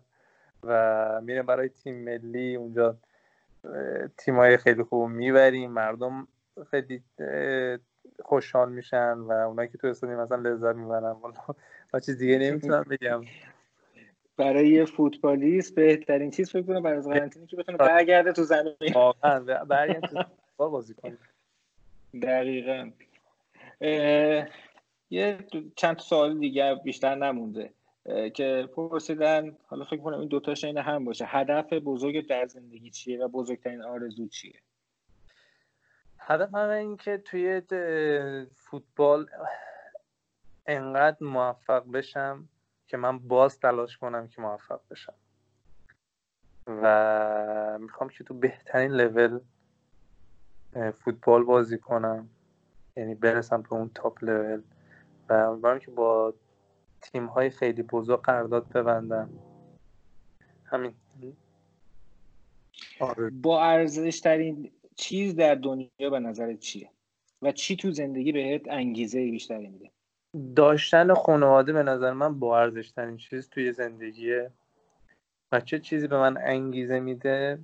و 0.64 1.22
میریم 1.22 1.46
برای 1.46 1.70
تیم 1.70 2.04
ملی. 2.04 2.56
اونجا 2.56 2.98
تیمای 4.18 4.58
خیلی 4.58 4.84
خوب 4.84 5.10
می‌بریم. 5.10 5.72
مردم 5.72 6.28
خیلی 6.72 7.04
خوشحال 8.24 8.72
میشن 8.72 9.14
و 9.14 9.32
اونایی 9.32 9.70
که 9.70 9.78
تو 9.78 9.88
استادیوم 9.88 10.22
مثلا 10.22 10.38
لذت 10.38 10.76
می‌برن. 10.76 11.16
و 11.94 12.00
چیز 12.00 12.18
دیگه 12.18 12.38
نمی‌تونم 12.50 12.86
بگم. 12.90 13.22
برای 14.38 14.70
یه 14.70 14.86
فوتبالیست 14.86 15.76
بهترین 15.76 16.32
چیز 16.32 16.52
فکر 16.52 16.62
کنم 16.62 16.82
برای 16.82 17.02
قرنطینه 17.02 17.48
که 17.48 17.56
بتونه 17.56 17.78
برگرده 17.78 18.34
تو 18.34 18.44
زمین. 18.44 18.76
واقعا 18.96 19.40
برگرده 19.66 20.08
تو 20.08 20.24
بازی 20.58 20.94
کنه 20.94 21.18
دقیقا. 22.22 22.92
یه 25.10 25.38
چند 25.76 26.00
سوال 26.00 26.40
دیگه 26.40 26.76
بیشتر 26.76 27.16
نمونده. 27.16 27.74
که 28.34 28.70
پرسیدن 28.76 29.58
حالا 29.68 29.86
فکر 29.86 29.98
کنم 29.98 30.20
این 30.20 30.28
دوتاش 30.28 30.64
این 30.64 30.78
هم 30.78 31.06
باشه. 31.06 31.26
هدف 31.26 31.74
بزرگ 31.74 32.28
در 32.28 32.46
زندگی 32.46 32.90
چیه 32.90 33.26
و 33.26 33.28
بزرگترین 33.28 33.82
آرزو 33.82 34.28
چیه؟ 34.28 34.60
هدف 36.20 36.54
من 36.54 36.70
این 36.70 36.98
که 36.98 37.18
توی 37.18 37.62
فوتبال 38.56 39.28
انقدر 40.66 41.18
موفق 41.22 41.92
بشم 41.92 42.50
که 42.96 43.00
من 43.00 43.20
باز 43.20 43.60
تلاش 43.60 43.98
کنم 43.98 44.28
که 44.28 44.42
موفق 44.42 44.80
بشم. 44.92 45.14
و 46.68 47.78
می‌خوام 47.82 48.10
که 48.10 48.24
تو 48.24 48.34
بهترین 48.34 48.92
لول 48.92 49.40
فوتبال 50.92 51.44
بازی 51.44 51.78
کنم. 51.78 52.30
یعنی 52.98 53.16
برسم 53.16 53.62
به 53.62 53.74
اون 53.74 53.92
تاپ 53.96 54.24
لول 54.24 54.62
و 55.30 55.34
امیدوارم 55.34 55.80
که 55.80 55.92
با 55.92 56.34
تیم 57.02 57.26
های 57.26 57.50
خیلی 57.50 57.84
بزرگ 57.84 58.22
قرارداد 58.22 58.70
ببندم. 58.70 59.30
همین. 60.66 60.94
آره. 63.00 63.30
با 63.30 63.64
ارزش 63.64 64.20
ترین 64.20 64.72
چیز 64.96 65.36
در 65.36 65.56
دنیا 65.56 66.10
به 66.12 66.20
نظر 66.20 66.54
چیه؟ 66.54 66.90
و 67.42 67.52
چی 67.52 67.76
تو 67.76 67.92
زندگی 67.92 68.32
بهت 68.32 68.62
انگیزه 68.68 69.32
بیشتری 69.32 69.68
میده؟ 69.68 69.95
داشتن 70.56 71.14
خانواده 71.14 71.74
به 71.74 71.84
نظر 71.84 72.14
من 72.14 72.40
با 72.40 72.60
ارزش 72.60 72.94
چیز 73.18 73.50
توی 73.50 73.72
زندگیه. 73.72 74.52
و 75.52 75.60
چه 75.60 75.80
چیزی 75.80 76.08
به 76.08 76.18
من 76.18 76.38
انگیزه 76.38 77.00
میده؟ 77.00 77.60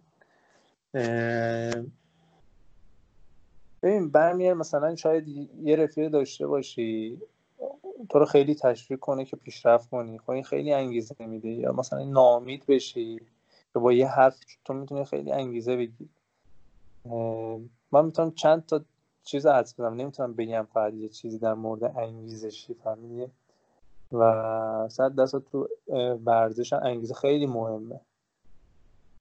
ببین 3.84 4.10
برمیاد 4.12 4.58
مثلا 4.58 4.96
شاید 4.96 5.28
یه 5.64 5.76
رفیق 5.76 6.12
داشته 6.12 6.48
باشی 6.48 7.22
تو 8.10 8.20
رو 8.20 8.26
خیلی 8.26 8.56
تشویق 8.56 9.00
کنه 9.00 9.26
که 9.26 9.36
پیشرفت 9.36 9.90
کنی. 9.90 10.20
خب 10.20 10.30
این 10.32 10.44
خیلی 10.44 10.74
انگیزه 10.74 11.16
میده. 11.20 11.50
یا 11.50 11.72
مثلا 11.72 12.04
نامید 12.04 12.66
بشی 12.66 13.20
که 13.74 13.80
با 13.80 13.94
یه 13.94 14.08
حرف 14.08 14.40
تو 14.66 14.74
می‌تونی 14.74 15.06
خیلی 15.06 15.32
انگیزه 15.32 15.76
بگیری 15.76 16.10
من 17.92 18.06
می‌تونم 18.06 18.32
چند 18.32 18.66
تا 18.66 18.82
چیز 19.24 19.48
حدس 19.48 19.74
بزنم 19.74 19.94
نمی‌تونم 19.94 20.34
بگم 20.34 20.68
فقط 20.74 20.94
یه 20.94 21.10
چیزی 21.10 21.40
در 21.40 21.54
مورد 21.54 21.84
انگیزشی 21.84 22.74
فهمیدی 22.74 23.32
و 24.12 24.88
صد 24.90 25.16
دست 25.16 25.40
تو 25.40 25.70
ورزش 26.26 26.74
انگیزه 26.74 27.14
خیلی 27.14 27.46
مهمه. 27.46 28.00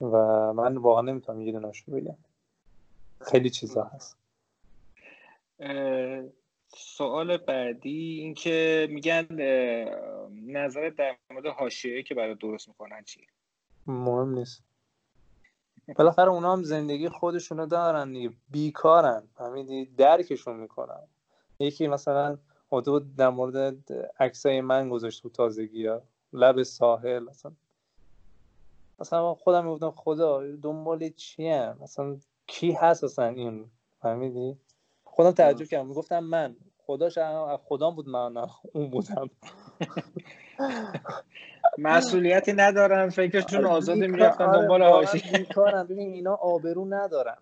و 0.00 0.16
من 0.52 0.76
واقعا 0.76 1.02
نمی‌تونم 1.02 1.40
یه 1.40 1.52
دونش 1.52 1.84
رو 1.86 1.94
بگم 1.94 2.16
خیلی 3.20 3.50
چیزا 3.50 3.84
هست. 3.84 4.16
سوال 6.76 7.36
بعدی 7.36 8.20
اینکه 8.20 8.88
میگن 8.90 9.26
نظر 10.46 10.90
در 10.90 11.16
مورد 11.30 11.46
حاشیه 11.46 12.02
که 12.02 12.14
برای 12.14 12.34
درست 12.34 12.68
می‌کنن 12.68 13.02
چی 13.04 13.26
مهم 13.86 14.34
نیست. 14.34 14.69
بالاخره 15.96 16.28
اونا 16.28 16.52
هم 16.52 16.62
زندگی 16.62 17.08
خودشونو 17.08 17.66
دارن 17.66 18.12
دیگه 18.12 18.30
بیکارن. 18.50 19.22
فهمیدی؟ 19.34 19.84
درکشون 19.86 20.56
می‌کنن. 20.56 21.02
یکی 21.58 21.88
مثلا 21.88 22.38
حدود 22.72 23.16
در 23.16 23.28
مورد 23.28 23.84
عکسای 24.20 24.60
من 24.60 24.88
گذاشت 24.88 25.22
تو 25.22 25.28
تازگی 25.28 25.86
ها. 25.86 26.02
لب 26.32 26.62
ساحل 26.62 27.18
مثلا. 27.18 27.52
مثلا 28.98 29.34
خودم 29.34 29.64
می‌گفتم 29.64 29.90
خدا 29.90 30.56
دنبال 30.56 31.08
چی 31.08 31.48
هم 31.48 31.78
مثلا 31.80 32.16
کی 32.46 32.72
هست 32.72 33.04
اصلا 33.04 33.26
این؟ 33.26 33.70
فهمیدی؟ 34.02 34.56
خودم 35.04 35.30
تعجب 35.30 35.66
کردم. 35.66 35.86
می‌گفتم 35.86 36.18
من. 36.20 36.56
خداش 36.78 37.18
خدام 37.68 37.94
بود 37.94 38.08
من 38.08 38.36
اون 38.72 38.90
بودم. 38.90 39.30
مسئولیتی 41.78 42.52
ندارن 42.52 43.08
فکرشون 43.08 43.64
آره، 43.64 43.76
آزاده 43.76 44.06
می‌رفتن 44.06 44.44
آره، 44.44 44.60
دنبال 44.60 44.82
هاشی 44.82 45.44
کارم 45.54 45.86
ببین 45.86 46.12
اینا 46.12 46.34
آبرو 46.34 46.84
ندارن. 46.84 47.36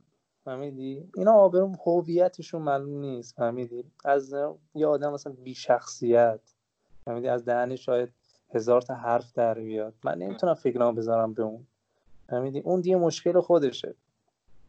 فهمیدی؟ 0.44 1.10
اینا 1.16 1.32
آبرو 1.32 1.72
هویتشون 1.86 2.62
معلوم 2.62 3.00
نیست 3.00 3.36
فهمیدی؟ 3.36 3.84
از 4.04 4.34
یه 4.74 4.86
آدم 4.86 5.12
مثلا 5.12 5.32
بی 5.32 5.54
شخصیت 5.54 6.40
فهمیدی؟ 7.04 7.28
از 7.28 7.44
دهنش 7.44 7.84
شاید 7.86 8.08
هزار 8.54 8.80
تا 8.80 8.94
حرف 8.94 9.32
در 9.32 9.54
بیاد. 9.54 9.94
من 10.04 10.18
نمی‌تونم 10.18 10.54
فکرام 10.54 10.94
بذارم 10.94 11.34
به 11.34 11.42
اون. 11.42 11.66
فهمیدی؟ 12.30 12.60
اون 12.60 12.80
دیگه 12.80 12.96
مشکل 12.96 13.40
خودشه. 13.40 13.94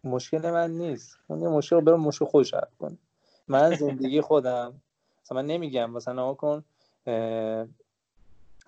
مشکل 0.04 0.52
من 0.52 0.72
نیست. 0.72 1.18
اون 1.28 1.42
یه 1.42 1.48
مشکل 1.48 1.82
برو 1.82 1.98
مشکل 1.98 2.26
خودش 2.26 2.54
حل 2.54 2.68
کنه. 2.80 2.98
من 3.48 3.76
زندگی 3.76 4.22
خودم 4.22 4.74
مثلا 5.24 5.36
من 5.42 5.46
نمیگم 5.46 5.92
مثلا 5.92 6.34
کن 6.34 6.64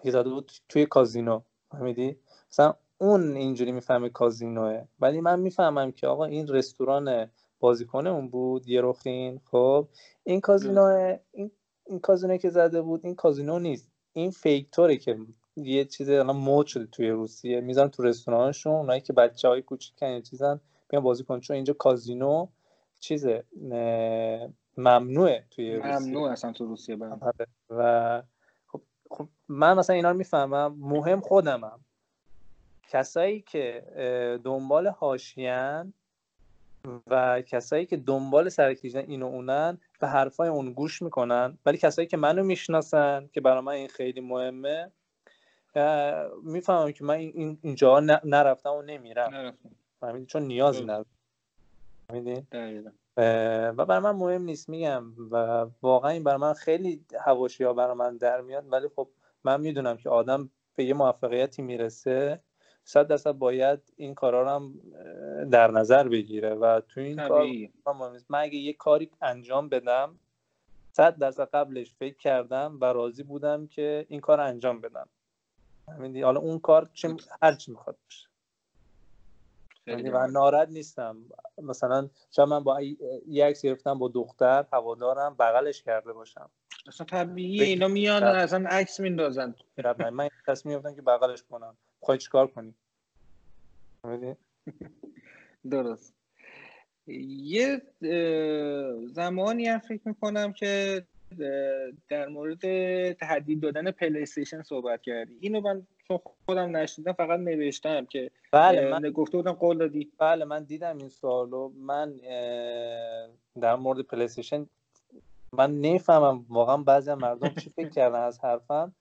یه 0.04 0.12
زده 0.12 0.30
بود 0.30 0.52
توی 0.70 0.86
کازینو. 0.86 1.42
فهمیدی؟ 1.72 2.18
مثلا 2.52 2.74
اون 2.98 3.36
اینجوری 3.36 3.72
می‌فهمه 3.72 4.10
کازینوه. 4.10 4.84
ولی 5.00 5.22
من 5.22 5.40
می‌فهمم 5.40 5.92
که 5.92 6.08
آقا 6.08 6.26
این 6.26 6.48
رستوران 6.48 7.32
بازیکن 7.60 8.08
اون 8.08 8.30
بود 8.30 8.68
یه 8.68 8.82
روخین 8.82 9.42
خب 9.52 9.88
این 10.24 10.42
کازینو 10.42 11.16
این 11.32 11.52
این 11.86 12.00
کازینو 12.00 12.38
که 12.38 12.50
زده 12.50 12.82
بود 12.82 13.02
این 13.04 13.16
کازینو 13.16 13.60
نیست. 13.60 13.92
این 14.14 14.32
فیکتوره 14.32 14.98
که 14.98 15.18
یه 15.56 15.86
چیز 15.86 16.10
الان 16.10 16.36
مود 16.36 16.68
شده 16.68 16.86
توی 16.86 17.10
روسیه. 17.10 17.62
میزن 17.62 17.88
تو 17.88 18.04
رستورانشون 18.04 18.74
اونایی 18.74 19.02
که 19.02 19.14
بچه 19.14 19.48
های 19.48 19.62
کوچیکن 19.62 20.22
چیزن 20.22 20.60
بیان 20.90 21.04
بازی 21.04 21.24
کن 21.24 21.40
چون 21.40 21.56
اینجا 21.56 21.74
کازینو 21.74 22.48
چیزه 23.00 23.44
ممنوعه 24.78 25.46
توی 25.52 25.76
روسیه. 25.76 26.00
ممنوع 26.00 26.32
اصلا 26.32 26.52
تو 26.52 26.66
روسیه 26.66 26.96
بله. 26.96 27.12
آره. 27.22 27.48
و 27.70 28.24
من 29.52 29.78
مثلا 29.78 29.96
اینا 29.96 30.12
رو 30.12 30.18
می‌فهمم. 30.18 30.76
مهم 30.80 31.22
خودمم. 31.22 31.80
کسایی 32.88 33.42
که 33.42 33.84
دنبال 34.44 34.88
هاشیان 34.88 35.94
و 37.08 37.42
کسایی 37.42 37.86
که 37.86 37.98
دنبال 37.98 38.50
سرکیجن 38.50 39.00
اینو 39.00 39.26
اونن 39.26 39.78
به 40.00 40.08
حرفای 40.08 40.50
اون 40.50 40.74
گوش 40.74 41.02
می‌کنن. 41.02 41.58
ولی 41.66 41.78
کسایی 41.78 42.08
که 42.08 42.18
منو 42.18 42.44
می‌شناسن 42.44 43.30
که 43.34 43.42
برای 43.42 43.62
من 43.62 43.74
این 43.74 43.88
خیلی 43.88 44.22
مهمه 44.22 44.92
می‌فهمم 46.44 46.92
که 46.92 47.04
من 47.04 47.16
اینجا 47.16 48.00
نرفتم 48.24 48.74
و 48.74 48.82
نمیرم 48.82 49.54
چون 50.28 50.44
نیازی 50.44 50.84
ندارم. 50.84 51.06
و 53.78 53.86
برای 53.86 54.00
من 54.00 54.12
مهم 54.12 54.42
نیست 54.42 54.70
میگم. 54.70 55.04
و 55.32 55.66
واقعا 55.82 56.12
این 56.12 56.24
برای 56.24 56.40
من 56.40 56.54
خیلی 56.54 57.06
هواشی 57.20 57.64
ها 57.64 57.74
برای 57.74 57.96
من 57.96 58.18
در 58.18 58.42
میاد. 58.42 58.66
ولی 58.72 58.88
خب 58.96 59.08
من 59.44 59.62
می‌دونم 59.62 59.98
که 59.98 60.10
آدم 60.10 60.50
به 60.76 60.84
یه 60.84 60.94
موفقیتی 60.94 61.62
می‌رسه. 61.62 62.44
صد 62.84 63.08
درصد 63.08 63.32
باید 63.32 63.94
این 63.96 64.16
کارا 64.16 64.42
رو 64.42 64.50
هم 64.50 64.74
در 65.50 65.72
نظر 65.72 66.08
بگیره 66.08 66.56
و 66.56 66.82
تو 66.88 67.02
این 67.02 67.28
کار 67.28 67.48
من 68.30 68.40
اگه 68.40 68.56
یه 68.56 68.74
کاری 68.74 69.12
انجام 69.22 69.70
بدم 69.70 70.20
صد 70.92 71.18
درصد 71.18 71.50
قبلش 71.54 71.94
فکر 71.94 72.18
کردم 72.18 72.78
و 72.82 72.86
راضی 72.86 73.24
بودم 73.24 73.68
که 73.68 74.06
این 74.10 74.20
کار 74.20 74.42
انجام 74.42 74.82
بدم. 74.82 75.10
حالا 76.24 76.40
اون 76.40 76.60
کار 76.60 76.90
چه 76.94 77.16
هر 77.42 77.54
چی 77.54 77.72
می‌خواد 77.72 77.98
باشه. 78.04 78.28
یعنی 79.88 80.10
و 80.10 80.28
ناراحت 80.28 80.70
نیستم. 80.70 81.18
مثلا 81.58 82.10
شاید 82.32 82.50
من 82.50 82.64
با 82.64 82.82
یه 83.28 83.46
عکس 83.46 83.62
گرفتم 83.62 84.00
با 84.00 84.08
دختر 84.08 84.66
هوادارم 84.74 85.36
بغلش 85.40 85.84
کرده 85.84 86.14
باشم. 86.14 86.50
اصلا 86.88 87.06
طبیعیه 87.06 87.64
اینا 87.64 87.88
میان 87.88 88.24
اصلا 88.24 88.70
عکس 88.70 89.00
میندازن. 89.00 89.56
من 90.14 90.30
تصمیم 90.48 90.76
گرفتم 90.76 90.96
که 90.96 91.02
بغلش 91.02 91.44
کنم. 91.44 91.78
خواهی 92.00 92.18
چیکار 92.20 92.48
کنی؟ 92.48 92.74
درست. 95.72 96.14
یه 97.08 97.82
زمانی 99.08 99.68
هم 99.68 99.80
فکر 99.80 100.02
می‌کنم 100.06 100.54
که 100.54 101.04
در 102.10 102.28
مورد 102.28 102.62
تهدید 103.14 103.60
دادن 103.60 103.92
پلی 103.92 104.26
صحبت 104.26 105.02
کردی. 105.02 105.38
اینو 105.42 105.62
من 105.62 105.88
چون 106.08 106.20
خودم 106.46 106.78
نشنیدم 106.78 107.14
فقط 107.14 107.40
نوشتم 107.40 108.06
که 108.06 108.32
بله 108.52 108.92
من 108.92 109.10
گفته 109.10 109.38
بودم 109.38 109.52
قول 109.52 109.78
دادی. 109.78 110.12
بله 110.18 110.46
من 110.46 110.64
دیدم 110.64 110.98
این 110.98 111.10
سوالو. 111.10 111.70
من 111.70 112.14
در 113.62 113.76
مورد 113.76 114.00
پلی 114.00 114.28
من 115.58 115.82
نمی‌فهمم 115.82 116.46
واقعا 116.50 116.78
بعضی 116.78 117.14
مردم 117.14 117.50
چی 117.50 117.70
فکر 117.70 117.90
کردن 117.90 118.20
از 118.20 118.40
حرفم. 118.40 118.96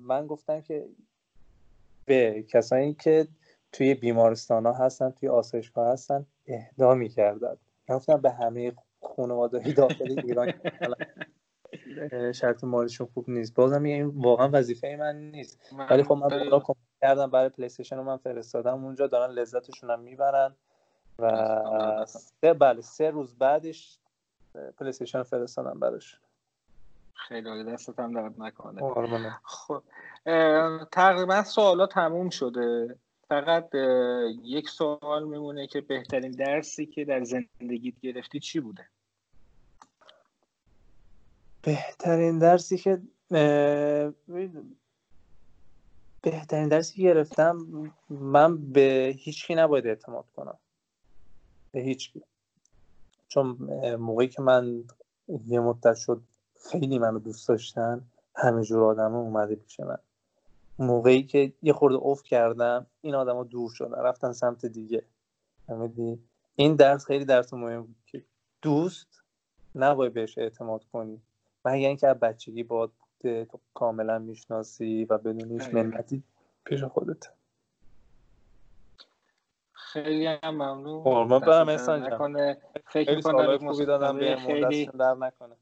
من 0.00 0.26
گفتم 0.26 0.60
که 0.60 0.88
به 2.04 2.42
کسایی 2.42 2.94
که 2.94 3.28
توی 3.72 3.94
بیمارستان 3.94 4.66
ها 4.66 4.72
هستن 4.72 5.10
توی 5.10 5.28
آسایشگاه 5.28 5.88
هستن 5.88 6.26
اهدا 6.46 6.94
می‌کردن. 6.94 7.56
گفتم 7.88 8.20
به 8.20 8.30
همه 8.30 8.72
خانواده 9.02 9.72
داخل 9.72 10.20
ایران 10.24 10.52
شرایط 12.34 12.64
مالیشون 12.64 13.08
خوب 13.14 13.30
نیست. 13.30 13.54
بازم 13.54 13.82
این 13.82 14.06
واقعا 14.06 14.50
وظیفه 14.52 14.96
من 14.98 15.30
نیست. 15.30 15.72
ولی 15.90 16.02
خب 16.02 16.12
من 16.12 16.32
اونا 16.32 16.60
کمک 16.60 16.76
کردم 17.02 17.30
برای 17.30 17.48
پلی 17.48 17.66
استیشن 17.66 18.00
من 18.00 18.16
فرستادم. 18.16 18.84
اونجا 18.84 19.06
دارن 19.06 19.32
لذتشون 19.32 19.90
هم 19.90 20.00
می‌برن 20.00 20.56
و 21.18 22.04
سه 22.06 22.54
بله 22.54 22.80
سه 22.80 23.10
روز 23.10 23.38
بعدش 23.38 23.98
پلی 24.78 24.88
استیشن 24.88 25.22
فرستادم 25.22 25.80
براش. 25.80 26.18
خیلی 27.14 27.48
عالی 27.48 27.64
دستت 27.64 27.98
هم 27.98 28.12
درد 28.12 28.42
نکنه. 28.42 29.38
خب 29.44 29.82
تقریبا 30.92 31.42
سوالا 31.42 31.86
تموم 31.86 32.30
شده. 32.30 32.96
فقط 33.28 33.74
یک 34.42 34.68
سوال 34.68 35.24
میمونه 35.24 35.66
که 35.66 35.80
بهترین 35.80 36.30
درسی 36.30 36.86
که 36.86 37.04
در 37.04 37.24
زندگیت 37.24 38.00
گرفتی 38.00 38.40
چی 38.40 38.60
بوده؟ 38.60 38.88
بهترین 41.62 42.38
درسی 42.38 42.78
که 42.78 43.00
بهترین 46.22 46.68
درسی 46.68 47.02
گرفتم 47.02 47.58
من 48.10 48.72
به 48.72 49.14
هیچکی 49.18 49.54
نباید 49.54 49.86
اعتماد 49.86 50.24
کنم. 50.36 50.58
به 51.72 51.80
هیچکی. 51.80 52.22
چون 53.28 53.46
موقعی 53.94 54.28
که 54.28 54.42
من 54.42 54.84
یه 55.46 55.60
مدت 55.60 55.94
شد 55.94 56.22
خیلی 56.70 56.98
منو 56.98 57.18
دوست 57.18 57.48
داشتن 57.48 58.02
همه 58.34 58.62
جور 58.62 58.84
آدم 58.84 59.14
اومده 59.14 59.54
پیش 59.54 59.80
من. 59.80 59.98
موقعی 60.78 61.22
که 61.22 61.52
یه 61.62 61.72
خورده 61.72 61.96
اوف 61.96 62.22
کردم 62.22 62.86
این 63.00 63.14
آدما 63.14 63.44
دور 63.44 63.70
شدن 63.70 63.98
رفتن 63.98 64.32
سمت 64.32 64.66
دیگه. 64.66 65.02
فهمیدی؟ 65.66 66.18
این 66.56 66.76
درس 66.76 67.04
خیلی 67.04 67.24
درس 67.24 67.54
مهم 67.54 67.82
بود 67.82 67.96
که 68.06 68.24
دوست 68.62 69.22
نباید 69.74 70.12
بهش 70.12 70.38
اعتماد 70.38 70.84
کنی. 70.84 71.22
مگر 71.64 71.88
اینکه 71.88 72.08
از 72.08 72.16
بچگی 72.16 72.62
باد 72.62 72.92
بوده 72.98 73.44
تو 73.44 73.58
کاملا 73.74 74.18
می‌شناسی 74.18 75.04
و 75.04 75.18
بدون 75.18 75.50
هیچ 75.50 75.74
منتی 75.74 76.22
پیش 76.64 76.84
خودت 76.84 77.28
خیلی 79.92 80.26
هم 80.26 80.38
ممنون. 80.50 81.02
قربان 81.02 81.40
برم 81.40 81.68
احسان 81.68 82.10
جان. 82.10 82.56
فکر 82.86 83.20
کنم 83.20 83.58
خوبی 83.58 83.84
دادم 83.84 84.18
به 84.18 84.36
خیلی 84.36 84.86
در 84.86 85.14
نکنه. 85.14 85.54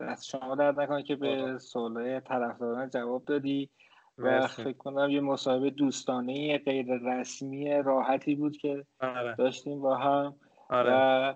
دست 0.00 0.24
شما 0.24 0.54
درد 0.54 0.80
نکنه 0.80 1.02
که 1.02 1.16
به 1.16 1.58
سوالای 1.58 2.20
طرفداران 2.20 2.90
جواب 2.90 3.24
دادی 3.24 3.70
و 4.18 4.46
فکر 4.46 4.72
کنم 4.72 5.10
یه 5.10 5.20
مصاحبه 5.20 5.70
دوستانه 5.70 6.58
غیر 6.58 6.86
رسمی 7.04 7.82
راحتی 7.82 8.34
بود 8.34 8.56
که 8.56 8.84
آره. 9.00 9.34
داشتیم 9.34 9.80
با 9.80 9.96
هم. 9.96 10.34
آره. 10.68 10.90
و 10.92 11.34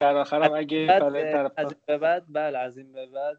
در 0.00 0.16
آخرم 0.16 0.52
اگه 0.54 0.86
طرف... 0.86 1.52
از 1.56 1.72
این 1.72 1.80
به 1.86 1.98
بعد 1.98 2.24
بله 2.28 2.58
از 2.58 2.78
این 2.78 2.92
به 2.92 3.06
بعد 3.06 3.38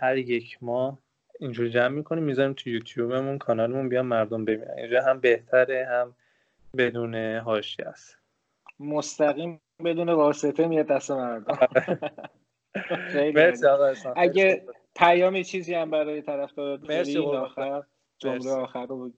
هر 0.00 0.16
یک 0.16 0.58
ماه 0.62 0.98
اینجور 1.40 1.68
جمع 1.68 1.88
می‌کنیم 1.88 2.24
می‌ذاریم 2.24 2.52
تو 2.52 2.70
یوتیوبمون 2.70 3.38
کانالمون 3.38 3.88
بیان 3.88 4.06
مردم 4.06 4.44
ببینن. 4.44 4.70
اینجا 4.78 5.02
هم 5.02 5.20
بهتره 5.20 5.86
هم 5.90 6.14
بدون 6.76 7.14
هاشی 7.14 7.82
است. 7.82 8.18
مستقیم 8.80 9.60
بدون 9.84 10.08
واسطه 10.08 10.66
میاد 10.68 10.86
دست 10.86 11.10
مردم. 11.10 11.58
اگه 14.16 14.66
پیامی 14.96 15.44
چیزی 15.44 15.74
هم 15.74 15.90
برای 15.90 16.22
طرفدار 16.22 16.78
مرسی 16.78 17.18
آخر 17.18 17.82
جمله 18.18 18.50
آخر 18.50 18.86
رو 18.86 19.12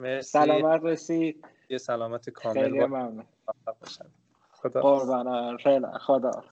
مرسی. 0.00 0.28
سلامت 0.28 0.84
رسید 0.84 1.44
یه 1.68 1.78
سلامت 1.78 2.30
کامل 2.30 2.62
خیلی 2.62 2.78
ممنون. 2.78 3.24
خدا 4.50 4.80
قربان 4.80 5.56
خدا 5.98 6.44